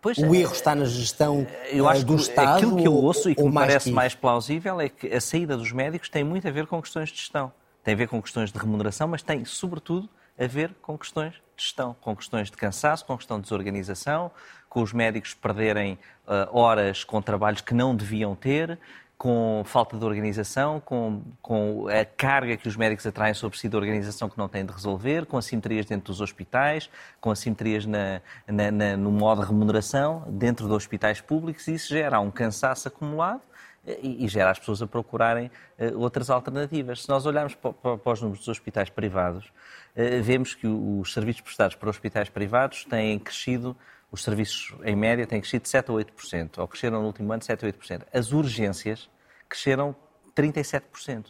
Pois, 0.00 0.18
O 0.18 0.34
é, 0.34 0.38
erro 0.38 0.52
está 0.52 0.74
na 0.74 0.84
gestão 0.84 1.46
eu 1.70 1.86
eh, 1.86 1.92
acho 1.92 2.04
do 2.04 2.16
que 2.16 2.22
Estado. 2.22 2.56
aquilo 2.56 2.76
que 2.76 2.86
eu 2.88 2.92
ou- 2.92 3.04
ouço 3.04 3.30
e 3.30 3.34
que 3.36 3.42
me 3.42 3.52
parece 3.52 3.88
que 3.88 3.94
mais 3.94 4.14
plausível 4.14 4.80
é 4.80 4.88
que 4.88 5.06
a 5.14 5.20
saída 5.20 5.56
dos 5.56 5.70
médicos 5.70 6.08
tem 6.08 6.24
muito 6.24 6.46
a 6.48 6.50
ver 6.50 6.66
com 6.66 6.82
questões 6.82 7.08
de 7.10 7.16
gestão. 7.18 7.52
Tem 7.84 7.94
a 7.94 7.96
ver 7.96 8.08
com 8.08 8.20
questões 8.20 8.50
de 8.50 8.58
remuneração, 8.58 9.06
mas 9.06 9.22
tem, 9.22 9.44
sobretudo, 9.44 10.08
a 10.38 10.46
ver 10.46 10.74
com 10.82 10.98
questões 10.98 11.34
de 11.34 11.40
gestão, 11.56 11.94
com 12.00 12.16
questões 12.16 12.50
de 12.50 12.56
cansaço, 12.56 13.04
com 13.04 13.16
questão 13.16 13.36
de 13.38 13.44
desorganização, 13.44 14.30
com 14.68 14.82
os 14.82 14.92
médicos 14.92 15.34
perderem 15.34 15.96
ah, 16.26 16.48
horas 16.50 17.04
com 17.04 17.22
trabalhos 17.22 17.60
que 17.60 17.72
não 17.74 17.94
deviam 17.94 18.34
ter, 18.34 18.78
com 19.22 19.62
falta 19.64 19.96
de 19.96 20.04
organização, 20.04 20.80
com, 20.80 21.22
com 21.40 21.86
a 21.86 22.04
carga 22.04 22.56
que 22.56 22.66
os 22.66 22.74
médicos 22.74 23.06
atraem 23.06 23.32
sobre 23.34 23.56
si 23.56 23.68
da 23.68 23.78
organização 23.78 24.28
que 24.28 24.36
não 24.36 24.48
têm 24.48 24.66
de 24.66 24.72
resolver, 24.72 25.26
com 25.26 25.38
assimetrias 25.38 25.86
dentro 25.86 26.06
dos 26.12 26.20
hospitais, 26.20 26.90
com 27.20 27.30
assimetrias 27.30 27.86
na, 27.86 28.20
na- 28.48 28.72
na- 28.72 28.96
no 28.96 29.12
modo 29.12 29.40
de 29.42 29.46
remuneração 29.46 30.24
dentro 30.26 30.66
de 30.66 30.72
hospitais 30.72 31.20
públicos, 31.20 31.68
e 31.68 31.74
isso 31.74 31.90
gera 31.94 32.18
um 32.18 32.32
cansaço 32.32 32.88
acumulado 32.88 33.42
e, 33.86 34.24
e 34.24 34.28
gera 34.28 34.50
as 34.50 34.58
pessoas 34.58 34.82
a 34.82 34.88
procurarem 34.88 35.52
eh, 35.78 35.92
outras 35.94 36.28
alternativas. 36.28 37.02
Se 37.02 37.08
nós 37.08 37.24
olharmos 37.24 37.54
pa- 37.54 37.72
pa- 37.72 37.96
para, 37.96 38.12
os 38.12 38.20
números 38.20 38.40
dos 38.40 38.48
hospitais 38.48 38.90
privados, 38.90 39.52
eh, 39.94 40.18
vemos 40.20 40.52
que 40.52 40.66
os 40.66 41.12
serviços 41.12 41.42
prestados 41.42 41.76
por 41.76 41.88
hospitais 41.88 42.28
privados 42.28 42.84
têm 42.86 43.20
crescido, 43.20 43.76
os 44.12 44.22
serviços 44.22 44.74
em 44.84 44.94
média 44.94 45.26
têm 45.26 45.40
crescido 45.40 45.62
de 45.62 45.70
7 45.70 45.90
a 45.90 45.94
8%, 45.94 46.58
ou 46.58 46.68
cresceram 46.68 47.00
no 47.00 47.06
último 47.06 47.32
ano 47.32 47.42
7 47.42 47.64
a 47.64 47.68
8%. 47.72 48.02
As 48.12 48.30
urgências 48.30 49.08
cresceram 49.48 49.96
37%. 50.36 51.26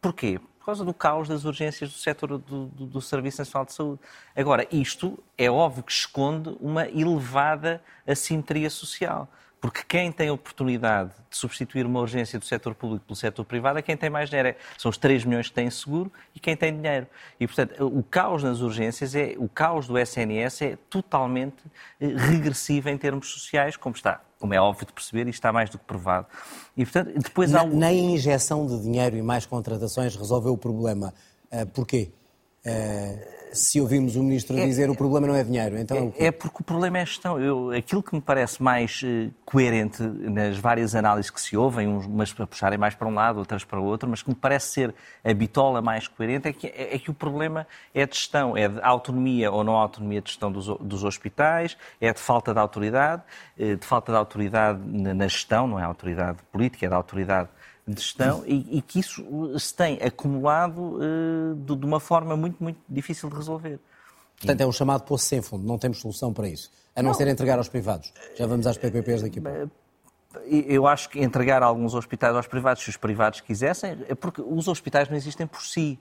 Porquê? 0.00 0.38
Por 0.58 0.66
causa 0.66 0.84
do 0.84 0.94
caos 0.94 1.28
das 1.28 1.44
urgências 1.44 1.90
do 1.90 1.98
setor 1.98 2.38
do, 2.38 2.66
do- 2.66 2.86
do 2.86 3.00
Serviço 3.00 3.40
Nacional 3.40 3.64
de 3.66 3.72
Saúde. 3.72 4.00
Agora, 4.36 4.66
isto 4.70 5.18
é 5.36 5.50
óbvio 5.50 5.82
que 5.82 5.92
esconde 5.92 6.56
uma 6.60 6.86
elevada 6.88 7.82
assimetria 8.06 8.70
social. 8.70 9.28
Porque 9.60 9.82
quem 9.86 10.10
tem 10.10 10.28
a 10.28 10.32
oportunidade 10.32 11.10
de 11.28 11.36
substituir 11.36 11.84
uma 11.84 12.00
urgência 12.00 12.38
do 12.38 12.44
setor 12.46 12.74
público 12.74 13.04
pelo 13.04 13.14
setor 13.16 13.44
privado 13.44 13.78
é 13.78 13.82
quem 13.82 13.94
tem 13.96 14.08
mais 14.08 14.30
dinheiro. 14.30 14.48
É- 14.48 14.56
São 14.78 14.88
os 14.88 14.96
3 14.96 15.22
milhões 15.24 15.48
que 15.48 15.54
têm 15.54 15.68
seguro 15.70 16.10
e 16.34 16.40
quem 16.40 16.56
tem 16.56 16.74
dinheiro. 16.74 17.06
E, 17.38 17.46
portanto, 17.46 17.86
o 17.86 18.02
caos 18.02 18.42
nas 18.42 18.60
urgências, 18.60 19.14
é, 19.14 19.34
o 19.36 19.48
caos 19.48 19.86
do 19.86 19.98
SNS 19.98 20.62
é 20.62 20.78
totalmente 20.88 21.62
eh, 22.00 22.06
regressivo 22.16 22.88
em 22.88 22.96
termos 22.96 23.28
sociais, 23.28 23.76
como 23.76 23.94
está, 23.94 24.22
como 24.38 24.54
é 24.54 24.60
óbvio 24.60 24.86
de 24.86 24.94
perceber, 24.94 25.26
e 25.26 25.30
está 25.30 25.52
mais 25.52 25.68
do 25.68 25.78
que 25.78 25.84
provado. 25.84 26.26
E, 26.74 26.84
portanto, 26.86 27.12
depois 27.18 27.54
há 27.54 27.58
Na, 27.58 27.64
um... 27.64 27.76
nem 27.76 28.08
a 28.08 28.10
injeção 28.12 28.66
de 28.66 28.80
dinheiro 28.80 29.14
e 29.16 29.22
mais 29.22 29.44
contratações 29.44 30.16
resolveu 30.16 30.54
o 30.54 30.58
problema. 30.58 31.12
Ah, 31.52 31.66
porquê? 31.66 32.10
Se 33.52 33.80
ouvimos 33.80 34.14
o 34.14 34.22
Ministro 34.22 34.54
dizer 34.54 34.88
o 34.90 34.94
problema 34.94 35.26
não 35.26 35.34
é 35.34 35.42
dinheiro, 35.42 35.76
então 35.76 35.96
é 35.96 36.10
quê? 36.10 36.24
É 36.24 36.30
porque 36.30 36.58
o 36.60 36.64
problema 36.64 36.98
é 36.98 37.06
gestão. 37.06 37.40
Eu, 37.40 37.70
aquilo 37.70 38.02
que 38.02 38.14
me 38.14 38.20
parece 38.20 38.62
mais 38.62 39.02
eh, 39.04 39.30
coerente 39.44 40.02
nas 40.02 40.56
várias 40.56 40.94
análises 40.94 41.30
que 41.30 41.40
se 41.40 41.56
ouvem, 41.56 41.88
umas 41.88 42.32
para 42.32 42.46
puxarem 42.46 42.78
mais 42.78 42.94
para 42.94 43.08
um 43.08 43.14
lado, 43.14 43.38
outras 43.38 43.64
para 43.64 43.80
o 43.80 43.84
outro, 43.84 44.08
mas 44.08 44.22
que 44.22 44.28
me 44.28 44.36
parece 44.36 44.68
ser 44.68 44.94
a 45.24 45.34
bitola 45.34 45.82
mais 45.82 46.06
coerente, 46.06 46.48
é 46.48 46.52
que, 46.52 46.68
é, 46.68 46.94
é 46.94 46.98
que 46.98 47.10
o 47.10 47.14
problema 47.14 47.66
é 47.92 48.06
de 48.06 48.14
gestão, 48.14 48.56
é 48.56 48.68
de 48.68 48.80
autonomia 48.82 49.50
ou 49.50 49.64
não 49.64 49.74
autonomia 49.74 50.20
de 50.20 50.30
gestão 50.30 50.52
dos, 50.52 50.66
dos 50.66 51.02
hospitais, 51.02 51.76
é 52.00 52.12
de 52.12 52.20
falta 52.20 52.52
de 52.52 52.60
autoridade, 52.60 53.22
eh, 53.58 53.74
de 53.74 53.84
falta 53.84 54.12
de 54.12 54.18
autoridade 54.18 54.80
na, 54.84 55.12
na 55.12 55.26
gestão, 55.26 55.66
não 55.66 55.80
é 55.80 55.82
autoridade 55.82 56.38
política, 56.52 56.86
é 56.86 56.88
da 56.88 56.96
autoridade 56.96 57.48
de 57.94 58.02
gestão 58.02 58.42
e, 58.46 58.78
e 58.78 58.82
que 58.82 59.00
isso 59.00 59.24
se 59.58 59.74
tem 59.74 59.98
acumulado 60.02 60.98
eh, 61.02 61.54
de, 61.56 61.76
de 61.76 61.86
uma 61.86 62.00
forma 62.00 62.36
muito, 62.36 62.62
muito 62.62 62.78
difícil 62.88 63.28
de 63.28 63.36
resolver. 63.36 63.78
Portanto, 64.38 64.60
é 64.60 64.66
um 64.66 64.72
chamado 64.72 65.02
poço 65.02 65.26
sem 65.26 65.42
fundo, 65.42 65.66
não 65.66 65.78
temos 65.78 65.98
solução 65.98 66.32
para 66.32 66.48
isso. 66.48 66.70
A 66.96 67.02
não, 67.02 67.14
ser 67.14 67.28
entregar 67.28 67.58
aos 67.58 67.68
privados. 67.68 68.12
Já 68.36 68.46
vamos 68.46 68.66
às 68.66 68.76
PPPs 68.76 69.22
daqui 69.22 69.38
a 69.38 69.42
pouco. 69.42 69.70
Eu 70.46 70.86
acho 70.86 71.08
que 71.08 71.20
entregar 71.20 71.62
alguns 71.62 71.94
hospitais 71.94 72.34
aos 72.34 72.46
privados, 72.46 72.82
se 72.82 72.88
os 72.88 72.96
privados 72.96 73.40
quisessem, 73.40 73.98
é 74.08 74.14
porque 74.14 74.40
os 74.40 74.68
hospitais 74.68 75.08
não 75.08 75.16
existem 75.16 75.46
por 75.46 75.62
si. 75.62 75.98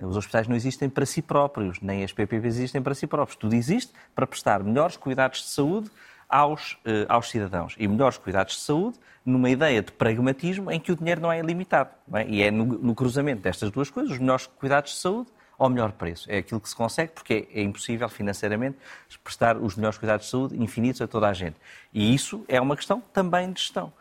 Os 0.00 0.16
hospitais 0.16 0.48
não 0.48 0.56
existem 0.56 0.88
para 0.88 1.06
si 1.06 1.22
próprios, 1.22 1.80
nem 1.80 2.02
as 2.02 2.12
PPPs 2.12 2.56
existem 2.56 2.82
para 2.82 2.94
si 2.94 3.06
próprios. 3.06 3.36
Tudo 3.36 3.54
existe 3.54 3.92
para 4.14 4.26
prestar 4.26 4.62
melhores 4.62 4.96
cuidados 4.96 5.42
de 5.42 5.48
saúde 5.48 5.90
aos, 6.32 6.78
eh, 6.84 7.04
aos 7.08 7.28
cidadãos. 7.30 7.76
E 7.78 7.86
melhores 7.86 8.16
cuidados 8.18 8.54
de 8.54 8.60
saúde 8.60 8.98
numa 9.24 9.50
ideia 9.50 9.80
de 9.82 9.92
pragmatismo 9.92 10.70
em 10.70 10.80
que 10.80 10.90
o 10.90 10.96
dinheiro 10.96 11.20
não 11.20 11.30
é 11.30 11.38
ilimitado. 11.38 11.90
não 12.08 12.18
é? 12.18 12.26
E 12.26 12.42
é 12.42 12.50
no, 12.50 12.64
no 12.64 12.94
cruzamento 12.94 13.42
destas 13.42 13.70
duas 13.70 13.90
coisas, 13.90 14.10
os 14.12 14.18
melhores 14.18 14.46
cuidados 14.46 14.92
de 14.92 14.98
saúde 14.98 15.30
ao 15.58 15.68
melhor 15.70 15.92
preço. 15.92 16.28
É 16.28 16.38
aquilo 16.38 16.58
que 16.60 16.68
se 16.68 16.74
consegue, 16.74 17.12
porque 17.12 17.46
é, 17.54 17.60
é 17.60 17.62
impossível 17.62 18.08
financeiramente 18.08 18.76
prestar 19.22 19.56
os 19.58 19.76
melhores 19.76 19.96
cuidados 19.98 20.24
de 20.26 20.30
saúde 20.32 20.60
infinitos 20.60 21.00
a 21.00 21.06
toda 21.06 21.28
a 21.28 21.32
gente. 21.32 21.56
E 21.92 22.12
isso 22.14 22.44
é 22.48 22.60
uma 22.60 22.74
questão 22.74 23.00
também 23.12 23.52
de 23.52 23.60
gestão. 23.60 23.92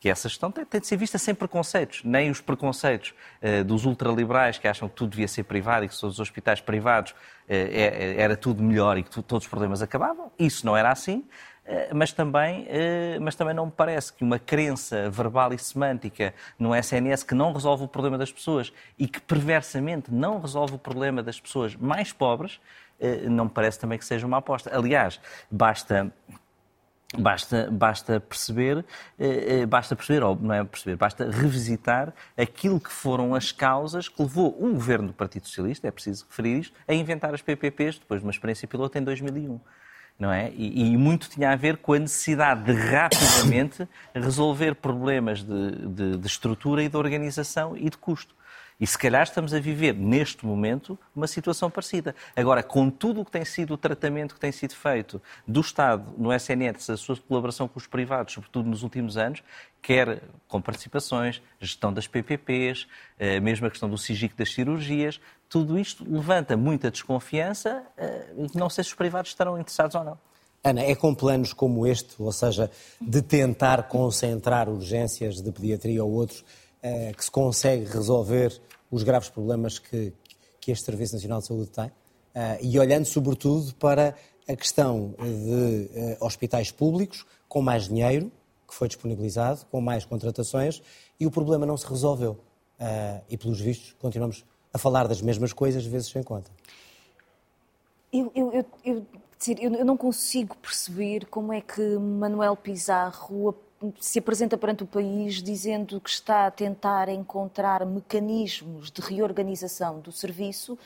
Que 0.00 0.10
essa 0.10 0.28
gestão 0.28 0.50
tem, 0.50 0.64
tem 0.64 0.80
de 0.80 0.86
ser 0.86 0.96
vista 0.96 1.16
sem 1.16 1.34
preconceitos. 1.34 2.02
Nem 2.04 2.30
os 2.30 2.40
preconceitos 2.40 3.14
eh, 3.40 3.62
dos 3.64 3.84
ultraliberais 3.86 4.58
que 4.58 4.66
acham 4.68 4.88
que 4.88 4.94
tudo 4.96 5.10
devia 5.10 5.28
ser 5.28 5.44
privado 5.44 5.84
e 5.84 5.88
que 5.88 5.98
todos 5.98 6.16
os 6.16 6.20
hospitais 6.20 6.60
privados 6.60 7.14
é- 7.48 8.14
era 8.18 8.36
tudo 8.36 8.62
melhor 8.62 8.98
e 8.98 9.02
que 9.02 9.10
tu- 9.10 9.22
todos 9.22 9.44
os 9.46 9.48
problemas 9.50 9.80
acabavam. 9.82 10.30
Isso 10.38 10.66
não 10.66 10.76
era 10.76 10.90
assim. 10.90 11.24
Eh, 11.66 11.90
Mas 11.92 12.12
também, 12.12 12.64
eh, 12.68 13.18
mas 13.20 13.34
também 13.34 13.54
não 13.54 13.66
me 13.66 13.72
parece 13.72 14.12
que 14.12 14.22
uma 14.22 14.38
crença 14.38 15.10
verbal 15.10 15.52
e 15.52 15.58
semântica 15.58 16.32
no 16.58 16.74
SNS 16.74 17.24
que 17.24 17.34
não 17.34 17.52
resolve 17.52 17.84
o 17.84 17.88
problema 17.88 18.16
das 18.16 18.30
pessoas 18.32 18.72
e 18.98 19.08
que 19.08 19.20
perversamente 19.20 20.12
não 20.12 20.40
resolve 20.40 20.74
o 20.74 20.78
problema 20.78 21.22
das 21.22 21.40
pessoas 21.40 21.74
mais 21.74 22.12
pobres, 22.12 22.60
eh, 23.00 23.28
não 23.28 23.44
me 23.46 23.50
parece 23.50 23.78
também 23.80 23.98
que 23.98 24.04
seja 24.04 24.26
uma 24.26 24.38
aposta. 24.38 24.70
Aliás, 24.76 25.20
basta 25.50 26.12
Basta, 27.16 27.68
basta 27.70 28.18
perceber, 28.18 28.84
basta 29.68 29.94
perceber, 29.94 30.24
ou 30.24 30.34
não 30.34 30.52
é 30.52 30.64
perceber, 30.64 30.96
basta 30.96 31.30
revisitar 31.30 32.12
aquilo 32.36 32.80
que 32.80 32.90
foram 32.90 33.32
as 33.34 33.52
causas 33.52 34.08
que 34.08 34.20
levou 34.20 34.56
um 34.60 34.74
governo 34.74 35.06
do 35.08 35.14
Partido 35.14 35.46
Socialista, 35.46 35.86
é 35.86 35.90
preciso 35.92 36.26
referir 36.28 36.58
isto, 36.58 36.74
a 36.86 36.92
inventar 36.92 37.32
as 37.32 37.40
PPPs 37.40 38.00
depois 38.00 38.20
de 38.20 38.26
uma 38.26 38.32
experiência 38.32 38.66
piloto 38.66 38.98
em 38.98 39.02
2001. 39.04 39.60
Não 40.18 40.32
é? 40.32 40.50
E, 40.56 40.92
e 40.92 40.96
muito 40.96 41.28
tinha 41.28 41.50
a 41.50 41.56
ver 41.56 41.76
com 41.76 41.92
a 41.92 41.98
necessidade 41.98 42.64
de 42.64 42.72
rapidamente 42.72 43.86
resolver 44.14 44.74
problemas 44.74 45.42
de, 45.42 45.70
de- 45.88 46.16
de 46.16 46.26
estrutura 46.26 46.82
e 46.82 46.88
de 46.88 46.96
organização 46.96 47.76
e 47.76 47.90
de 47.90 47.98
custo. 47.98 48.34
E 48.78 48.86
se 48.86 48.98
calhar 48.98 49.22
estamos 49.22 49.54
a 49.54 49.58
viver, 49.60 49.94
neste 49.94 50.44
momento, 50.44 50.98
uma 51.14 51.26
situação 51.26 51.70
parecida. 51.70 52.14
Agora, 52.34 52.62
com 52.62 52.90
tudo 52.90 53.22
o 53.22 53.24
que 53.24 53.30
tem 53.30 53.42
sido 53.44 53.72
o 53.72 53.76
tratamento 53.78 54.34
que 54.34 54.40
tem 54.40 54.52
sido 54.52 54.74
feito 54.74 55.20
do 55.48 55.62
Estado 55.62 56.04
no 56.18 56.30
SNS, 56.30 56.90
a 56.90 56.96
sua 56.98 57.16
colaboração 57.16 57.66
com 57.68 57.78
os 57.78 57.86
privados, 57.86 58.34
sobretudo 58.34 58.68
nos 58.68 58.82
últimos 58.82 59.16
anos, 59.16 59.42
quer 59.80 60.22
com 60.46 60.60
participações, 60.60 61.40
gestão 61.58 61.90
das 61.90 62.06
PPPs, 62.06 62.86
eh, 63.18 63.40
mesmo 63.40 63.66
a 63.66 63.70
questão 63.70 63.88
do 63.88 63.96
SIGIC 63.96 64.36
das 64.36 64.52
cirurgias, 64.52 65.20
tudo 65.48 65.78
isto 65.78 66.04
levanta 66.08 66.56
muita 66.56 66.90
desconfiança 66.90 67.82
eh, 67.96 68.34
e 68.36 68.58
não 68.58 68.68
sei 68.68 68.82
se 68.84 68.90
os 68.90 68.96
privados 68.96 69.30
estarão 69.30 69.58
interessados 69.58 69.94
ou 69.94 70.04
não. 70.04 70.18
Ana, 70.62 70.82
é 70.82 70.94
com 70.94 71.14
planos 71.14 71.52
como 71.52 71.86
este, 71.86 72.20
ou 72.20 72.32
seja, 72.32 72.70
de 73.00 73.22
tentar 73.22 73.88
concentrar 73.88 74.68
urgências 74.68 75.40
de 75.40 75.52
pediatria 75.52 76.04
ou 76.04 76.12
outros, 76.12 76.44
eh, 76.82 77.12
que 77.16 77.24
se 77.24 77.30
consegue 77.30 77.84
resolver 77.84 78.60
os 78.90 79.02
graves 79.02 79.28
problemas 79.28 79.78
que, 79.78 80.12
que 80.60 80.72
este 80.72 80.84
Serviço 80.84 81.14
Nacional 81.14 81.40
de 81.40 81.46
Saúde 81.46 81.70
tem? 81.70 81.92
Eh, 82.34 82.58
e 82.62 82.78
olhando 82.78 83.04
sobretudo 83.04 83.72
para 83.76 84.14
a 84.48 84.56
questão 84.56 85.14
de 85.18 86.16
hospitais 86.20 86.70
públicos 86.70 87.26
com 87.48 87.60
mais 87.60 87.88
dinheiro, 87.88 88.30
que 88.66 88.74
foi 88.74 88.86
disponibilizado, 88.86 89.66
com 89.70 89.80
mais 89.80 90.04
contratações, 90.04 90.80
e 91.18 91.26
o 91.26 91.30
problema 91.32 91.66
não 91.66 91.76
se 91.76 91.84
resolveu. 91.84 92.38
E, 93.28 93.36
pelos 93.36 93.60
vistos, 93.60 93.96
continuamos 93.98 94.44
a 94.76 94.78
falar 94.78 95.08
das 95.08 95.20
mesmas 95.20 95.52
coisas, 95.52 95.84
vezes 95.84 96.08
sem 96.08 96.22
conta. 96.22 96.50
Eu, 98.12 98.30
eu, 98.34 98.64
eu, 98.84 99.06
eu 99.58 99.84
não 99.84 99.96
consigo 99.96 100.56
perceber 100.56 101.26
como 101.26 101.52
é 101.52 101.60
que 101.60 101.82
Manuel 101.98 102.56
Pizarro 102.56 103.54
se 104.00 104.18
apresenta 104.18 104.56
perante 104.56 104.84
o 104.84 104.86
país 104.86 105.42
dizendo 105.42 106.00
que 106.00 106.08
está 106.08 106.46
a 106.46 106.50
tentar 106.50 107.08
encontrar 107.08 107.84
mecanismos 107.84 108.90
de 108.90 109.02
reorganização 109.02 110.00
do 110.00 110.10
serviço 110.10 110.78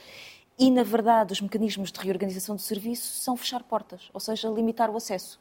e, 0.59 0.71
na 0.71 0.83
verdade, 0.83 1.33
os 1.33 1.41
mecanismos 1.41 1.93
de 1.93 2.01
reorganização 2.01 2.57
do 2.57 2.61
serviço 2.61 3.23
são 3.23 3.37
fechar 3.37 3.63
portas, 3.63 4.11
ou 4.13 4.21
seja, 4.21 4.49
limitar 4.49 4.91
o 4.91 4.97
acesso. 4.97 5.39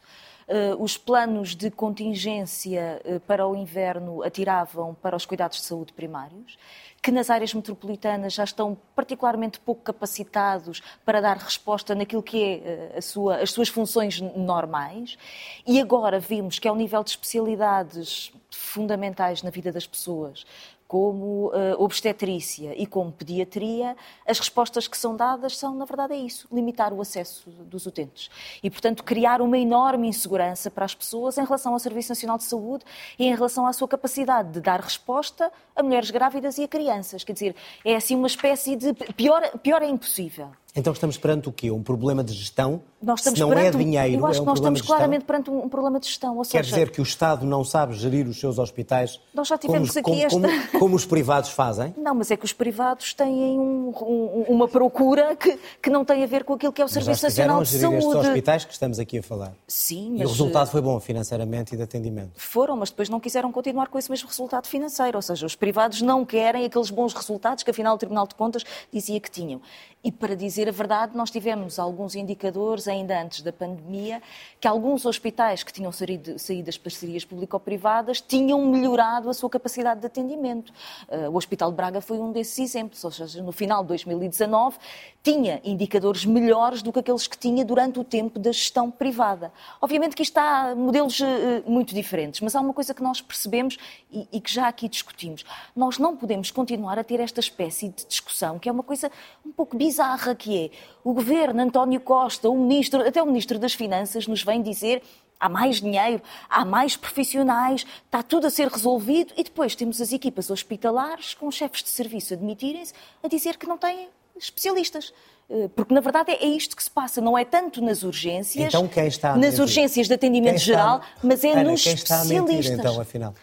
Uh, 0.50 0.82
os 0.82 0.98
planos 0.98 1.56
de 1.56 1.70
contingência 1.70 3.00
uh, 3.06 3.20
para 3.20 3.46
o 3.46 3.56
inverno 3.56 4.24
atiravam 4.24 4.96
para 4.96 5.16
os 5.16 5.24
cuidados 5.24 5.60
de 5.60 5.64
saúde 5.64 5.94
primários 5.94 6.58
que 7.02 7.12
nas 7.12 7.30
áreas 7.30 7.54
metropolitanas 7.54 8.34
já 8.34 8.44
estão 8.44 8.78
particularmente 8.96 9.60
pouco 9.60 9.82
capacitados 9.82 10.82
para 11.06 11.22
dar 11.22 11.38
resposta 11.38 11.96
naquilo 11.96 12.22
que 12.22 12.44
é 12.44 12.94
eh, 12.96 13.02
sua, 13.02 13.38
as 13.38 13.52
suas 13.52 13.70
funções 13.70 14.20
normais. 14.20 15.18
E 15.66 15.80
agora 15.80 16.20
vimos 16.20 16.60
que, 16.60 16.68
ao 16.68 16.76
nível 16.76 17.04
de 17.04 17.12
especialidades 17.12 18.32
fundamentais 18.52 19.42
na 19.44 19.50
vida 19.50 19.72
das 19.72 19.88
pessoas, 19.88 20.46
como 20.90 21.50
uh, 21.50 21.76
obstetrícia 21.78 22.74
e 22.76 22.88
como 22.88 23.12
pediatria, 23.12 23.96
as 24.26 24.40
respostas 24.40 24.88
que 24.88 24.98
são 24.98 25.16
dadas 25.16 25.56
são, 25.56 25.76
na 25.76 25.86
verdade, 25.86 26.16
é 26.16 26.18
isso: 26.18 26.48
limitar 26.52 26.92
o 26.92 27.00
acesso 27.00 27.48
dos 27.52 27.86
utentes. 27.86 28.32
E, 28.64 28.72
portanto, 28.72 29.04
criar 29.04 29.40
uma 29.40 29.60
enorme 29.60 30.08
insegurança 30.08 30.72
para 30.72 30.86
as 30.86 30.96
pessoas 30.96 31.38
em 31.38 31.44
relação 31.46 31.74
ao 31.74 31.80
Serviço 31.80 32.10
Nacional 32.10 32.40
de 32.40 32.46
Saúde 32.46 32.84
e 33.20 33.26
em 33.28 33.36
relação 33.36 33.68
à 33.68 33.72
sua 33.72 33.88
capacidade 33.88 34.52
de 34.52 34.62
dar 34.62 34.82
resposta 34.82 35.52
a 35.76 35.84
mulheres 35.84 36.10
grávidas 36.10 36.58
e 36.58 36.64
a 36.64 36.68
crianças. 36.68 37.24
Quer 37.24 37.34
dizer, 37.34 37.56
é 37.86 37.96
assim 37.96 38.16
uma 38.16 38.26
espécie 38.26 38.76
de. 38.76 38.92
Pior, 39.14 39.60
pior 39.60 39.84
é 39.84 39.88
impossível. 39.88 40.50
Então 40.76 40.94
estamos 40.94 41.18
perante 41.18 41.50
o 41.50 41.52
quê? 41.52 41.72
Um 41.72 41.82
problema 41.82 42.24
de 42.24 42.34
gestão? 42.34 42.82
Nós 43.02 43.22
estamos 43.22 43.40
Se 43.40 43.46
não 43.46 43.54
é 43.54 43.72
dinheiro, 43.72 44.22
eu 44.22 44.26
acho 44.26 44.40
é 44.40 44.42
um 44.42 44.44
que 44.44 44.50
nós 44.50 44.60
estamos 44.60 44.82
claramente 44.82 45.26
perante 45.26 45.50
um 45.50 45.68
problema 45.68 46.00
de 46.00 46.06
gestão. 46.06 46.38
Ou 46.38 46.44
Quer 46.44 46.64
dizer 46.64 46.92
que 46.92 47.02
o 47.02 47.04
Estado 47.04 47.46
não 47.46 47.64
sabe 47.64 47.96
gerir 47.96 48.28
os 48.28 48.40
seus 48.40 48.60
hospitais 48.60 49.20
nós 49.34 49.48
já 49.48 49.58
tivemos 49.58 49.90
como, 49.90 50.00
aqui 50.00 50.30
como, 50.30 50.46
esta... 50.46 50.68
como, 50.68 50.80
como, 50.80 50.96
os 50.96 51.06
privados 51.06 51.50
fazem? 51.50 51.94
Não, 51.98 52.14
mas 52.14 52.30
é 52.30 52.38
que 52.38 52.46
os 52.46 52.54
privados 52.54 53.14
têm 53.14 53.58
um, 53.58 53.94
um, 54.02 54.46
uma 54.50 54.68
procura 54.68 55.36
que, 55.36 55.58
que 55.82 55.90
não 55.90 56.04
tem 56.04 56.24
a 56.24 56.28
ver 56.28 56.44
com 56.44 56.54
aquilo 56.54 56.74
que 56.74 56.82
é 56.82 56.86
o 56.86 56.90
Serviço 56.90 57.24
Nacional 57.24 57.64
de 57.64 57.70
Saúde. 57.70 57.98
estes 57.98 58.16
hospitais 58.16 58.66
que 58.66 58.74
estamos 58.74 59.00
aqui 59.00 59.20
a 59.20 59.24
falar. 59.24 59.54
Sim, 59.68 60.12
mas... 60.12 60.22
E 60.22 60.26
o 60.26 60.28
resultado 60.28 60.70
foi 60.70 60.82
bom 60.82 61.00
financeiramente 61.00 61.74
e 61.74 61.78
de 61.78 61.84
atendimento. 61.84 62.32
Foram, 62.36 62.76
mas 62.76 62.90
depois 62.90 63.10
não 63.10 63.20
quiseram 63.20 63.52
continuar 63.52 63.88
com 63.88 63.98
esse 63.98 64.12
mesmo 64.12 64.28
resultado 64.28 64.68
financeiro. 64.68 65.18
Ou 65.18 65.22
seja, 65.22 65.46
os 65.46 65.56
privados 65.56 66.02
não 66.02 66.26
querem 66.26 66.66
aqueles 66.66 66.90
bons 66.90 67.14
resultados 67.14 67.64
que 67.64 67.72
afinal 67.72 67.96
o 67.96 67.98
Tribunal 67.98 68.28
de 68.28 68.36
Contas 68.36 68.64
dizia 68.92 69.20
que 69.20 69.32
tinham. 69.32 69.62
E 70.04 70.12
para 70.12 70.36
dizer 70.36 70.59
a 70.68 70.72
verdade, 70.72 71.16
nós 71.16 71.30
tivemos 71.30 71.80
alguns 71.80 72.16
indicadores 72.16 72.88
ainda 72.88 73.22
antes 73.22 73.42
da 73.42 73.54
pandemia 73.54 74.22
que 74.60 74.68
alguns 74.68 75.06
hospitais 75.06 75.64
que 75.64 75.72
tinham 75.72 75.92
saído, 75.92 76.38
saído 76.40 76.66
das 76.66 76.78
parcerias 76.78 77.24
público-privadas 77.24 78.20
tinham 78.20 78.66
melhorado 78.66 79.30
a 79.30 79.34
sua 79.34 79.50
capacidade 79.50 80.00
de 80.00 80.08
atendimento. 80.08 80.74
Uh, 81.08 81.30
o 81.30 81.38
Hospital 81.38 81.70
de 81.70 81.78
Braga 81.78 82.02
foi 82.02 82.18
um 82.18 82.32
desses 82.32 82.58
exemplos, 82.60 83.04
ou 83.04 83.12
seja, 83.12 83.42
no 83.42 83.52
final 83.52 83.82
de 83.84 83.90
2019 83.90 84.78
tinha 85.22 85.62
indicadores 85.64 86.26
melhores 86.26 86.82
do 86.82 86.92
que 86.92 87.00
aqueles 87.00 87.28
que 87.28 87.38
tinha 87.38 87.64
durante 87.64 88.00
o 88.00 88.04
tempo 88.04 88.40
da 88.40 88.52
gestão 88.52 88.90
privada. 88.90 89.52
Obviamente 89.82 90.16
que 90.16 90.24
isto 90.24 90.38
há 90.38 90.74
modelos 90.76 91.20
uh, 91.20 91.26
muito 91.66 91.94
diferentes, 91.94 92.42
mas 92.42 92.56
há 92.56 92.62
uma 92.62 92.74
coisa 92.74 92.94
que 92.94 93.04
nós 93.04 93.22
percebemos 93.22 93.78
e, 94.12 94.28
e 94.32 94.42
que 94.42 94.52
já 94.52 94.68
aqui 94.68 94.90
discutimos. 94.90 95.46
Nós 95.76 95.98
não 95.98 96.18
podemos 96.18 96.50
continuar 96.50 96.98
a 96.98 97.04
ter 97.04 97.20
esta 97.20 97.40
espécie 97.40 97.90
de 97.90 98.06
discussão, 98.08 98.58
que 98.58 98.68
é 98.68 98.72
uma 98.72 98.84
coisa 98.84 99.12
um 99.46 99.52
pouco 99.52 99.78
bizarra 99.78 100.00
bizarra 100.00 100.32
que 100.50 100.66
é 100.66 100.70
o 101.04 101.14
governo, 101.14 101.62
António 101.62 102.00
Costa, 102.00 102.50
o 102.50 102.58
ministro, 102.58 103.08
até 103.08 103.22
o 103.22 103.26
ministro 103.26 103.60
das 103.60 103.74
Finanças 103.74 104.26
nos 104.26 104.44
vem 104.44 104.62
dizer 104.64 105.04
há 105.40 105.48
mais 105.48 105.80
dinheiro, 105.80 106.22
há 106.50 106.66
mais 106.66 106.98
profissionais, 106.98 107.86
está 108.06 108.24
tudo 108.24 108.48
a 108.48 108.50
ser 108.50 108.68
resolvido 108.68 109.32
e 109.38 109.44
depois 109.44 109.76
temos 109.76 110.02
as 110.02 110.12
equipas 110.12 110.50
hospitalares 110.50 111.36
com 111.36 111.50
chefes 111.52 111.84
de 111.84 111.90
serviço 111.90 112.34
admitirem-se 112.34 112.94
a 113.24 113.28
dizer 113.28 113.58
que 113.58 113.68
não 113.68 113.78
têm 113.78 114.10
especialistas. 114.38 115.14
Eh, 115.50 115.70
porque, 115.76 115.94
na 115.94 116.02
verdade, 116.02 116.32
é 116.32 116.46
isto 116.46 116.76
que 116.76 116.84
se 116.84 116.92
passa, 116.92 117.22
não 117.22 117.38
é 117.38 117.46
tanto 117.46 117.82
nas 117.82 118.04
urgências, 118.04 118.68
então, 118.68 118.88
quem 118.88 119.08
está 119.08 119.38
nas 119.38 119.60
urgências 119.60 120.08
de 120.08 120.14
atendimento 120.14 120.56
está... 120.56 120.66
geral, 120.66 121.02
mas 121.24 121.44
é 121.44 121.52
Ana, 121.52 121.72
nos 121.72 121.84
quem 121.84 121.94
especialistas. 121.94 122.32
Está 122.32 122.40
a 122.40 122.56
mentir, 122.58 122.74
então, 122.74 123.02
afinal? 123.02 123.36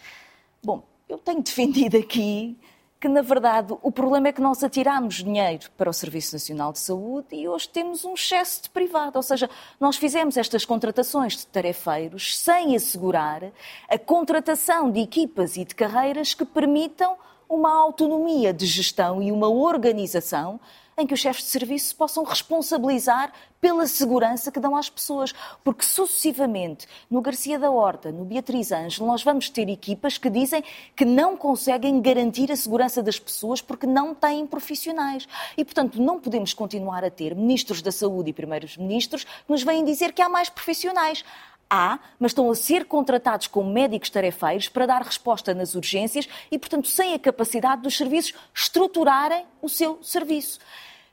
Bom, 0.63 0.83
eu 1.09 1.17
tenho 1.17 1.41
defendido 1.41 1.97
aqui 1.97 2.57
que, 2.99 3.07
na 3.07 3.21
verdade, 3.21 3.75
o 3.81 3.91
problema 3.91 4.29
é 4.29 4.31
que 4.31 4.41
nós 4.41 4.63
atiramos 4.63 5.15
dinheiro 5.15 5.69
para 5.77 5.89
o 5.89 5.93
Serviço 5.93 6.33
Nacional 6.33 6.71
de 6.71 6.79
Saúde 6.79 7.27
e 7.35 7.47
hoje 7.47 7.69
temos 7.69 8.03
um 8.03 8.13
excesso 8.13 8.63
de 8.63 8.69
privado. 8.69 9.17
Ou 9.17 9.23
seja, 9.23 9.49
nós 9.79 9.97
fizemos 9.97 10.35
estas 10.35 10.65
contratações 10.65 11.37
de 11.37 11.47
tarefeiros 11.47 12.37
sem 12.37 12.75
assegurar 12.75 13.51
a 13.87 13.99
contratação 13.99 14.89
de 14.89 14.99
equipas 14.99 15.57
e 15.57 15.65
de 15.65 15.75
carreiras 15.75 16.33
que 16.33 16.43
permitam 16.45 17.15
uma 17.47 17.73
autonomia 17.73 18.51
de 18.51 18.65
gestão 18.65 19.21
e 19.21 19.31
uma 19.31 19.47
organização 19.47 20.59
em 20.97 21.05
que 21.05 21.13
os 21.13 21.19
chefes 21.19 21.43
de 21.43 21.49
serviço 21.49 21.95
possam 21.95 22.23
responsabilizar 22.23 23.31
pela 23.61 23.85
segurança 23.85 24.51
que 24.51 24.59
dão 24.59 24.75
às 24.75 24.89
pessoas. 24.89 25.31
Porque 25.63 25.83
sucessivamente, 25.83 26.87
no 27.09 27.21
Garcia 27.21 27.59
da 27.59 27.69
Horta, 27.69 28.11
no 28.11 28.25
Beatriz 28.25 28.71
Ângelo, 28.71 29.07
nós 29.07 29.23
vamos 29.23 29.49
ter 29.49 29.69
equipas 29.69 30.17
que 30.17 30.29
dizem 30.29 30.63
que 30.95 31.05
não 31.05 31.37
conseguem 31.37 32.01
garantir 32.01 32.51
a 32.51 32.55
segurança 32.55 33.03
das 33.03 33.19
pessoas 33.19 33.61
porque 33.61 33.85
não 33.85 34.15
têm 34.15 34.47
profissionais. 34.47 35.27
E, 35.55 35.63
portanto, 35.63 36.01
não 36.01 36.19
podemos 36.19 36.53
continuar 36.53 37.03
a 37.03 37.11
ter 37.11 37.35
ministros 37.35 37.81
da 37.81 37.91
saúde 37.91 38.31
e 38.31 38.33
primeiros 38.33 38.75
ministros 38.75 39.23
que 39.23 39.31
nos 39.49 39.61
vêm 39.61 39.85
dizer 39.85 40.13
que 40.13 40.21
há 40.21 40.29
mais 40.29 40.49
profissionais. 40.49 41.23
Há, 41.69 41.99
mas 42.19 42.31
estão 42.31 42.49
a 42.49 42.55
ser 42.55 42.85
contratados 42.85 43.47
como 43.47 43.71
médicos 43.71 44.09
tarefeiros 44.09 44.69
para 44.69 44.85
dar 44.85 45.01
resposta 45.01 45.53
nas 45.53 45.75
urgências 45.75 46.27
e, 46.49 46.57
portanto, 46.57 46.87
sem 46.87 47.13
a 47.13 47.19
capacidade 47.19 47.81
dos 47.81 47.97
serviços 47.97 48.33
estruturarem 48.53 49.45
o 49.61 49.67
seu 49.67 49.99
serviço. 50.01 50.59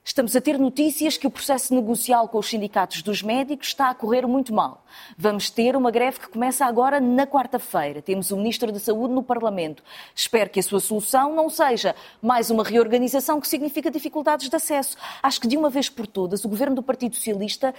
Estamos 0.06 0.36
a 0.36 0.40
ter 0.40 0.58
notícias 0.58 1.16
que 1.16 1.26
o 1.26 1.30
processo 1.30 1.74
negocial 1.74 2.28
com 2.28 2.38
os 2.38 2.46
sindicatos 2.46 3.00
dos 3.00 3.22
médicos 3.22 3.68
está 3.68 3.88
a 3.88 3.94
correr 3.94 4.26
muito 4.26 4.52
mal. 4.52 4.84
Vamos 5.16 5.48
ter 5.48 5.74
uma 5.74 5.90
greve 5.90 6.20
que 6.20 6.28
começa 6.28 6.66
agora 6.66 7.00
na 7.00 7.26
quarta-feira. 7.26 8.02
Temos 8.02 8.30
o 8.30 8.36
Ministro 8.36 8.70
da 8.70 8.78
Saúde 8.78 9.14
no 9.14 9.22
Parlamento. 9.22 9.82
Espero 10.14 10.50
que 10.50 10.60
a 10.60 10.62
sua 10.62 10.78
solução 10.78 11.34
não 11.34 11.48
seja 11.48 11.96
mais 12.20 12.50
uma 12.50 12.62
reorganização 12.62 13.40
que 13.40 13.48
significa 13.48 13.90
dificuldades 13.90 14.50
de 14.50 14.54
acesso. 14.54 14.94
Acho 15.22 15.40
que 15.40 15.48
de 15.48 15.56
uma 15.56 15.70
vez 15.70 15.88
por 15.88 16.06
todas 16.06 16.44
o 16.44 16.48
governo 16.50 16.76
do 16.76 16.82
Partido 16.82 17.16
Socialista 17.16 17.74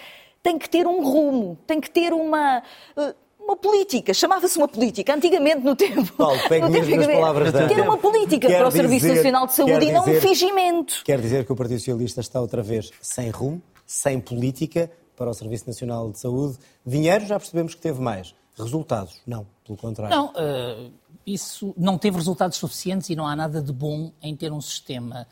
tem 0.45 0.59
que 0.59 0.69
ter 0.69 0.85
um 0.85 1.03
rumo, 1.03 1.57
tem 1.65 1.81
que 1.81 1.89
ter 1.89 2.13
uma. 2.13 2.61
Uh, 2.95 3.25
uma 3.39 3.55
política, 3.55 4.11
chamava-se 4.11 4.57
uma 4.57 4.67
política, 4.67 5.13
antigamente 5.13 5.63
no 5.63 5.75
tempo. 5.75 6.11
Paulo, 6.13 6.39
pegue 6.49 6.67
mesmo 6.67 6.95
nas 6.95 7.05
palavras 7.05 7.53
da... 7.53 7.67
Ter 7.67 7.79
uma 7.79 7.95
política 7.95 8.47
quer 8.47 8.57
para 8.57 8.67
o 8.67 8.71
dizer, 8.71 8.81
Serviço 8.81 9.07
Nacional 9.07 9.45
de 9.45 9.53
Saúde 9.53 9.85
e 9.85 9.91
não 9.91 10.01
um 10.01 10.19
fingimento. 10.19 11.03
Quer 11.05 11.21
dizer 11.21 11.45
que 11.45 11.53
o 11.53 11.55
Partido 11.55 11.77
Socialista 11.77 12.21
está 12.21 12.41
outra 12.41 12.63
vez 12.63 12.89
sem 12.99 13.29
rumo, 13.29 13.61
sem 13.85 14.19
política 14.19 14.89
para 15.15 15.29
o 15.29 15.33
Serviço 15.35 15.67
Nacional 15.67 16.09
de 16.09 16.17
Saúde. 16.17 16.57
Dinheiro 16.83 17.23
já 17.27 17.37
percebemos 17.37 17.75
que 17.75 17.81
teve 17.81 18.01
mais. 18.01 18.33
Resultados, 18.57 19.21
não, 19.27 19.45
pelo 19.63 19.77
contrário. 19.77 20.15
Não, 20.15 20.29
uh, 20.29 20.91
isso 21.23 21.71
não 21.77 21.99
teve 21.99 22.17
resultados 22.17 22.57
suficientes 22.57 23.11
e 23.11 23.15
não 23.15 23.27
há 23.27 23.35
nada 23.35 23.61
de 23.61 23.71
bom 23.71 24.11
em 24.23 24.35
ter 24.35 24.51
um 24.51 24.61
sistema 24.61 25.27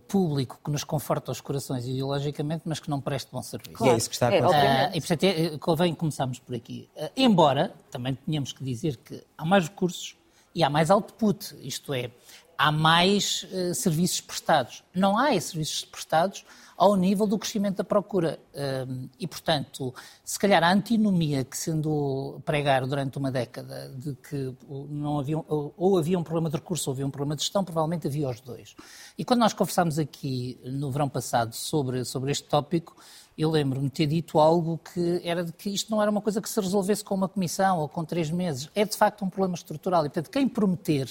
público 0.00 0.58
que 0.64 0.70
nos 0.70 0.84
conforta 0.84 1.30
os 1.30 1.40
corações 1.40 1.86
ideologicamente, 1.86 2.62
mas 2.64 2.80
que 2.80 2.88
não 2.88 3.00
preste 3.00 3.30
bom 3.30 3.42
serviço. 3.42 3.74
Claro. 3.74 3.92
E 3.92 3.94
é 3.94 3.98
isso 3.98 4.08
que 4.08 4.14
está 4.14 4.28
a 4.28 4.34
é, 4.34 4.38
acontecer. 4.38 4.66
É, 4.66 4.86
uh, 4.86 4.90
e, 4.96 5.00
portanto, 5.00 5.24
é, 5.24 5.58
convém 5.58 5.94
começarmos 5.94 6.38
por 6.38 6.54
aqui. 6.54 6.88
Uh, 6.96 7.10
embora, 7.16 7.74
também 7.90 8.14
tenhamos 8.14 8.52
que 8.52 8.64
dizer 8.64 8.96
que 8.96 9.22
há 9.36 9.44
mais 9.44 9.68
recursos 9.68 10.16
e 10.54 10.62
há 10.62 10.70
mais 10.70 10.90
output, 10.90 11.56
isto 11.62 11.92
é, 11.94 12.10
há 12.56 12.70
mais 12.70 13.46
uh, 13.52 13.74
serviços 13.74 14.20
prestados. 14.20 14.82
Não 14.94 15.18
há 15.18 15.34
esses 15.34 15.50
serviços 15.50 15.84
prestados 15.84 16.44
ao 16.82 16.96
nível 16.96 17.28
do 17.28 17.38
crescimento 17.38 17.76
da 17.76 17.84
procura. 17.84 18.40
E, 19.16 19.24
portanto, 19.28 19.94
se 20.24 20.36
calhar 20.36 20.64
a 20.64 20.72
antinomia 20.72 21.44
que 21.44 21.56
se 21.56 21.70
andou 21.70 22.40
pregar 22.40 22.84
durante 22.88 23.16
uma 23.18 23.30
década 23.30 23.88
de 23.90 24.16
que 24.16 24.52
não 24.90 25.20
havia, 25.20 25.38
ou 25.46 25.96
havia 25.96 26.18
um 26.18 26.24
problema 26.24 26.50
de 26.50 26.56
recurso 26.56 26.90
ou 26.90 26.94
havia 26.94 27.06
um 27.06 27.10
problema 27.10 27.36
de 27.36 27.42
gestão, 27.42 27.62
provavelmente 27.62 28.08
havia 28.08 28.28
os 28.28 28.40
dois. 28.40 28.74
E 29.16 29.24
quando 29.24 29.38
nós 29.38 29.52
conversámos 29.52 29.96
aqui 29.96 30.58
no 30.64 30.90
verão 30.90 31.08
passado 31.08 31.54
sobre, 31.54 32.04
sobre 32.04 32.32
este 32.32 32.48
tópico, 32.48 32.96
eu 33.36 33.50
lembro-me 33.50 33.86
de 33.86 33.92
ter 33.92 34.06
dito 34.06 34.38
algo 34.38 34.78
que 34.92 35.20
era 35.24 35.44
de 35.44 35.52
que 35.52 35.70
isto 35.70 35.90
não 35.90 36.00
era 36.00 36.10
uma 36.10 36.20
coisa 36.20 36.40
que 36.40 36.48
se 36.48 36.60
resolvesse 36.60 37.02
com 37.02 37.14
uma 37.14 37.28
comissão 37.28 37.78
ou 37.78 37.88
com 37.88 38.04
três 38.04 38.30
meses. 38.30 38.68
É 38.74 38.84
de 38.84 38.96
facto 38.96 39.24
um 39.24 39.30
problema 39.30 39.54
estrutural. 39.54 40.04
E, 40.04 40.08
portanto, 40.08 40.30
quem 40.30 40.48
prometer 40.48 41.08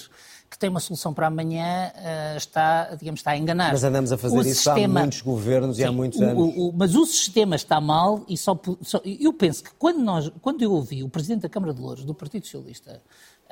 que 0.52 0.58
tem 0.58 0.68
uma 0.68 0.80
solução 0.80 1.14
para 1.14 1.28
amanhã 1.28 1.90
uh, 1.96 2.36
está, 2.36 2.94
digamos, 2.94 3.20
está 3.20 3.30
a 3.30 3.38
enganar. 3.38 3.72
Mas 3.72 3.82
andamos 3.82 4.12
a 4.12 4.18
fazer 4.18 4.36
o 4.36 4.40
isso 4.42 4.54
sistema... 4.56 5.00
há 5.00 5.02
muitos 5.02 5.22
governos 5.22 5.76
sim, 5.76 5.82
e 5.82 5.84
há 5.86 5.90
muitos 5.90 6.20
anos. 6.20 6.42
O, 6.42 6.68
o, 6.68 6.72
mas 6.74 6.94
o 6.94 7.06
sistema 7.06 7.56
está 7.56 7.80
mal 7.80 8.22
e 8.28 8.36
só, 8.36 8.60
só, 8.82 9.00
Eu 9.04 9.32
penso 9.32 9.64
que 9.64 9.70
quando, 9.78 10.00
nós, 10.00 10.30
quando 10.42 10.60
eu 10.60 10.70
ouvi 10.70 11.02
o 11.02 11.08
Presidente 11.08 11.40
da 11.40 11.48
Câmara 11.48 11.72
de 11.72 11.80
Louros, 11.80 12.04
do 12.04 12.12
Partido 12.12 12.44
Socialista, 12.44 13.00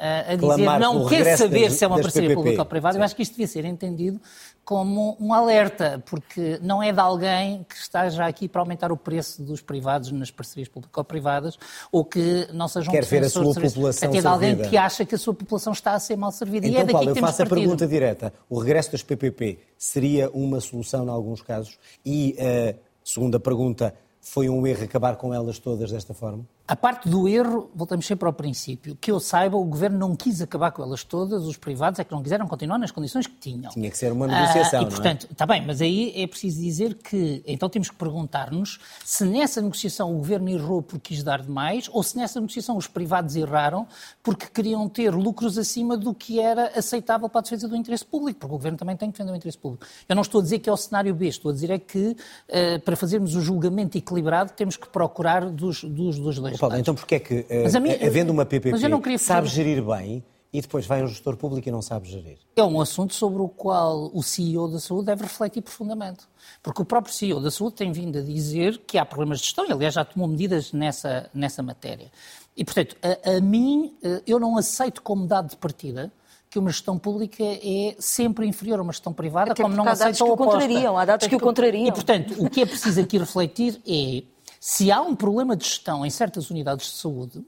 a 0.00 0.36
dizer 0.36 0.78
não 0.78 1.06
quer 1.06 1.36
saber 1.36 1.68
das, 1.68 1.74
se 1.74 1.84
é 1.84 1.86
uma 1.86 2.00
parceria 2.00 2.34
pública 2.34 2.62
ou 2.62 2.64
privada, 2.64 2.98
eu 2.98 3.02
acho 3.02 3.14
que 3.14 3.22
isto 3.22 3.32
devia 3.32 3.46
ser 3.46 3.64
entendido 3.64 4.20
como 4.64 5.16
um 5.20 5.34
alerta, 5.34 6.02
porque 6.06 6.58
não 6.62 6.82
é 6.82 6.92
de 6.92 7.00
alguém 7.00 7.66
que 7.68 7.74
está 7.74 8.08
já 8.08 8.26
aqui 8.26 8.48
para 8.48 8.62
aumentar 8.62 8.92
o 8.92 8.96
preço 8.96 9.42
dos 9.42 9.60
privados 9.60 10.12
nas 10.12 10.30
parcerias 10.30 10.68
público-privadas 10.68 11.58
ou 11.90 12.04
que 12.04 12.48
não 12.52 12.68
seja 12.68 12.88
um 12.88 12.92
Quer 12.92 13.04
ver 13.04 13.24
a 13.24 13.28
sua 13.28 13.52
população 13.52 14.14
É 14.14 14.20
de 14.20 14.26
alguém 14.26 14.56
que 14.56 14.76
acha 14.76 15.04
que 15.04 15.14
a 15.14 15.18
sua 15.18 15.34
população 15.34 15.72
está 15.72 15.92
a 15.92 15.98
ser 15.98 16.16
mal 16.16 16.30
servida. 16.30 16.66
Então, 16.66 16.78
e 16.78 16.82
é 16.82 16.84
daqui 16.84 16.92
Paulo, 16.92 17.12
que 17.12 17.18
eu 17.18 17.22
faço 17.22 17.42
a 17.42 17.46
pergunta 17.46 17.86
direta. 17.86 18.32
O 18.48 18.58
regresso 18.58 18.92
das 18.92 19.02
PPP 19.02 19.58
seria 19.76 20.30
uma 20.30 20.60
solução 20.60 21.04
em 21.04 21.10
alguns 21.10 21.42
casos? 21.42 21.78
E, 22.04 22.36
uh, 22.38 22.78
segunda 23.02 23.40
pergunta, 23.40 23.94
foi 24.20 24.48
um 24.48 24.66
erro 24.66 24.84
acabar 24.84 25.16
com 25.16 25.34
elas 25.34 25.58
todas 25.58 25.90
desta 25.90 26.14
forma? 26.14 26.46
A 26.70 26.76
parte 26.76 27.08
do 27.08 27.26
erro, 27.26 27.68
voltamos 27.74 28.06
sempre 28.06 28.28
ao 28.28 28.32
princípio. 28.32 28.96
Que 29.00 29.10
eu 29.10 29.18
saiba, 29.18 29.56
o 29.56 29.64
governo 29.64 29.98
não 29.98 30.14
quis 30.14 30.40
acabar 30.40 30.70
com 30.70 30.80
elas 30.84 31.02
todas, 31.02 31.44
os 31.44 31.56
privados 31.56 31.98
é 31.98 32.04
que 32.04 32.12
não 32.12 32.22
quiseram 32.22 32.46
continuar 32.46 32.78
nas 32.78 32.92
condições 32.92 33.26
que 33.26 33.34
tinham. 33.34 33.72
Tinha 33.72 33.90
que 33.90 33.98
ser 33.98 34.12
uma 34.12 34.28
negociação. 34.28 34.82
Ah, 34.82 34.84
e, 34.84 34.86
portanto, 34.86 35.26
está 35.28 35.42
é? 35.42 35.46
bem, 35.48 35.66
mas 35.66 35.82
aí 35.82 36.12
é 36.14 36.24
preciso 36.28 36.60
dizer 36.60 36.94
que 36.94 37.42
então 37.44 37.68
temos 37.68 37.90
que 37.90 37.96
perguntar-nos 37.96 38.78
se 39.04 39.24
nessa 39.24 39.60
negociação 39.60 40.14
o 40.14 40.18
governo 40.18 40.48
errou 40.48 40.80
porque 40.80 41.14
quis 41.14 41.24
dar 41.24 41.42
demais 41.42 41.90
ou 41.92 42.04
se 42.04 42.16
nessa 42.16 42.38
negociação 42.40 42.76
os 42.76 42.86
privados 42.86 43.34
erraram 43.34 43.84
porque 44.22 44.46
queriam 44.46 44.88
ter 44.88 45.12
lucros 45.12 45.58
acima 45.58 45.96
do 45.96 46.14
que 46.14 46.38
era 46.38 46.78
aceitável 46.78 47.28
para 47.28 47.40
a 47.40 47.42
defesa 47.42 47.66
do 47.66 47.74
interesse 47.74 48.04
público, 48.04 48.38
porque 48.38 48.54
o 48.54 48.56
governo 48.56 48.78
também 48.78 48.96
tem 48.96 49.10
que 49.10 49.18
defender 49.18 49.32
o 49.32 49.36
interesse 49.36 49.58
público. 49.58 49.84
Eu 50.08 50.14
não 50.14 50.22
estou 50.22 50.40
a 50.40 50.44
dizer 50.44 50.60
que 50.60 50.70
é 50.70 50.72
o 50.72 50.76
cenário 50.76 51.12
B, 51.12 51.26
estou 51.26 51.50
a 51.50 51.52
dizer 51.52 51.70
é 51.70 51.80
que 51.80 52.10
uh, 52.10 52.80
para 52.84 52.94
fazermos 52.94 53.34
o 53.34 53.40
julgamento 53.40 53.98
equilibrado 53.98 54.52
temos 54.52 54.76
que 54.76 54.88
procurar 54.88 55.50
dos, 55.50 55.82
dos, 55.82 56.16
dos 56.16 56.38
dois 56.38 56.59
Paulo, 56.60 56.76
então 56.76 56.94
porquê 56.94 57.14
é 57.16 57.20
que, 57.20 57.34
uh, 57.34 57.80
mim, 57.80 57.92
havendo 57.92 58.30
uma 58.30 58.44
PPP, 58.44 59.18
sabe 59.18 59.48
gerir 59.48 59.82
bem 59.82 60.22
e 60.52 60.60
depois 60.60 60.84
vai 60.84 61.02
um 61.02 61.06
gestor 61.06 61.36
público 61.36 61.68
e 61.68 61.72
não 61.72 61.80
sabe 61.80 62.08
gerir? 62.08 62.38
É 62.56 62.62
um 62.62 62.80
assunto 62.80 63.14
sobre 63.14 63.40
o 63.40 63.48
qual 63.48 64.10
o 64.12 64.22
CEO 64.22 64.68
da 64.68 64.80
saúde 64.80 65.06
deve 65.06 65.22
refletir 65.22 65.62
profundamente. 65.62 66.24
Porque 66.62 66.82
o 66.82 66.84
próprio 66.84 67.14
CEO 67.14 67.40
da 67.40 67.50
saúde 67.50 67.76
tem 67.76 67.92
vindo 67.92 68.18
a 68.18 68.22
dizer 68.22 68.78
que 68.86 68.98
há 68.98 69.04
problemas 69.04 69.38
de 69.38 69.46
gestão 69.46 69.66
e, 69.66 69.72
aliás, 69.72 69.94
já 69.94 70.04
tomou 70.04 70.26
medidas 70.26 70.72
nessa, 70.72 71.30
nessa 71.32 71.62
matéria. 71.62 72.10
E, 72.56 72.64
portanto, 72.64 72.96
a, 73.02 73.36
a 73.36 73.40
mim, 73.40 73.94
eh, 74.02 74.22
eu 74.26 74.40
não 74.40 74.58
aceito 74.58 75.02
como 75.02 75.26
dado 75.26 75.50
de 75.50 75.56
partida 75.56 76.12
que 76.50 76.58
uma 76.58 76.70
gestão 76.70 76.98
pública 76.98 77.44
é 77.44 77.94
sempre 78.00 78.44
inferior 78.44 78.80
a 78.80 78.82
uma 78.82 78.92
gestão 78.92 79.12
privada, 79.12 79.52
Até 79.52 79.62
como 79.62 79.74
não 79.74 79.84
aceito 79.84 80.10
aceita 80.10 80.24
a 80.24 80.34
oposta. 80.34 80.52
Contrariam, 80.58 80.98
há 80.98 81.04
dados 81.04 81.26
que 81.28 81.36
o 81.36 81.40
contrariam. 81.40 81.86
E, 81.86 81.92
portanto, 81.92 82.34
o 82.38 82.50
que 82.50 82.60
é 82.60 82.66
preciso 82.66 83.00
aqui 83.00 83.18
refletir 83.18 83.80
é 83.86 84.24
se 84.60 84.92
há 84.92 85.00
um 85.00 85.16
problema 85.16 85.56
de 85.56 85.64
gestão 85.64 86.04
em 86.04 86.10
certas 86.10 86.50
unidades 86.50 86.90
de 86.90 86.96
saúde, 86.98 87.42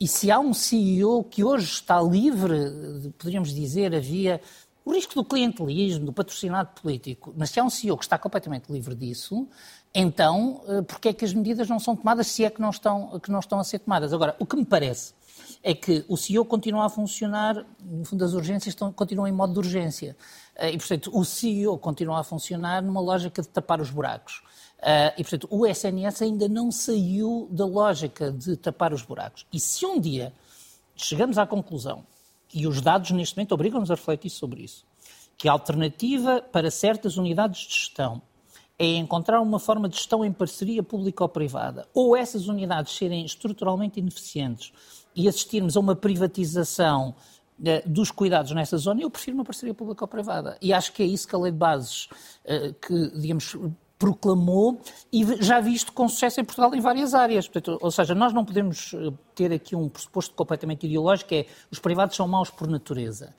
e 0.00 0.08
se 0.08 0.30
há 0.30 0.40
um 0.40 0.54
CEO 0.54 1.22
que 1.22 1.44
hoje 1.44 1.66
está 1.66 2.00
livre, 2.00 3.12
poderíamos 3.18 3.54
dizer, 3.54 3.94
havia 3.94 4.40
o 4.84 4.92
risco 4.92 5.14
do 5.14 5.24
clientelismo, 5.24 6.06
do 6.06 6.12
patrocinado 6.12 6.70
político, 6.80 7.34
mas 7.36 7.50
se 7.50 7.60
há 7.60 7.64
um 7.64 7.70
CEO 7.70 7.96
que 7.96 8.04
está 8.04 8.18
completamente 8.18 8.72
livre 8.72 8.94
disso, 8.94 9.46
então, 9.94 10.62
eh, 10.66 10.82
porquê 10.82 11.10
é 11.10 11.12
que 11.12 11.24
as 11.24 11.32
medidas 11.32 11.68
não 11.68 11.78
são 11.78 11.94
tomadas 11.94 12.26
se 12.26 12.44
é 12.44 12.50
que 12.50 12.60
não 12.60 12.70
estão, 12.70 13.20
que 13.20 13.30
não 13.30 13.38
estão 13.38 13.60
a 13.60 13.64
ser 13.64 13.78
tomadas? 13.78 14.12
Agora, 14.12 14.34
o 14.38 14.44
que 14.44 14.56
me 14.56 14.64
parece 14.64 15.14
é 15.62 15.72
que 15.72 16.04
o 16.08 16.16
CEO 16.16 16.44
continua 16.44 16.86
a 16.86 16.88
funcionar, 16.88 17.64
no 17.80 18.04
fundo 18.04 18.24
as 18.24 18.32
urgências 18.32 18.74
estão, 18.74 18.92
continuam 18.92 19.28
em 19.28 19.32
modo 19.32 19.52
de 19.52 19.58
urgência. 19.60 20.16
Eh, 20.56 20.72
e, 20.72 20.78
portanto, 20.78 21.10
o 21.14 21.24
CEO 21.24 21.78
continua 21.78 22.20
a 22.20 22.24
funcionar 22.24 22.82
numa 22.82 23.00
lógica 23.00 23.40
de 23.40 23.48
tapar 23.48 23.80
os 23.80 23.90
buracos. 23.90 24.42
Uh, 24.84 25.16
e, 25.16 25.24
portanto, 25.24 25.48
o 25.50 25.66
SNS 25.66 26.20
ainda 26.20 26.46
não 26.46 26.70
saiu 26.70 27.48
da 27.50 27.64
lógica 27.64 28.30
de 28.30 28.54
tapar 28.54 28.92
os 28.92 29.00
buracos. 29.00 29.46
E 29.50 29.58
se 29.58 29.86
um 29.86 29.98
dia 29.98 30.30
chegamos 30.94 31.38
à 31.38 31.46
conclusão, 31.46 32.04
e 32.52 32.66
os 32.66 32.82
dados 32.82 33.10
neste 33.10 33.34
momento 33.34 33.52
obrigam-nos 33.52 33.90
a 33.90 33.94
refletir 33.94 34.28
sobre 34.28 34.62
isso, 34.62 34.84
que 35.38 35.48
a 35.48 35.52
alternativa 35.52 36.42
para 36.42 36.70
certas 36.70 37.16
unidades 37.16 37.62
de 37.62 37.74
gestão 37.74 38.20
é 38.78 38.84
encontrar 38.96 39.40
uma 39.40 39.58
forma 39.58 39.88
de 39.88 39.96
gestão 39.96 40.22
em 40.22 40.30
parceria 40.30 40.82
pública 40.82 41.24
ou 41.94 42.14
essas 42.14 42.46
unidades 42.46 42.94
serem 42.94 43.24
estruturalmente 43.24 43.98
ineficientes 43.98 44.70
e 45.16 45.26
assistirmos 45.26 45.78
a 45.78 45.80
uma 45.80 45.96
privatização 45.96 47.14
uh, 47.58 47.88
dos 47.88 48.10
cuidados 48.10 48.52
nessa 48.52 48.76
zona, 48.76 49.00
eu 49.00 49.10
prefiro 49.10 49.38
uma 49.38 49.44
parceria 49.44 49.72
pública 49.72 50.04
ou 50.04 50.08
privada. 50.08 50.58
E 50.60 50.74
acho 50.74 50.92
que 50.92 51.02
é 51.02 51.06
isso 51.06 51.26
que 51.26 51.34
a 51.34 51.38
lei 51.38 51.52
de 51.52 51.58
bases, 51.58 52.08
uh, 52.44 52.74
que, 52.74 53.18
digamos, 53.18 53.56
proclamou 53.98 54.80
e 55.12 55.24
já 55.42 55.60
visto 55.60 55.92
com 55.92 56.08
sucesso 56.08 56.40
em 56.40 56.44
Portugal 56.44 56.74
em 56.74 56.80
várias 56.80 57.14
áreas. 57.14 57.48
Portanto, 57.48 57.78
ou 57.80 57.90
seja, 57.90 58.14
nós 58.14 58.32
não 58.32 58.44
podemos 58.44 58.92
eh, 58.94 59.12
ter 59.34 59.52
aqui 59.52 59.76
um 59.76 59.88
pressuposto 59.88 60.34
completamente 60.34 60.86
ideológico, 60.86 61.34
é 61.34 61.46
os 61.70 61.78
privados 61.78 62.16
são 62.16 62.26
maus 62.26 62.50
por 62.50 62.68
natureza. 62.68 63.34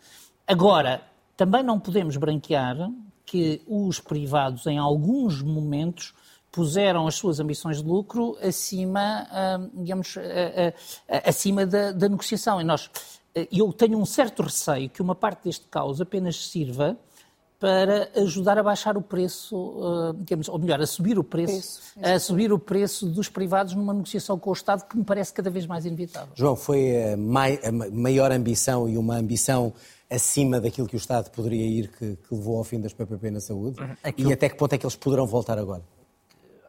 Agora, 0.47 1.01
também 1.35 1.63
não 1.63 1.79
podemos 1.79 2.15
branquear 2.17 2.89
que 3.25 3.61
os 3.67 3.99
privados, 3.99 4.65
em 4.67 4.77
alguns 4.77 5.41
momentos, 5.41 6.13
puseram 6.51 7.05
as 7.05 7.15
suas 7.15 7.39
ambições 7.39 7.83
de 7.83 7.89
lucro 7.89 8.37
acima, 8.41 9.27
ah, 9.29 9.59
digamos, 9.73 10.15
ah, 10.17 10.73
ah, 11.09 11.29
acima 11.29 11.65
da, 11.65 11.91
da 11.91 12.07
negociação. 12.07 12.61
E 12.61 12.63
nós, 12.63 12.89
eu 13.51 13.73
tenho 13.73 13.99
um 13.99 14.05
certo 14.05 14.43
receio 14.43 14.89
que 14.89 15.01
uma 15.01 15.15
parte 15.15 15.43
deste 15.43 15.67
caos 15.67 15.99
apenas 15.99 16.47
sirva 16.47 16.97
para 17.65 18.11
ajudar 18.21 18.59
a 18.59 18.63
baixar 18.63 18.95
o 18.95 19.01
preço, 19.01 20.13
digamos, 20.19 20.47
ou 20.47 20.59
melhor, 20.59 20.79
a 20.79 20.85
subir 20.85 21.17
o 21.17 21.23
preço, 21.23 21.81
preço 21.95 22.15
a 22.15 22.19
subir 22.19 22.53
o 22.53 22.59
preço 22.59 23.07
dos 23.07 23.27
privados 23.27 23.73
numa 23.73 23.91
negociação 23.91 24.37
com 24.37 24.51
o 24.51 24.53
Estado 24.53 24.85
que 24.87 24.95
me 24.95 25.03
parece 25.03 25.33
cada 25.33 25.49
vez 25.49 25.65
mais 25.65 25.83
inevitável. 25.83 26.29
João, 26.35 26.55
foi 26.55 27.13
a, 27.13 27.17
mai, 27.17 27.59
a 27.63 27.71
maior 27.71 28.31
ambição 28.31 28.87
e 28.87 28.99
uma 28.99 29.15
ambição 29.15 29.73
acima 30.07 30.61
daquilo 30.61 30.87
que 30.87 30.95
o 30.95 30.97
Estado 30.97 31.31
poderia 31.31 31.65
ir 31.65 31.87
que, 31.87 32.15
que 32.17 32.35
levou 32.35 32.59
ao 32.59 32.63
fim 32.63 32.79
das 32.79 32.93
PPP 32.93 33.31
na 33.31 33.39
saúde? 33.39 33.81
Uhum. 33.81 33.95
Aquilo... 34.03 34.29
E 34.29 34.33
até 34.33 34.47
que 34.47 34.57
ponto 34.57 34.71
é 34.73 34.77
que 34.77 34.85
eles 34.85 34.95
poderão 34.95 35.25
voltar 35.25 35.57
agora? 35.57 35.81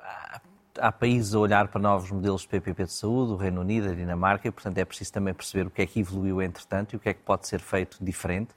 Há, 0.00 0.40
há 0.78 0.92
países 0.92 1.34
a 1.34 1.38
olhar 1.38 1.68
para 1.68 1.78
novos 1.78 2.10
modelos 2.10 2.40
de 2.40 2.48
PPP 2.48 2.84
de 2.84 2.92
saúde, 2.94 3.32
o 3.32 3.36
Reino 3.36 3.60
Unido, 3.60 3.90
a 3.90 3.94
Dinamarca, 3.94 4.48
e 4.48 4.50
portanto 4.50 4.78
é 4.78 4.84
preciso 4.86 5.12
também 5.12 5.34
perceber 5.34 5.66
o 5.66 5.70
que 5.70 5.82
é 5.82 5.86
que 5.86 6.00
evoluiu 6.00 6.40
entretanto 6.40 6.94
e 6.94 6.96
o 6.96 6.98
que 6.98 7.10
é 7.10 7.12
que 7.12 7.20
pode 7.20 7.46
ser 7.46 7.60
feito 7.60 7.98
diferente 8.00 8.54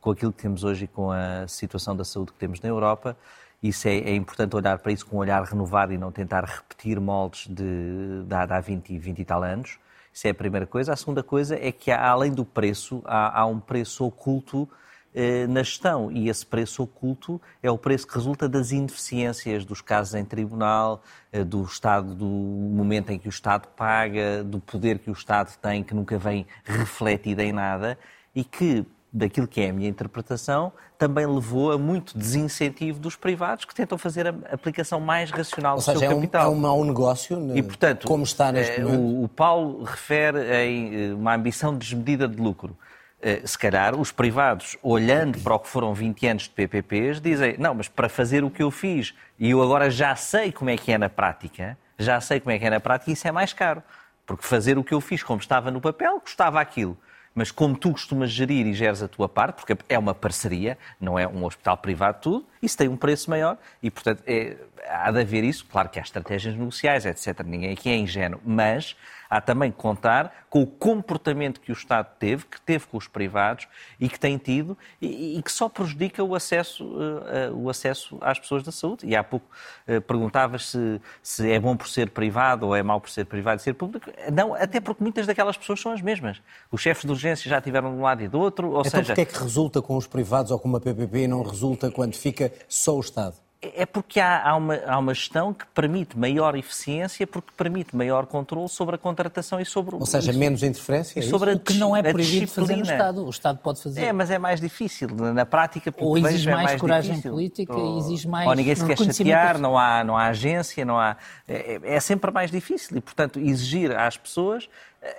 com 0.00 0.10
aquilo 0.10 0.32
que 0.32 0.42
temos 0.42 0.64
hoje 0.64 0.84
e 0.84 0.88
com 0.88 1.10
a 1.10 1.46
situação 1.48 1.96
da 1.96 2.04
saúde 2.04 2.32
que 2.32 2.38
temos 2.38 2.60
na 2.60 2.68
Europa. 2.68 3.16
Isso 3.62 3.88
é, 3.88 3.96
é 3.96 4.14
importante 4.14 4.54
olhar 4.54 4.78
para 4.78 4.92
isso 4.92 5.04
com 5.04 5.16
um 5.16 5.18
olhar 5.18 5.42
renovado 5.42 5.92
e 5.92 5.98
não 5.98 6.12
tentar 6.12 6.44
repetir 6.44 7.00
moldes 7.00 7.48
de, 7.48 8.22
de, 8.24 8.34
há 8.34 8.60
20, 8.60 8.98
20 8.98 9.18
e 9.18 9.24
tal 9.24 9.42
anos. 9.42 9.78
Isso 10.12 10.26
é 10.26 10.30
a 10.30 10.34
primeira 10.34 10.66
coisa. 10.66 10.92
A 10.92 10.96
segunda 10.96 11.22
coisa 11.22 11.56
é 11.56 11.72
que, 11.72 11.90
há, 11.90 12.08
além 12.08 12.32
do 12.32 12.44
preço, 12.44 13.02
há, 13.04 13.40
há 13.40 13.46
um 13.46 13.58
preço 13.58 14.04
oculto 14.04 14.68
eh, 15.14 15.46
na 15.46 15.62
gestão. 15.62 16.12
E 16.12 16.28
esse 16.28 16.46
preço 16.46 16.82
oculto 16.82 17.40
é 17.62 17.70
o 17.70 17.78
preço 17.78 18.06
que 18.06 18.14
resulta 18.14 18.48
das 18.48 18.70
ineficiências 18.70 19.64
dos 19.64 19.80
casos 19.80 20.14
em 20.14 20.24
tribunal, 20.24 21.02
eh, 21.32 21.42
do 21.42 21.62
Estado, 21.62 22.14
do 22.14 22.26
momento 22.26 23.10
em 23.10 23.18
que 23.18 23.26
o 23.26 23.30
Estado 23.30 23.68
paga, 23.76 24.44
do 24.44 24.60
poder 24.60 24.98
que 24.98 25.10
o 25.10 25.12
Estado 25.12 25.56
tem, 25.60 25.82
que 25.82 25.94
nunca 25.94 26.18
vem 26.18 26.46
refletido 26.64 27.40
em 27.40 27.52
nada 27.52 27.98
e 28.34 28.44
que 28.44 28.86
daquilo 29.12 29.48
que 29.48 29.60
é 29.60 29.70
a 29.70 29.72
minha 29.72 29.88
interpretação, 29.88 30.72
também 30.98 31.26
levou 31.26 31.72
a 31.72 31.78
muito 31.78 32.16
desincentivo 32.16 32.98
dos 32.98 33.16
privados 33.16 33.64
que 33.64 33.74
tentam 33.74 33.96
fazer 33.96 34.26
a 34.26 34.34
aplicação 34.52 35.00
mais 35.00 35.30
racional 35.30 35.72
Ou 35.72 35.78
do 35.78 35.84
seja, 35.84 35.98
seu 35.98 36.10
é 36.10 36.14
capital. 36.14 36.50
Um, 36.50 36.54
é 36.54 36.56
um 36.56 36.60
mau 36.60 36.84
negócio, 36.84 37.56
e, 37.56 37.62
portanto, 37.62 38.06
como 38.06 38.24
está 38.24 38.52
neste 38.52 38.80
eh, 38.80 38.84
momento. 38.84 39.00
O, 39.00 39.24
o 39.24 39.28
Paulo 39.28 39.84
refere 39.84 40.38
em 40.64 41.10
eh, 41.10 41.14
uma 41.14 41.34
ambição 41.34 41.76
desmedida 41.76 42.28
de 42.28 42.36
lucro. 42.40 42.76
Eh, 43.22 43.40
se 43.44 43.58
calhar 43.58 43.98
os 43.98 44.12
privados, 44.12 44.76
olhando 44.82 45.38
para 45.40 45.54
o 45.54 45.58
que 45.58 45.68
foram 45.68 45.94
20 45.94 46.26
anos 46.26 46.42
de 46.44 46.50
PPPs, 46.50 47.20
dizem: 47.20 47.56
não, 47.58 47.74
mas 47.74 47.88
para 47.88 48.08
fazer 48.08 48.44
o 48.44 48.50
que 48.50 48.62
eu 48.62 48.70
fiz 48.70 49.14
e 49.38 49.50
eu 49.50 49.62
agora 49.62 49.90
já 49.90 50.14
sei 50.16 50.52
como 50.52 50.68
é 50.68 50.76
que 50.76 50.92
é 50.92 50.98
na 50.98 51.08
prática, 51.08 51.78
já 51.98 52.20
sei 52.20 52.40
como 52.40 52.52
é 52.52 52.58
que 52.58 52.66
é 52.66 52.70
na 52.70 52.80
prática, 52.80 53.10
isso 53.10 53.26
é 53.26 53.32
mais 53.32 53.52
caro. 53.52 53.82
Porque 54.26 54.44
fazer 54.44 54.76
o 54.76 54.84
que 54.84 54.92
eu 54.92 55.00
fiz 55.00 55.22
como 55.22 55.40
estava 55.40 55.70
no 55.70 55.80
papel 55.80 56.20
custava 56.20 56.60
aquilo 56.60 56.98
mas 57.38 57.52
como 57.52 57.76
tu 57.76 57.92
costumas 57.92 58.32
gerir 58.32 58.66
e 58.66 58.74
geres 58.74 59.00
a 59.00 59.06
tua 59.06 59.28
parte, 59.28 59.54
porque 59.54 59.76
é 59.88 59.96
uma 59.96 60.12
parceria, 60.12 60.76
não 61.00 61.16
é 61.16 61.24
um 61.24 61.44
hospital 61.44 61.76
privado 61.76 62.18
tudo, 62.20 62.46
isso 62.60 62.76
tem 62.76 62.88
um 62.88 62.96
preço 62.96 63.30
maior 63.30 63.56
e, 63.80 63.92
portanto, 63.92 64.24
é, 64.26 64.56
há 64.88 65.08
de 65.12 65.20
haver 65.20 65.44
isso. 65.44 65.64
Claro 65.70 65.88
que 65.88 66.00
há 66.00 66.02
estratégias 66.02 66.56
negociais, 66.56 67.06
etc. 67.06 67.44
Ninguém 67.46 67.72
aqui 67.72 67.90
é 67.90 67.96
ingênuo, 67.96 68.40
mas 68.44 68.96
há 69.28 69.40
também 69.40 69.70
que 69.70 69.76
contar 69.76 70.46
com 70.48 70.62
o 70.62 70.66
comportamento 70.66 71.60
que 71.60 71.70
o 71.70 71.74
Estado 71.74 72.08
teve, 72.18 72.44
que 72.44 72.60
teve 72.60 72.86
com 72.86 72.96
os 72.96 73.06
privados 73.06 73.68
e 74.00 74.08
que 74.08 74.18
tem 74.18 74.38
tido 74.38 74.76
e, 75.00 75.38
e 75.38 75.42
que 75.42 75.52
só 75.52 75.68
prejudica 75.68 76.22
o 76.24 76.34
acesso, 76.34 76.84
uh, 76.84 77.52
uh, 77.52 77.64
o 77.64 77.70
acesso 77.70 78.18
às 78.20 78.38
pessoas 78.38 78.62
da 78.62 78.72
saúde. 78.72 79.06
E 79.06 79.14
há 79.14 79.22
pouco 79.22 79.46
uh, 79.86 80.00
perguntavas 80.02 80.70
se, 80.70 81.00
se 81.22 81.50
é 81.50 81.58
bom 81.58 81.76
por 81.76 81.88
ser 81.88 82.10
privado 82.10 82.66
ou 82.66 82.74
é 82.74 82.82
mau 82.82 83.00
por 83.00 83.10
ser 83.10 83.26
privado 83.26 83.60
e 83.60 83.62
ser 83.62 83.74
público. 83.74 84.10
Não, 84.32 84.54
até 84.54 84.80
porque 84.80 85.02
muitas 85.02 85.26
daquelas 85.26 85.56
pessoas 85.56 85.80
são 85.80 85.92
as 85.92 86.00
mesmas. 86.00 86.40
Os 86.70 86.80
chefes 86.80 87.04
de 87.04 87.10
urgência 87.10 87.48
já 87.48 87.60
tiveram 87.60 87.90
de 87.90 87.96
um 87.96 88.02
lado 88.02 88.22
e 88.22 88.28
do 88.28 88.38
outro, 88.38 88.70
ou 88.70 88.80
então, 88.80 88.90
seja... 88.90 89.12
Então, 89.12 89.22
é 89.22 89.26
que 89.26 89.38
resulta 89.38 89.82
com 89.82 89.96
os 89.96 90.06
privados 90.06 90.50
ou 90.50 90.58
com 90.58 90.68
uma 90.68 90.80
PPP 90.80 91.24
e 91.24 91.28
não 91.28 91.42
resulta 91.42 91.90
quando 91.90 92.14
fica 92.14 92.52
só 92.68 92.96
o 92.96 93.00
Estado? 93.00 93.47
É 93.60 93.84
porque 93.84 94.20
há, 94.20 94.48
há, 94.48 94.54
uma, 94.54 94.76
há 94.86 94.98
uma 94.98 95.12
gestão 95.12 95.52
que 95.52 95.66
permite 95.74 96.16
maior 96.16 96.54
eficiência, 96.54 97.26
porque 97.26 97.50
permite 97.56 97.96
maior 97.96 98.24
controle 98.24 98.68
sobre 98.68 98.94
a 98.94 98.98
contratação 98.98 99.58
e 99.58 99.64
sobre 99.64 99.96
o. 99.96 99.98
Ou 99.98 100.06
seja, 100.06 100.32
menos 100.32 100.62
interferência? 100.62 101.18
É 101.18 101.22
sobre 101.22 101.54
o 101.54 101.58
que 101.58 101.74
não 101.74 101.96
é 101.96 102.00
proibido 102.00 102.46
fazer 102.46 102.76
no 102.76 102.82
Estado. 102.82 103.26
O 103.26 103.30
Estado 103.30 103.58
pode 103.58 103.82
fazer. 103.82 104.00
É, 104.04 104.12
mas 104.12 104.30
é 104.30 104.38
mais 104.38 104.60
difícil. 104.60 105.08
Na 105.08 105.44
prática, 105.44 105.92
ou 105.98 106.16
exige 106.16 106.48
é 106.48 106.52
mais, 106.52 106.66
mais 106.66 106.80
coragem 106.80 107.10
difícil. 107.10 107.32
política, 107.32 107.74
ou, 107.74 107.98
exige 107.98 108.28
mais. 108.28 108.46
Ou 108.46 108.54
ninguém 108.54 108.76
se 108.76 108.86
quer 108.86 108.96
chatear, 108.96 109.58
não 109.58 109.76
há, 109.76 110.04
não 110.04 110.16
há 110.16 110.26
agência, 110.26 110.84
não 110.84 110.96
há. 110.96 111.16
É, 111.48 111.80
é 111.82 111.98
sempre 111.98 112.30
mais 112.30 112.52
difícil 112.52 112.96
e, 112.96 113.00
portanto, 113.00 113.40
exigir 113.40 113.90
às 113.90 114.16
pessoas. 114.16 114.68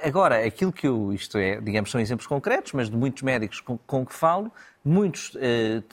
Agora, 0.04 0.46
aquilo 0.46 0.72
que 0.72 0.88
eu. 0.88 1.14
Isto 1.14 1.38
é, 1.38 1.60
digamos, 1.60 1.92
são 1.92 2.00
exemplos 2.00 2.28
concretos, 2.28 2.74
mas 2.74 2.90
de 2.90 2.96
muitos 2.96 3.24
médicos 3.24 3.60
com, 3.62 3.78
com 3.78 4.06
que 4.06 4.14
falo 4.14 4.52
Muitos 4.84 5.34
eh, 5.36 5.84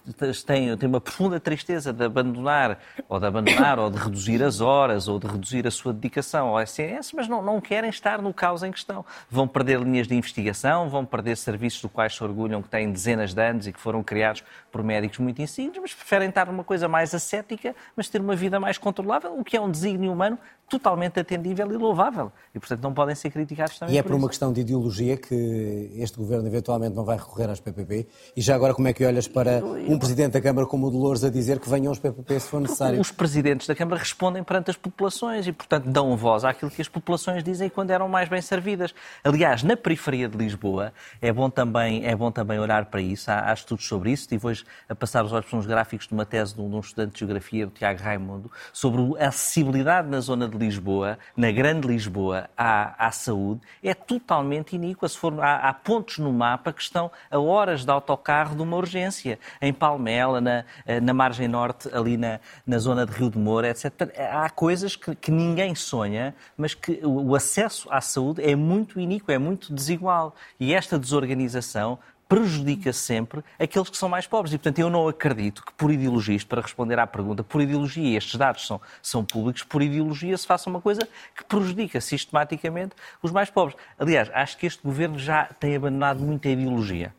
têm, 0.47 0.77
têm 0.77 0.89
uma 0.89 1.01
profunda 1.01 1.41
tristeza 1.41 1.93
de 1.93 2.05
abandonar, 2.05 2.79
ou 3.09 3.19
de 3.19 3.27
abandonar, 3.27 3.81
ou 3.81 3.91
de 3.91 3.99
reduzir 3.99 4.41
as 4.45 4.61
horas, 4.61 5.09
ou 5.09 5.19
de 5.19 5.27
reduzir 5.27 5.67
a 5.67 5.73
sua 5.73 5.93
dedicação 5.93 6.49
ao 6.49 6.63
SNS, 6.63 7.13
mas 7.13 7.27
não, 7.27 7.43
não 7.43 7.61
querem 7.61 7.91
estar 7.91 8.23
no 8.23 8.33
caos 8.33 8.63
em 8.63 8.71
questão. 8.71 9.05
Vão 9.29 9.49
perder 9.49 9.81
linhas 9.81 10.07
de 10.07 10.15
investigação, 10.15 10.89
vão 10.89 11.05
perder 11.05 11.37
serviços 11.37 11.83
do 11.83 11.89
quais 11.89 12.15
se 12.15 12.23
orgulham 12.23 12.63
que 12.63 12.69
têm 12.69 12.93
dezenas 12.93 13.35
de 13.35 13.43
anos 13.43 13.67
e 13.67 13.73
que 13.73 13.81
foram 13.81 14.05
criados 14.05 14.45
por 14.71 14.85
médicos 14.85 15.19
muito 15.19 15.43
insígnios, 15.43 15.79
mas 15.83 15.93
preferem 15.93 16.29
estar 16.29 16.47
numa 16.47 16.63
coisa 16.63 16.87
mais 16.87 17.13
ascética, 17.13 17.75
mas 17.97 18.09
ter 18.09 18.21
uma 18.21 18.37
vida 18.37 18.61
mais 18.61 18.79
controlável, 18.79 19.37
o 19.37 19.43
que 19.43 19.57
é 19.57 19.61
um 19.61 19.71
desígnio 19.71 20.13
humano 20.13 20.39
totalmente 20.69 21.19
atendível 21.19 21.71
e 21.73 21.77
louvável. 21.77 22.33
E, 22.55 22.59
portanto, 22.59 22.83
não 22.83 22.95
podem 22.95 23.15
ser 23.15 23.31
criticados 23.31 23.79
também 23.79 23.86
E 23.89 23.99
é 23.99 24.03
por, 24.03 24.11
por 24.11 24.17
uma 24.17 24.29
questão 24.29 24.53
de 24.53 24.61
ideologia 24.61 25.17
que 25.17 25.91
este 25.97 26.17
governo 26.17 26.47
eventualmente 26.47 26.95
não 26.95 27.05
vai 27.05 27.17
recorrer 27.17 27.51
às 27.51 27.61
PPP. 27.61 28.07
E 28.37 28.41
já 28.41 28.55
agora, 28.55 28.75
como 28.75 28.89
é 28.89 28.93
que 28.93 29.05
olhas 29.05 29.29
para 29.29 29.63
um 29.65 29.99
presidente 29.99 30.33
da 30.33 30.41
Câmara 30.41 30.67
como 30.67 30.87
o 30.87 30.91
Dolores 30.91 31.25
a 31.25 31.31
dizer 31.31 31.61
que 31.61 31.69
venham 31.69 31.93
os 31.93 31.99
PPP 31.99 32.41
se 32.41 32.49
for 32.49 32.61
necessário? 32.61 33.01
Os 33.01 33.11
presidentes 33.11 33.67
da 33.67 33.75
Câmara 33.75 33.99
respondem 33.99 34.43
perante 34.43 34.71
as 34.71 34.77
populações 34.77 35.47
e, 35.47 35.53
portanto, 35.53 35.89
dão 35.89 36.17
voz 36.17 36.45
àquilo 36.45 36.71
que 36.71 36.83
as 36.83 36.89
populações 36.89 37.43
dizem 37.43 37.69
quando 37.69 37.91
eram 37.91 38.09
mais 38.09 38.29
bem 38.29 38.41
servidas. 38.41 38.95
Aliás, 39.23 39.63
na 39.63 39.77
periferia 39.77 40.29
de 40.29 40.37
Lisboa, 40.37 40.93
é 41.21 41.33
bom 41.33 41.51
também, 41.51 42.05
é 42.07 42.15
bom 42.15 42.31
também 42.31 42.59
olhar 42.59 42.87
para 42.87 43.01
isso. 43.01 43.31
Há, 43.31 43.51
há 43.51 43.55
estudos 43.55 43.87
sobre 43.87 44.11
isso. 44.11 44.23
Estive 44.23 44.47
hoje 44.47 44.65
a 44.89 44.95
passar 44.95 45.25
os 45.25 45.33
olhos 45.33 45.47
para 45.47 45.59
uns 45.59 45.67
gráficos 45.67 46.07
de 46.07 46.15
uma 46.15 46.27
tese 46.27 46.55
de 46.55 46.61
um, 46.61 46.69
de 46.69 46.77
um 46.77 46.81
estudante 46.81 47.13
de 47.13 47.19
Geografia, 47.21 47.67
o 47.67 47.71
Tiago 47.71 48.03
Raimundo, 48.03 48.51
sobre 48.73 49.03
a 49.23 49.29
acessibilidade 49.29 50.09
na 50.09 50.21
zona 50.21 50.49
de 50.49 50.57
Lisboa, 50.57 51.19
na 51.37 51.51
Grande 51.51 51.87
Lisboa, 51.87 52.49
à, 52.57 53.07
à 53.07 53.11
saúde, 53.11 53.61
é 53.83 53.95
totalmente 53.95 54.77
iníqua. 54.77 55.09
Se 55.09 55.19
for, 55.19 55.41
há, 55.41 55.69
há 55.69 55.73
pontos 55.75 56.19
no 56.19 56.33
mapa 56.33 56.73
que 56.73 56.83
estão 56.83 57.11
a 57.31 57.39
horas 57.39 57.85
de 57.85 57.91
autocarro 57.91 58.57
de 58.57 58.63
uma 58.63 58.77
urgência. 58.77 59.39
Em 59.61 59.73
Palmela, 59.73 60.41
na, 60.41 60.65
na 61.03 61.15
margem 61.15 61.49
norte, 61.49 61.89
ali 61.93 62.17
na, 62.17 62.41
na 62.67 62.79
zona 62.79 63.07
de 63.07 63.13
Rio 63.13 63.31
de 63.31 63.39
Moura, 63.39 63.69
etc. 63.69 63.93
Há 64.33 64.49
coisas 64.51 64.97
que, 64.97 65.15
que 65.15 65.31
ninguém 65.31 65.75
sonha, 65.75 66.35
mas 66.57 66.75
que 66.75 67.01
o, 67.03 67.31
o 67.31 67.35
acesso 67.35 67.89
à 67.91 68.01
saúde 68.01 68.43
é 68.43 68.55
muito 68.55 68.99
iníquo, 69.01 69.31
é 69.31 69.39
muito 69.39 69.73
desigual. 69.73 70.35
E 70.59 70.75
esta 70.75 70.99
desorganização 70.99 71.99
prejudica 72.29 72.93
sempre 72.93 73.43
aqueles 73.59 73.89
que 73.89 73.97
são 73.97 74.09
mais 74.09 74.27
pobres. 74.27 74.53
E, 74.53 74.59
portanto, 74.59 74.79
eu 74.79 74.91
não 74.91 75.09
acredito 75.09 75.65
que, 75.65 75.73
por 75.73 75.91
ideologia, 75.91 76.39
para 76.49 76.61
responder 76.61 76.99
à 76.99 77.07
pergunta, 77.07 77.43
por 77.43 77.61
ideologia, 77.63 78.19
estes 78.19 78.37
dados 78.37 78.67
são, 78.67 78.81
são 79.01 79.25
públicos, 79.25 79.63
por 79.63 79.83
ideologia 79.83 80.37
se 80.37 80.47
faça 80.47 80.69
uma 80.69 80.81
coisa 80.81 81.07
que 81.37 81.45
prejudica 81.45 82.01
sistematicamente 82.01 82.95
os 83.23 83.31
mais 83.31 83.51
pobres. 83.51 83.77
Aliás, 83.99 84.31
acho 84.35 84.59
que 84.59 84.67
este 84.67 84.83
governo 84.83 85.19
já 85.19 85.45
tem 85.61 85.77
abandonado 85.77 86.21
muita 86.21 86.49
ideologia. 86.49 87.15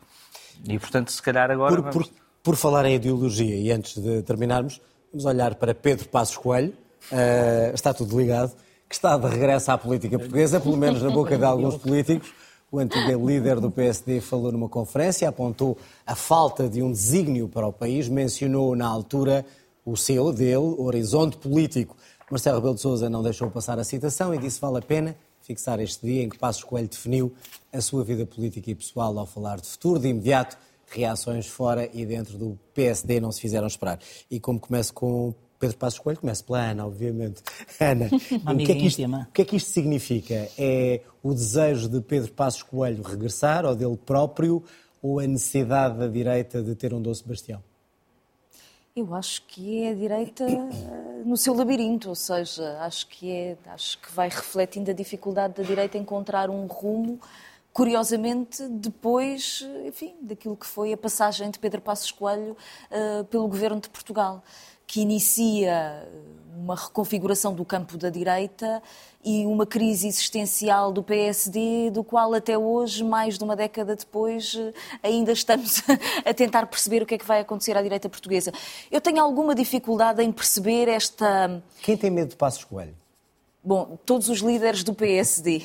E, 0.67 0.77
portanto, 0.77 1.11
se 1.11 1.21
calhar 1.21 1.49
agora. 1.49 1.75
Por, 1.75 1.81
vamos... 1.81 2.07
por, 2.07 2.15
por 2.43 2.55
falar 2.55 2.85
em 2.85 2.95
ideologia, 2.95 3.55
e 3.55 3.71
antes 3.71 3.97
de 3.97 4.21
terminarmos, 4.23 4.81
vamos 5.11 5.25
olhar 5.25 5.55
para 5.55 5.73
Pedro 5.73 6.07
Passos 6.09 6.37
Coelho, 6.37 6.73
uh, 7.11 7.73
está 7.73 7.93
tudo 7.93 8.17
ligado, 8.17 8.53
que 8.89 8.95
está 8.95 9.17
de 9.17 9.27
regresso 9.27 9.71
à 9.71 9.77
política 9.77 10.17
portuguesa, 10.17 10.59
pelo 10.59 10.77
menos 10.77 11.01
na 11.01 11.09
boca 11.09 11.37
de 11.37 11.45
alguns 11.45 11.77
políticos. 11.77 12.33
O 12.69 12.79
antigo 12.79 13.25
líder 13.25 13.61
do 13.61 13.71
PSD 13.71 14.19
falou 14.19 14.51
numa 14.51 14.67
conferência, 14.67 15.29
apontou 15.29 15.77
a 16.05 16.15
falta 16.15 16.67
de 16.67 16.83
um 16.83 16.91
desígnio 16.91 17.47
para 17.47 17.65
o 17.65 17.71
país, 17.71 18.09
mencionou 18.09 18.75
na 18.75 18.85
altura 18.85 19.45
o 19.85 19.95
seu, 19.95 20.33
dele, 20.33 20.75
horizonte 20.77 21.37
político. 21.37 21.95
Marcelo 22.29 22.57
Rebelo 22.57 22.75
de 22.75 22.81
Sousa 22.81 23.09
não 23.09 23.23
deixou 23.23 23.49
passar 23.49 23.79
a 23.79 23.85
citação 23.85 24.35
e 24.35 24.37
disse 24.37 24.59
vale 24.59 24.79
a 24.79 24.81
pena 24.81 25.15
fixar 25.41 25.79
este 25.79 26.05
dia 26.05 26.23
em 26.23 26.27
que 26.27 26.37
Passos 26.37 26.65
Coelho 26.65 26.89
definiu 26.89 27.33
a 27.71 27.79
sua 27.79 28.03
vida 28.03 28.25
política 28.25 28.69
e 28.69 28.75
pessoal 28.75 29.17
ao 29.17 29.25
falar 29.25 29.61
de 29.61 29.67
futuro. 29.69 29.97
De 29.97 30.09
imediato, 30.09 30.57
reações 30.87 31.47
fora 31.47 31.89
e 31.93 32.05
dentro 32.05 32.37
do 32.37 32.59
PSD 32.73 33.21
não 33.21 33.31
se 33.31 33.39
fizeram 33.39 33.67
esperar. 33.67 33.97
E 34.29 34.41
como 34.41 34.59
começo 34.59 34.93
com 34.93 35.33
Pedro 35.59 35.77
Passos 35.77 35.99
Coelho, 35.99 36.19
começo 36.19 36.43
pela 36.43 36.59
Ana, 36.59 36.85
obviamente. 36.85 37.41
Ana, 37.79 38.05
o 38.05 38.57
que, 38.57 38.71
é 38.71 38.75
que 38.75 38.85
isto, 38.85 39.01
o 39.03 39.31
que 39.33 39.41
é 39.41 39.45
que 39.45 39.55
isto 39.55 39.71
significa? 39.71 40.49
É 40.57 41.01
o 41.23 41.33
desejo 41.33 41.89
de 41.89 41.99
Pedro 42.01 42.31
Passos 42.31 42.63
Coelho 42.63 43.01
regressar, 43.03 43.65
ou 43.65 43.75
dele 43.75 43.97
próprio, 43.97 44.63
ou 45.01 45.19
a 45.19 45.27
necessidade 45.27 45.97
da 45.97 46.07
direita 46.07 46.61
de 46.61 46.75
ter 46.75 46.93
um 46.93 47.01
doce 47.01 47.27
bastião? 47.27 47.61
Eu 48.95 49.13
acho 49.13 49.43
que 49.43 49.83
é 49.83 49.91
a 49.91 49.93
direita 49.93 50.43
no 51.23 51.37
seu 51.37 51.53
labirinto, 51.53 52.09
ou 52.09 52.15
seja, 52.15 52.79
acho 52.81 53.07
que, 53.07 53.31
é, 53.31 53.57
acho 53.67 53.99
que 53.99 54.11
vai 54.11 54.27
refletindo 54.27 54.89
a 54.89 54.93
dificuldade 54.93 55.53
da 55.53 55.63
direita 55.63 55.99
encontrar 55.99 56.49
um 56.49 56.65
rumo, 56.65 57.19
curiosamente, 57.71 58.67
depois, 58.67 59.63
enfim, 59.85 60.15
daquilo 60.19 60.55
que 60.55 60.65
foi 60.65 60.93
a 60.93 60.97
passagem 60.97 61.51
de 61.51 61.59
Pedro 61.59 61.79
Passos 61.79 62.11
Coelho 62.11 62.57
uh, 62.89 63.23
pelo 63.25 63.47
governo 63.47 63.79
de 63.79 63.87
Portugal 63.87 64.43
que 64.87 65.01
inicia 65.01 66.07
uma 66.55 66.75
reconfiguração 66.75 67.53
do 67.53 67.63
campo 67.63 67.97
da 67.97 68.09
direita 68.09 68.81
e 69.23 69.45
uma 69.45 69.65
crise 69.65 70.07
existencial 70.07 70.91
do 70.91 71.03
PSD, 71.03 71.91
do 71.91 72.03
qual 72.03 72.33
até 72.33 72.57
hoje, 72.57 73.03
mais 73.03 73.37
de 73.37 73.43
uma 73.43 73.55
década 73.55 73.95
depois, 73.95 74.57
ainda 75.03 75.33
estamos 75.33 75.83
a 76.25 76.33
tentar 76.33 76.65
perceber 76.67 77.03
o 77.03 77.05
que 77.05 77.15
é 77.15 77.17
que 77.17 77.25
vai 77.25 77.41
acontecer 77.41 77.77
à 77.77 77.81
direita 77.81 78.09
portuguesa. 78.09 78.51
Eu 78.89 78.99
tenho 79.01 79.21
alguma 79.21 79.53
dificuldade 79.53 80.23
em 80.23 80.31
perceber 80.31 80.87
esta. 80.87 81.61
Quem 81.83 81.95
tem 81.95 82.09
medo 82.09 82.29
de 82.29 82.35
Passos 82.35 82.63
Coelho? 82.63 82.95
Bom, 83.63 83.97
todos 84.05 84.29
os 84.29 84.39
líderes 84.39 84.81
do 84.81 84.93
PSD, 84.93 85.61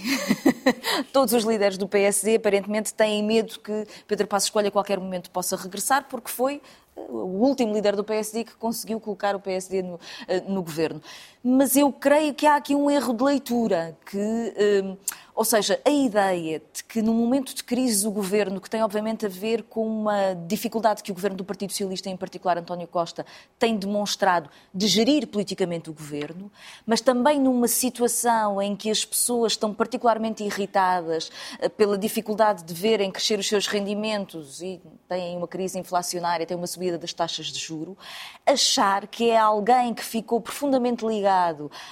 todos 1.13 1.33
os 1.33 1.45
líderes 1.45 1.79
do 1.79 1.87
PSD 1.87 2.35
aparentemente 2.35 2.93
têm 2.93 3.23
medo 3.23 3.61
que 3.61 3.87
Pedro 4.09 4.27
Passos 4.27 4.51
Coelho 4.51 4.69
a 4.69 4.73
qualquer 4.73 4.99
momento 4.99 5.31
possa 5.31 5.57
regressar, 5.57 6.07
porque 6.09 6.29
foi 6.29 6.61
o 6.95 7.47
último 7.47 7.73
líder 7.73 7.97
do 7.97 8.05
PSD 8.05 8.45
que 8.45 8.55
conseguiu 8.57 9.01
colocar 9.01 9.35
o 9.35 9.41
PSD 9.41 9.83
no, 9.83 9.99
eh, 10.29 10.41
no 10.47 10.63
governo. 10.63 11.01
Mas 11.45 11.75
eu 11.75 11.93
creio 11.93 12.33
que 12.33 12.47
há 12.47 12.55
aqui 12.55 12.73
um 12.73 12.89
erro 12.89 13.13
de 13.13 13.25
leitura, 13.25 13.99
que, 14.07 14.17
eh, 14.57 14.97
ou 15.35 15.45
seja, 15.45 15.81
a 15.85 15.91
ideia 15.91 16.63
de 16.73 16.85
que 16.85 17.03
num 17.03 17.15
momento 17.15 17.53
de 17.53 17.65
crise 17.65 18.05
do 18.05 18.13
governo, 18.13 18.61
que 18.61 18.71
tem 18.71 18.81
obviamente 18.81 19.27
a 19.27 19.29
ver 19.29 19.65
com 19.65 19.85
uma 19.85 20.35
dificuldade 20.47 21.03
que 21.03 21.11
o 21.11 21.15
governo 21.15 21.37
do 21.37 21.45
Partido 21.45 21.71
Socialista, 21.71 22.09
em 22.09 22.17
particular 22.17 22.59
António 22.59 22.87
Costa, 22.87 23.27
tem 23.59 23.77
demonstrado 23.77 24.49
de 24.73 24.87
gerir 24.87 25.27
politicamente 25.27 25.91
o 25.91 25.93
governo, 25.93 26.49
mas 26.87 27.01
também 27.01 27.41
numa 27.41 27.67
situação 27.67 28.63
em 28.63 28.77
que 28.77 28.89
as 28.89 29.05
pessoas 29.05 29.55
estão 29.55 29.75
particularmente 29.75 30.45
irritadas 30.45 31.29
eh, 31.59 31.69
pela 31.69 31.99
dificuldade 31.99 32.63
de 32.63 32.73
verem 32.73 33.11
crescer 33.11 33.41
os 33.41 33.49
seus 33.49 33.67
rendimentos 33.67 34.63
e 34.63 34.81
têm 35.09 35.37
uma 35.37 35.49
crise 35.49 35.77
inflacionária, 35.77 36.47
têm 36.47 36.57
uma 36.57 36.69
subida 36.69 36.97
das 36.97 37.13
taxas 37.13 37.47
de 37.47 37.59
juro, 37.59 37.99
achar 38.47 39.09
que 39.09 39.31
é 39.31 39.39
alguém 39.39 39.93
que 39.93 40.05
ficou 40.05 40.41
profundamente 40.41 41.05
ligado 41.05 41.32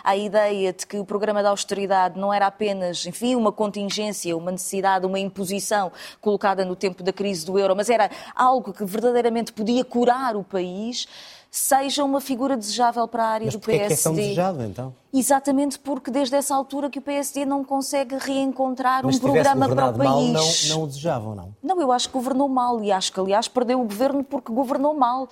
à 0.05 0.16
ideia 0.16 0.72
de 0.72 0.86
que 0.86 0.99
o 0.99 1.05
programa 1.05 1.43
da 1.43 1.51
austeridade 1.51 2.18
não 2.18 2.32
era 2.32 2.47
apenas, 2.47 3.07
enfim, 3.07 3.34
uma 3.34 3.53
contingência, 3.53 4.36
uma 4.36 4.51
necessidade, 4.51 5.07
uma 5.07 5.18
imposição 5.18 5.91
colocada 6.20 6.64
no 6.64 6.76
tempo 6.76 7.03
da 7.03 7.12
crise 7.12 7.45
do 7.45 7.59
euro, 7.59 7.74
mas 7.74 7.88
era 7.88 8.11
algo 8.34 8.72
que 8.72 8.84
verdadeiramente 8.84 9.53
podia 9.53 9.84
curar 9.84 10.36
o 10.36 10.45
país, 10.45 11.07
seja 11.51 12.05
uma 12.05 12.20
figura 12.20 12.57
desejável 12.57 13.07
para 13.09 13.24
a 13.24 13.28
área 13.28 13.47
mas 13.47 13.55
do 13.55 13.61
PSD. 13.61 13.84
É 13.84 13.88
que 13.88 13.93
é 13.95 14.03
tão 14.03 14.14
desejado, 14.14 14.62
então? 14.62 14.95
exatamente 15.12 15.78
porque 15.78 16.11
desde 16.11 16.36
essa 16.36 16.55
altura 16.55 16.88
que 16.88 16.99
o 16.99 17.03
PSD 17.03 17.45
não 17.45 17.64
consegue 17.64 18.16
reencontrar 18.16 19.05
Mas 19.05 19.16
um 19.16 19.20
programa 19.20 19.68
para 19.68 19.88
o 19.88 19.95
país. 19.95 20.09
Mal, 20.09 20.22
não, 20.22 20.68
não 20.68 20.82
o 20.84 20.86
desejavam, 20.86 21.34
não? 21.34 21.55
Não, 21.62 21.80
eu 21.80 21.91
acho 21.93 22.09
que 22.09 22.14
governou 22.14 22.49
mal 22.49 22.82
e 22.82 22.93
acho 22.93 23.12
que, 23.12 23.18
aliás, 23.18 23.49
perdeu 23.49 23.80
o 23.80 23.84
governo 23.84 24.22
porque 24.22 24.53
governou 24.53 24.95
mal 24.95 25.28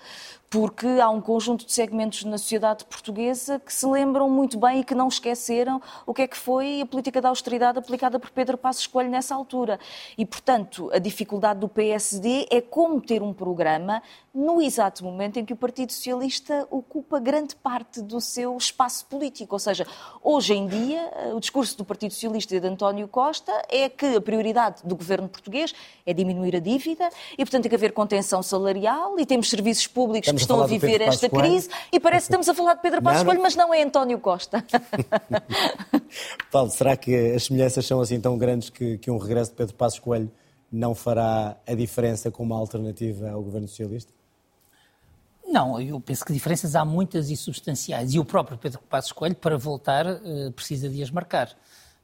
porque 0.51 0.87
há 0.87 1.11
um 1.11 1.21
conjunto 1.21 1.67
de 1.67 1.73
segmentos 1.73 2.25
na 2.25 2.39
sociedade 2.39 2.85
portuguesa 2.85 3.61
que 3.61 3.73
se 3.73 3.87
lembram 3.87 4.31
muito 4.31 4.59
bem 4.59 4.81
e 4.81 4.85
que 4.85 4.95
não 4.95 5.09
esqueceram 5.09 5.81
o 6.07 6.15
que 6.15 6.23
é 6.23 6.27
que 6.27 6.37
foi 6.37 6.81
a 6.81 6.87
política 6.87 7.21
da 7.21 7.29
austeridade 7.29 7.79
aplicada 7.79 8.19
por 8.19 8.31
Pedro 8.31 8.57
Passos 8.57 8.87
Coelho 8.87 9.11
nessa 9.11 9.35
altura. 9.35 9.79
E, 10.17 10.25
portanto, 10.25 10.91
a 10.93 10.99
dificuldade 10.99 11.61
do 11.61 11.69
PSD 11.69 12.47
é 12.51 12.63
como 12.63 13.01
ter 13.01 13.23
um 13.23 13.35
programa 13.35 14.03
no 14.33 14.63
exato 14.63 15.05
momento 15.05 15.39
em 15.39 15.45
que 15.45 15.53
o 15.53 15.57
Partido 15.57 15.93
Socialista 15.93 16.67
ocupa 16.71 17.19
grande 17.19 17.57
parte 17.57 18.01
do 18.01 18.21
seu 18.21 18.57
espaço 18.57 19.05
político. 19.07 19.55
Ou 19.55 19.59
seja, 19.59 19.87
hoje 20.23 20.55
em 20.55 20.67
dia, 20.67 21.11
o 21.35 21.41
discurso 21.41 21.77
do 21.77 21.85
Partido 21.85 22.15
Socialista 22.15 22.55
e 22.55 22.61
de 22.61 22.67
António 22.69 23.09
Costa 23.09 23.53
é 23.69 23.89
que 23.89 24.17
a 24.17 24.21
prioridade 24.21 24.83
do 24.85 24.97
governo 24.97 25.29
português 25.29 25.75
é 26.07 26.15
diminuir 26.15 26.57
a 26.57 26.61
dívida 26.61 27.11
e, 27.33 27.39
portanto, 27.39 27.65
tem 27.65 27.69
que 27.69 27.75
haver 27.75 27.93
contenção 27.93 28.43
salarial 28.43 29.19
e 29.19 29.27
temos 29.27 29.51
serviços 29.51 29.87
públicos 29.87 30.38
que 30.39 30.45
estão 30.45 30.63
a 30.63 30.67
viver 30.67 31.01
esta 31.01 31.29
crise 31.29 31.69
e 31.93 32.01
parece 32.01 32.27
que 32.27 32.35
estamos 32.35 32.49
a 32.49 32.55
falar 32.55 32.75
de 32.75 32.83
Pedro 32.83 33.03
Passos 33.03 33.23
Coelho, 33.23 33.43
mas 33.43 33.55
não 33.57 33.73
é 33.73 33.83
António 33.83 34.19
Costa. 34.19 34.65
Paulo, 36.51 36.71
será 36.71 36.97
que 36.97 37.33
as 37.33 37.45
semelhanças 37.45 37.87
são 37.87 38.01
assim 38.01 38.21
tão 38.21 38.37
grandes 38.39 38.71
que, 38.71 38.99
que 38.99 39.11
um 39.11 39.19
regresso 39.19 39.51
de 39.51 39.57
Pedro 39.57 39.75
Passos 39.75 39.99
Coelho 39.99 40.31
não 40.71 40.95
fará 40.95 41.57
a 41.67 41.75
diferença 41.75 42.31
como 42.31 42.55
alternativa 42.55 43.31
ao 43.31 43.43
governo 43.43 43.69
socialista? 43.69 44.13
Não, 45.47 45.81
eu 45.81 45.99
penso 45.99 46.25
que 46.25 46.33
diferenças 46.33 46.77
há 46.77 46.85
muitas 46.85 47.31
e 47.31 47.37
substanciais. 47.37 48.13
E 48.13 48.19
o 48.19 48.25
próprio 48.25 48.59
Pedro 48.59 48.81
Passos 48.89 49.13
Coelho, 49.13 49.35
para 49.35 49.57
voltar, 49.57 50.07
eh, 50.07 50.51
precisa 50.55 50.91
de 50.91 51.03
as 51.03 51.11
marcar. 51.11 51.57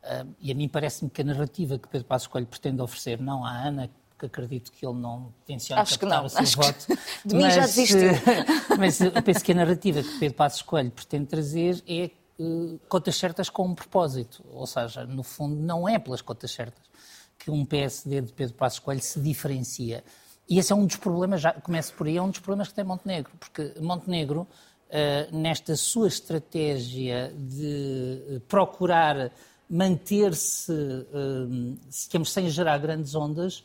Eh, 0.02 0.26
e 0.40 0.52
a 0.52 0.54
mim 0.54 0.66
parece-me 0.66 1.10
que 1.10 1.20
a 1.20 1.24
narrativa 1.24 1.78
que 1.78 1.86
Pedro 1.86 2.06
Passos 2.06 2.26
Coelho 2.26 2.46
pretende 2.46 2.80
oferecer, 2.80 3.20
não 3.20 3.44
à 3.44 3.50
Ana, 3.50 3.90
porque 4.24 4.26
acredito 4.26 4.72
que 4.72 4.84
ele 4.84 4.98
não 4.98 5.32
tenciona 5.46 5.82
Acho 5.82 5.98
captar 5.98 6.18
não. 6.20 6.26
o 6.26 6.28
seu 6.28 6.40
Acho 6.40 6.56
voto. 6.56 6.86
Que 6.86 6.96
de 7.28 7.34
mim 7.34 7.50
já 7.50 7.60
desistiu. 7.60 8.10
mas 8.78 9.00
eu 9.00 9.22
penso 9.22 9.44
que 9.44 9.52
a 9.52 9.54
narrativa 9.54 10.02
que 10.02 10.18
Pedro 10.18 10.36
Passos 10.36 10.62
Coelho 10.62 10.90
pretende 10.90 11.26
trazer 11.26 11.82
é 11.86 12.10
uh, 12.38 12.78
contas 12.88 13.16
certas 13.16 13.48
com 13.48 13.66
um 13.66 13.74
propósito. 13.74 14.44
Ou 14.50 14.66
seja, 14.66 15.04
no 15.04 15.22
fundo, 15.22 15.56
não 15.56 15.88
é 15.88 15.98
pelas 15.98 16.22
contas 16.22 16.50
certas 16.50 16.82
que 17.38 17.50
um 17.50 17.64
PSD 17.64 18.22
de 18.22 18.32
Pedro 18.32 18.54
Passos 18.54 18.78
Coelho 18.78 19.02
se 19.02 19.20
diferencia. 19.20 20.04
E 20.48 20.58
esse 20.58 20.72
é 20.72 20.76
um 20.76 20.86
dos 20.86 20.96
problemas, 20.96 21.40
já 21.40 21.52
começo 21.52 21.92
por 21.94 22.06
aí, 22.06 22.16
é 22.16 22.22
um 22.22 22.30
dos 22.30 22.38
problemas 22.38 22.68
que 22.68 22.74
tem 22.74 22.84
Montenegro, 22.84 23.32
porque 23.38 23.74
Montenegro, 23.80 24.42
uh, 24.42 25.36
nesta 25.36 25.74
sua 25.76 26.08
estratégia 26.08 27.32
de 27.36 28.42
procurar 28.46 29.32
manter-se, 29.68 30.72
digamos, 32.06 32.30
sem 32.30 32.50
gerar 32.50 32.76
grandes 32.78 33.14
ondas, 33.14 33.64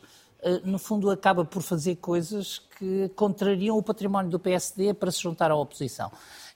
no 0.64 0.78
fundo 0.78 1.10
acaba 1.10 1.44
por 1.44 1.62
fazer 1.62 1.96
coisas 1.96 2.58
que 2.78 3.08
contrariam 3.10 3.76
o 3.76 3.82
património 3.82 4.30
do 4.30 4.38
PSD 4.38 4.94
para 4.94 5.10
se 5.10 5.20
juntar 5.22 5.50
à 5.50 5.56
oposição. 5.56 6.10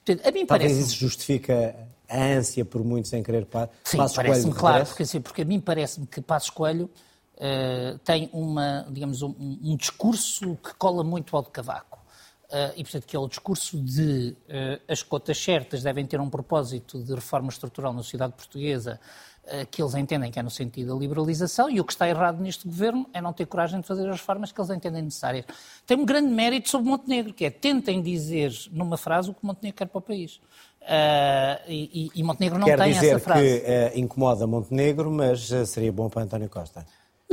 Portanto, 0.05 0.27
a 0.27 0.31
mim 0.31 0.45
Talvez 0.45 0.71
parece... 0.71 0.87
isso 0.87 0.99
justifica 0.99 1.75
a 2.09 2.23
ânsia 2.23 2.63
por 2.63 2.83
muito 2.83 3.07
sem 3.07 3.23
querer 3.23 3.45
pa... 3.45 3.69
Sim, 3.83 3.97
Passos 3.97 4.15
parece-me 4.15 4.53
claro, 4.53 4.85
porque, 4.85 5.03
assim, 5.03 5.19
porque 5.19 5.41
a 5.41 5.45
mim 5.45 5.59
parece-me 5.59 6.05
que 6.05 6.21
Passos 6.21 6.49
Coelho 6.49 6.89
uh, 7.35 7.97
tem 7.99 8.29
uma, 8.31 8.85
digamos, 8.89 9.21
um, 9.21 9.33
um, 9.39 9.75
discurso 9.75 10.57
que 10.63 10.73
cola 10.75 11.03
muito 11.03 11.35
ao 11.35 11.43
de 11.43 11.49
Cavaco. 11.49 11.99
Uh, 12.45 12.71
e, 12.77 12.83
portanto, 12.83 13.07
que 13.07 13.15
é 13.15 13.19
o 13.19 13.27
discurso 13.27 13.77
de 13.81 14.37
uh, 14.47 14.81
as 14.87 15.01
cotas 15.01 15.37
certas 15.37 15.81
devem 15.81 16.05
ter 16.05 16.19
um 16.19 16.29
propósito 16.29 17.03
de 17.03 17.13
reforma 17.13 17.49
estrutural 17.49 17.91
na 17.91 18.03
sociedade 18.03 18.33
portuguesa, 18.33 18.99
que 19.69 19.81
eles 19.81 19.93
entendem 19.93 20.31
que 20.31 20.39
é 20.39 20.43
no 20.43 20.49
sentido 20.49 20.93
da 20.93 20.99
liberalização, 20.99 21.69
e 21.69 21.79
o 21.79 21.83
que 21.83 21.93
está 21.93 22.07
errado 22.07 22.41
neste 22.41 22.67
governo 22.67 23.07
é 23.13 23.21
não 23.21 23.31
ter 23.31 23.45
coragem 23.45 23.79
de 23.79 23.87
fazer 23.87 24.09
as 24.09 24.17
reformas 24.17 24.51
que 24.51 24.59
eles 24.59 24.71
entendem 24.71 25.03
necessárias. 25.03 25.45
Tem 25.85 25.97
um 25.97 26.05
grande 26.05 26.29
mérito 26.29 26.69
sobre 26.69 26.89
Montenegro, 26.89 27.33
que 27.33 27.45
é 27.45 27.49
tentem 27.49 28.01
dizer 28.01 28.51
numa 28.71 28.97
frase 28.97 29.29
o 29.29 29.33
que 29.33 29.45
Montenegro 29.45 29.77
quer 29.77 29.85
para 29.85 29.99
o 29.99 30.01
país. 30.01 30.39
Uh, 30.85 31.57
e, 31.67 32.11
e, 32.13 32.23
Montenegro 32.23 32.59
não 32.59 32.67
quer 32.67 32.77
tem 32.77 32.91
essa 32.91 33.19
frase. 33.19 33.41
Quer 33.41 33.59
dizer 33.59 33.91
que 33.91 33.97
uh, 33.97 33.99
incomoda 33.99 34.45
Montenegro, 34.45 35.09
mas 35.09 35.49
uh, 35.51 35.65
seria 35.65 35.91
bom 35.91 36.07
para 36.09 36.21
António 36.23 36.47
Costa. 36.47 36.85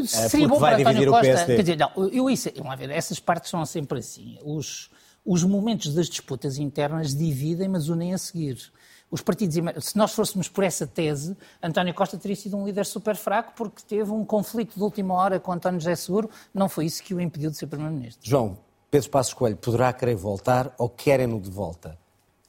Seria 0.06 0.48
bom 0.48 0.58
para 0.58 0.78
António 0.78 1.10
Costa. 1.10 1.44
Quer 1.44 1.60
dizer, 1.60 1.76
não, 1.76 1.90
eu 2.08 2.30
isso, 2.30 2.50
vamos 2.56 2.78
ver, 2.78 2.90
essas 2.90 3.20
partes 3.20 3.50
são 3.50 3.64
sempre 3.66 3.98
assim. 3.98 4.38
Os, 4.42 4.90
os 5.24 5.44
momentos 5.44 5.94
das 5.94 6.08
disputas 6.08 6.56
internas 6.56 7.14
dividem, 7.14 7.68
mas 7.68 7.90
unem 7.90 8.14
a 8.14 8.18
seguir. 8.18 8.72
Os 9.12 9.20
partidos, 9.20 9.56
se 9.84 9.98
nós 9.98 10.14
fôssemos 10.14 10.48
por 10.48 10.64
essa 10.64 10.86
tese, 10.86 11.36
António 11.62 11.92
Costa 11.92 12.16
teria 12.16 12.34
sido 12.34 12.56
um 12.56 12.64
líder 12.64 12.86
super 12.86 13.14
fraco 13.14 13.52
porque 13.54 13.82
teve 13.86 14.10
um 14.10 14.24
conflito 14.24 14.74
de 14.74 14.82
última 14.82 15.12
hora 15.12 15.38
com 15.38 15.52
António 15.52 15.78
José 15.78 15.94
Seguro. 15.94 16.30
Não 16.54 16.66
foi 16.66 16.86
isso 16.86 17.02
que 17.02 17.14
o 17.14 17.20
impediu 17.20 17.50
de 17.50 17.58
ser 17.58 17.66
Primeiro-Ministro. 17.66 18.26
João, 18.26 18.56
Pedro 18.90 19.10
Passos 19.10 19.34
Coelho 19.34 19.56
poderá 19.58 19.92
querer 19.92 20.14
voltar 20.14 20.74
ou 20.78 20.88
querem-no 20.88 21.38
de 21.38 21.50
volta, 21.50 21.98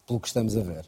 pelo 0.07 0.21
que 0.21 0.27
estamos 0.27 0.55
a 0.55 0.61
ver? 0.61 0.85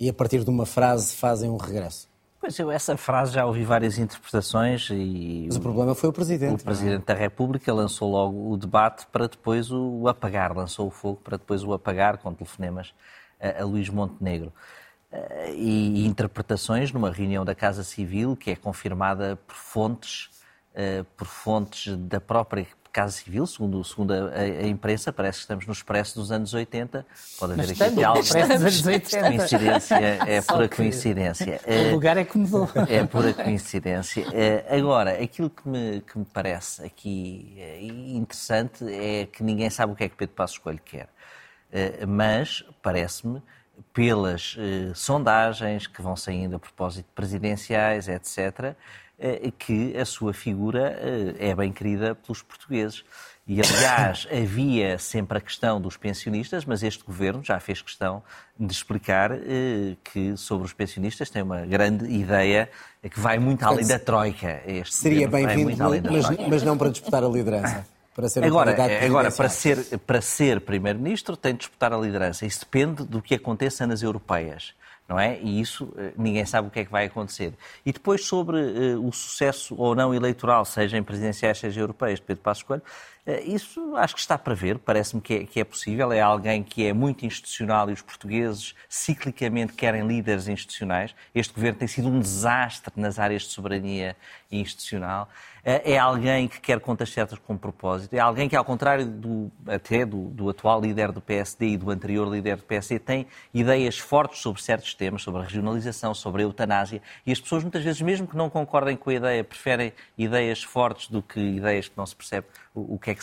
E 0.00 0.08
a 0.08 0.12
partir 0.12 0.42
de 0.42 0.50
uma 0.50 0.66
frase 0.66 1.14
fazem 1.14 1.48
um 1.48 1.56
regresso? 1.56 2.08
Pois 2.40 2.58
eu, 2.58 2.68
essa 2.68 2.96
frase 2.96 3.34
já 3.34 3.46
ouvi 3.46 3.62
várias 3.64 3.96
interpretações 3.96 4.88
e... 4.90 5.44
Mas 5.46 5.56
o 5.56 5.60
problema 5.60 5.94
foi 5.94 6.08
o 6.08 6.12
Presidente. 6.12 6.62
O 6.62 6.64
Presidente 6.64 7.04
da 7.04 7.14
República 7.14 7.72
lançou 7.72 8.10
logo 8.10 8.50
o 8.50 8.56
debate 8.56 9.06
para 9.12 9.28
depois 9.28 9.70
o 9.70 10.08
apagar, 10.08 10.56
lançou 10.56 10.88
o 10.88 10.90
fogo 10.90 11.20
para 11.22 11.36
depois 11.36 11.62
o 11.62 11.72
apagar 11.72 12.18
com 12.18 12.34
telefonemas 12.34 12.92
a, 13.40 13.62
a 13.62 13.64
Luís 13.64 13.88
Montenegro. 13.88 14.52
Uh, 15.12 15.52
e, 15.56 16.06
interpretações 16.06 16.92
numa 16.92 17.10
reunião 17.10 17.44
da 17.44 17.54
Casa 17.54 17.82
Civil 17.82 18.36
que 18.36 18.52
é 18.52 18.56
confirmada 18.56 19.36
por 19.44 19.56
fontes, 19.56 20.30
uh, 20.72 21.04
por 21.16 21.26
fontes 21.26 21.96
da 21.96 22.20
própria 22.20 22.64
Casa 22.92 23.12
Civil, 23.12 23.46
segundo, 23.46 23.82
segundo 23.84 24.12
a, 24.12 24.40
a, 24.40 24.66
imprensa, 24.66 25.12
parece 25.12 25.38
que 25.38 25.42
estamos 25.42 25.66
no 25.66 25.72
expresso 25.72 26.16
dos 26.16 26.32
anos 26.32 26.52
80. 26.52 27.06
Pode 27.38 27.52
haver 27.52 27.68
Mas 27.68 27.80
aqui 27.80 28.04
algo. 28.04 28.20
Expresso 28.20 28.48
dos 28.48 28.62
anos 28.62 28.86
80. 28.86 29.28
Coincidência, 29.28 29.96
é 30.26 30.40
pura 30.42 30.68
coincidência. 30.68 31.60
O 31.88 31.92
lugar 31.92 32.16
é 32.16 32.24
que 32.24 32.36
mudou. 32.36 32.68
É 32.88 33.04
pura 33.04 33.32
coincidência. 33.32 34.26
Eh, 34.32 34.64
agora, 34.76 35.22
aquilo 35.22 35.48
que 35.48 35.68
me, 35.68 36.00
que 36.00 36.18
me 36.18 36.24
parece 36.24 36.84
aqui 36.84 37.54
eh, 37.56 37.82
interessante 37.82 38.84
é 38.92 39.26
que 39.26 39.42
ninguém 39.42 39.70
sabe 39.70 39.92
o 39.92 39.96
que 39.96 40.04
é 40.04 40.08
que 40.08 40.16
Pedro 40.16 40.34
Passos 40.34 40.58
Coelho 40.58 40.80
quer. 40.84 41.08
Eh, 41.72 42.04
mas 42.06 42.64
parece-me 42.82 43.40
pelas 43.92 44.56
sondagens 44.94 45.86
que 45.86 46.02
vão 46.02 46.16
saindo 46.16 46.56
a 46.56 46.58
propósito 46.58 47.06
de 47.06 47.12
presidenciais, 47.12 48.08
etc., 48.08 48.74
eh, 49.22 49.52
que 49.58 49.94
a 49.98 50.04
sua 50.06 50.32
figura 50.32 50.98
eh, 50.98 51.50
é 51.50 51.54
bem 51.54 51.70
querida 51.70 52.14
pelos 52.14 52.40
portugueses. 52.40 53.04
E, 53.46 53.60
aliás, 53.60 54.26
havia 54.32 54.98
sempre 54.98 55.36
a 55.36 55.40
questão 55.42 55.78
dos 55.78 55.98
pensionistas, 55.98 56.64
mas 56.64 56.82
este 56.82 57.04
governo 57.04 57.44
já 57.44 57.60
fez 57.60 57.82
questão 57.82 58.22
de 58.58 58.72
explicar 58.72 59.30
eh, 59.32 59.94
que 60.02 60.34
sobre 60.38 60.64
os 60.64 60.72
pensionistas 60.72 61.28
tem 61.28 61.42
uma 61.42 61.66
grande 61.66 62.06
ideia 62.06 62.70
que 63.10 63.20
vai 63.20 63.38
muito 63.38 63.62
além 63.62 63.86
da 63.86 63.98
Troika. 63.98 64.62
Este 64.66 64.94
Seria 64.94 65.28
bem-vindo, 65.28 65.76
mas, 66.10 66.48
mas, 66.48 66.62
não 66.62 66.78
para 66.78 66.88
disputar 66.88 67.22
a 67.22 67.28
liderança. 67.28 67.86
Para 68.20 68.28
ser 68.28 68.44
agora, 68.44 69.04
agora 69.04 69.32
para 69.32 69.48
ser, 69.48 69.98
para 70.06 70.20
ser 70.20 70.60
Primeiro-Ministro, 70.60 71.36
tem 71.36 71.52
de 71.52 71.60
disputar 71.60 71.92
a 71.92 71.96
liderança. 71.96 72.44
Isso 72.44 72.60
depende 72.60 73.04
do 73.04 73.22
que 73.22 73.34
aconteça 73.34 73.86
nas 73.86 74.02
europeias 74.02 74.74
não 75.10 75.18
é? 75.18 75.40
E 75.40 75.60
isso 75.60 75.92
eh, 75.98 76.12
ninguém 76.16 76.46
sabe 76.46 76.68
o 76.68 76.70
que 76.70 76.78
é 76.78 76.84
que 76.84 76.92
vai 76.92 77.06
acontecer. 77.06 77.52
E 77.84 77.92
depois 77.92 78.24
sobre 78.24 78.56
uh, 78.56 79.04
o 79.04 79.12
sucesso 79.12 79.74
ou 79.76 79.92
não 79.92 80.14
eleitoral, 80.14 80.64
seja 80.64 80.96
em 80.96 81.02
presidenciais, 81.02 81.58
seja 81.58 81.80
europeias, 81.80 82.20
de 82.20 82.26
Pedro 82.26 82.44
Passos 82.44 82.62
Coelho, 82.62 82.82
isso 83.44 83.96
acho 83.96 84.14
que 84.14 84.20
está 84.20 84.38
para 84.38 84.54
ver, 84.54 84.78
parece-me 84.78 85.20
que, 85.20 85.34
é, 85.34 85.44
que 85.44 85.60
é 85.60 85.64
possível. 85.64 86.12
É 86.12 86.20
alguém 86.20 86.62
que 86.62 86.86
é 86.86 86.92
muito 86.92 87.26
institucional 87.26 87.90
e 87.90 87.92
os 87.92 88.02
portugueses 88.02 88.74
ciclicamente 88.88 89.72
querem 89.74 90.06
líderes 90.06 90.48
institucionais. 90.48 91.14
Este 91.34 91.52
governo 91.54 91.78
tem 91.78 91.88
sido 91.88 92.08
um 92.08 92.18
desastre 92.18 92.92
nas 92.96 93.18
áreas 93.18 93.42
de 93.42 93.48
soberania 93.48 94.16
institucional. 94.50 95.28
É, 95.64 95.92
é 95.92 95.98
alguém 95.98 96.48
que 96.48 96.60
quer 96.60 96.80
contas 96.80 97.10
certas 97.10 97.38
com 97.38 97.56
propósito, 97.56 98.14
é 98.14 98.18
alguém 98.18 98.48
que, 98.48 98.56
ao 98.56 98.64
contrário 98.64 99.04
do, 99.04 99.50
até 99.66 100.06
do, 100.06 100.28
do, 100.28 100.48
atual 100.48 100.80
líder 100.80 101.12
do 101.12 101.20
PSD 101.20 101.68
e 101.68 101.76
do 101.76 101.90
anterior 101.90 102.26
líder 102.28 102.56
do 102.56 102.62
PSD, 102.62 102.98
tem 102.98 103.26
ideias 103.52 103.98
fortes 103.98 104.40
sobre 104.40 104.62
certos 104.62 104.94
temas, 104.94 105.22
sobre 105.22 105.42
a 105.42 105.44
regionalização, 105.44 106.14
sobre 106.14 106.42
a 106.42 106.44
eutanásia, 106.44 107.02
e 107.26 107.32
as 107.32 107.40
pessoas 107.40 107.62
muitas 107.62 107.84
vezes, 107.84 108.00
mesmo 108.00 108.26
que 108.26 108.36
não 108.36 108.48
concordem 108.48 108.96
com 108.96 109.10
a 109.10 109.14
ideia, 109.14 109.44
preferem 109.44 109.92
ideias 110.16 110.62
fortes 110.62 111.08
do 111.08 111.22
que 111.22 111.38
ideias 111.38 111.88
que 111.88 111.96
não 111.96 112.06
se 112.06 112.16
percebe 112.16 112.46
o, 112.74 112.94
o 112.94 112.98
que 112.98 113.10
é 113.10 113.14
que 113.14 113.19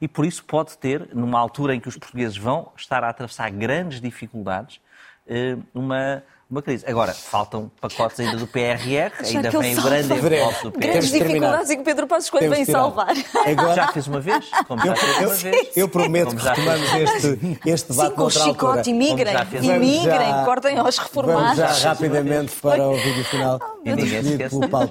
e 0.00 0.08
por 0.08 0.24
isso 0.24 0.44
pode 0.44 0.76
ter, 0.78 1.08
numa 1.14 1.38
altura 1.38 1.74
em 1.74 1.80
que 1.80 1.88
os 1.88 1.96
portugueses 1.96 2.36
vão 2.36 2.72
estar 2.76 3.02
a 3.04 3.08
atravessar 3.08 3.50
grandes 3.50 4.00
dificuldades, 4.00 4.80
eh, 5.26 5.56
uma 5.74 6.22
uma 6.50 6.62
crise. 6.62 6.84
Agora, 6.86 7.12
faltam 7.12 7.70
pacotes 7.80 8.18
ainda 8.20 8.36
do 8.36 8.46
PRR, 8.46 9.12
ainda 9.24 9.50
vem 9.50 9.78
o 9.78 9.82
grande 9.82 10.12
envelope 10.14 10.62
do 10.62 10.72
PRR. 10.72 10.90
Grandes 10.90 11.10
dificuldades 11.10 11.70
e 11.70 11.76
que 11.76 11.82
Pedro 11.82 12.06
Passos 12.06 12.30
Coelho 12.30 12.50
vem 12.50 12.64
salvar. 12.64 13.14
Agora... 13.46 13.74
Já 13.74 13.88
fiz 13.88 14.06
uma 14.06 14.20
vez, 14.20 14.46
como 14.66 14.84
já 14.84 14.96
fiz 14.96 15.18
uma 15.18 15.34
vez. 15.34 15.76
Eu 15.76 15.88
prometo 15.88 16.34
que 16.34 16.42
retomamos 16.42 16.94
este, 16.94 17.60
este 17.66 17.92
debate 17.92 18.10
Sim, 18.10 18.16
com 18.16 18.24
o 18.24 18.30
chicote, 18.30 18.90
imigrem, 18.90 19.34
imigrem, 19.62 20.44
cortem 20.44 20.78
aos 20.78 20.98
reformados. 20.98 21.58
Vamos 21.58 21.78
já 21.80 21.88
rapidamente 21.90 22.56
para 22.60 22.88
o 22.88 22.96
vídeo 22.96 23.24
final. 23.24 23.60
E 23.84 23.92
ninguém 23.94 24.20
esquece 24.20 24.58
pelo 24.58 24.68
Paulo 24.68 24.88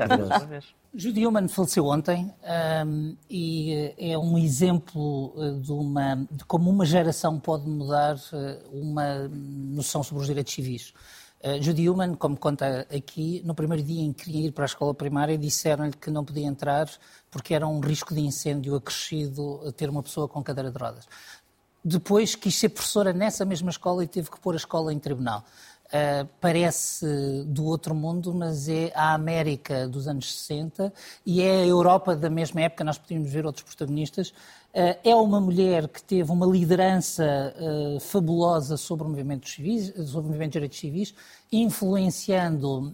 Judy 0.93 1.27
Human 1.27 1.47
faleceu 1.47 1.85
ontem 1.85 2.33
um, 2.85 3.15
e 3.29 3.93
eh, 3.99 4.13
é 4.13 4.17
um 4.17 4.35
exemplo 4.35 5.31
eh, 5.37 5.61
de, 5.61 5.71
uma, 5.71 6.15
de 6.31 6.43
como 6.45 6.71
uma 6.71 6.85
geração 6.87 7.39
pode 7.39 7.69
mudar 7.69 8.15
eh, 8.33 8.59
uma 8.71 9.27
noção 9.27 10.01
sobre 10.01 10.21
os 10.21 10.27
direitos 10.27 10.51
civis. 10.51 10.93
Uh, 11.43 11.61
Judy 11.61 11.87
Human, 11.87 12.15
como 12.15 12.35
conta 12.35 12.87
aqui, 12.93 13.41
no 13.45 13.53
primeiro 13.53 13.83
dia 13.83 14.01
em 14.01 14.11
que 14.11 14.25
queria 14.25 14.47
ir 14.47 14.51
para 14.51 14.65
a 14.65 14.65
escola 14.65 14.93
primária, 14.93 15.37
disseram-lhe 15.37 15.93
que 15.93 16.09
não 16.09 16.25
podia 16.25 16.45
entrar 16.45 16.89
porque 17.29 17.53
era 17.53 17.67
um 17.67 17.79
risco 17.79 18.13
de 18.13 18.21
incêndio 18.21 18.75
acrescido 18.75 19.71
ter 19.73 19.89
uma 19.89 20.01
pessoa 20.01 20.27
com 20.27 20.41
cadeira 20.43 20.71
de 20.71 20.77
rodas. 20.77 21.07
Depois 21.83 22.35
quis 22.35 22.55
ser 22.55 22.69
professora 22.69 23.13
nessa 23.13 23.45
mesma 23.45 23.69
escola 23.69 24.03
e 24.03 24.07
teve 24.07 24.31
que 24.31 24.39
pôr 24.39 24.55
a 24.55 24.57
escola 24.57 24.91
em 24.91 24.99
tribunal. 24.99 25.45
Uh, 25.85 26.27
parece 26.41 27.05
do 27.45 27.63
outro 27.63 27.95
mundo, 27.95 28.33
mas 28.33 28.67
é 28.67 28.91
a 28.93 29.13
América 29.13 29.87
dos 29.87 30.05
anos 30.05 30.33
60 30.39 30.91
e 31.25 31.41
é 31.41 31.61
a 31.61 31.65
Europa 31.65 32.13
da 32.13 32.29
mesma 32.29 32.59
época, 32.59 32.83
nós 32.83 32.97
podíamos 32.97 33.31
ver 33.31 33.45
outros 33.45 33.63
protagonistas. 33.63 34.33
Uh, 34.77 34.95
é 35.03 35.15
uma 35.15 35.41
mulher 35.41 35.87
que 35.87 36.03
teve 36.03 36.31
uma 36.31 36.45
liderança 36.45 37.51
uh, 37.57 37.99
fabulosa 37.99 38.77
sobre 38.77 39.07
o 39.07 39.09
movimento 39.09 39.49
civis, 39.49 39.87
sobre 40.05 40.19
o 40.19 40.23
movimento 40.25 40.49
de 40.49 40.53
direitos 40.53 40.77
civis, 40.77 41.15
influenciando 41.51 42.93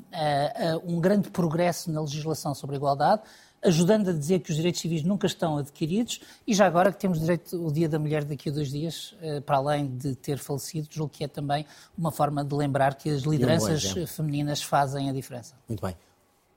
um 0.85 1.01
grande 1.01 1.29
progresso 1.29 1.91
na 1.91 1.99
legislação 1.99 2.55
sobre 2.55 2.75
a 2.75 2.77
igualdade, 2.77 3.23
ajudando 3.61 4.11
a 4.11 4.13
dizer 4.13 4.39
que 4.39 4.51
os 4.51 4.55
direitos 4.55 4.79
civis 4.79 5.03
nunca 5.03 5.27
estão 5.27 5.57
adquiridos 5.57 6.21
e 6.47 6.53
já 6.53 6.65
agora 6.65 6.91
que 6.91 6.99
temos 6.99 7.19
direito 7.19 7.65
o 7.65 7.71
Dia 7.71 7.89
da 7.89 7.99
Mulher 7.99 8.23
daqui 8.23 8.49
a 8.49 8.51
dois 8.51 8.69
dias, 8.69 9.15
eh, 9.21 9.41
para 9.41 9.57
além 9.57 9.87
de 9.87 10.15
ter 10.15 10.37
falecido, 10.37 10.87
julgo 10.89 11.11
que 11.11 11.23
é 11.23 11.27
também 11.27 11.65
uma 11.97 12.11
forma 12.11 12.45
de 12.45 12.53
lembrar 12.55 12.95
que 12.95 13.09
as 13.09 13.23
lideranças 13.23 13.95
um 13.95 14.07
femininas 14.07 14.61
fazem 14.61 15.09
a 15.09 15.13
diferença. 15.13 15.55
Muito 15.67 15.85
bem. 15.85 15.95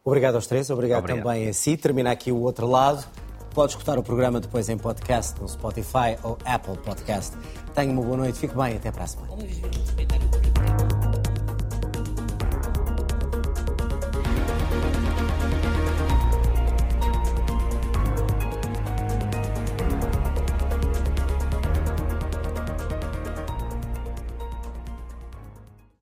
Obrigado 0.04 0.34
aos 0.34 0.46
três, 0.46 0.70
obrigado, 0.70 1.00
obrigado, 1.00 1.24
também 1.24 1.48
a 1.48 1.52
si. 1.52 1.76
Termina 1.76 2.10
aqui 2.10 2.30
o 2.30 2.40
outro 2.42 2.66
lado. 2.66 3.04
Pode 3.56 3.72
escutar 3.72 3.98
o 3.98 4.02
programa 4.02 4.38
depois 4.38 4.68
em 4.68 4.76
podcast 4.76 5.40
no 5.40 5.48
Spotify 5.48 6.18
ou 6.22 6.36
Apple 6.44 6.76
Podcast. 6.76 7.34
Tenha 7.74 7.90
uma 7.90 8.02
boa 8.02 8.18
noite, 8.18 8.38
fique 8.38 8.54
bem, 8.54 8.76
até 8.76 8.92
para 8.92 9.04
a 9.04 9.06
semana. 9.06 9.32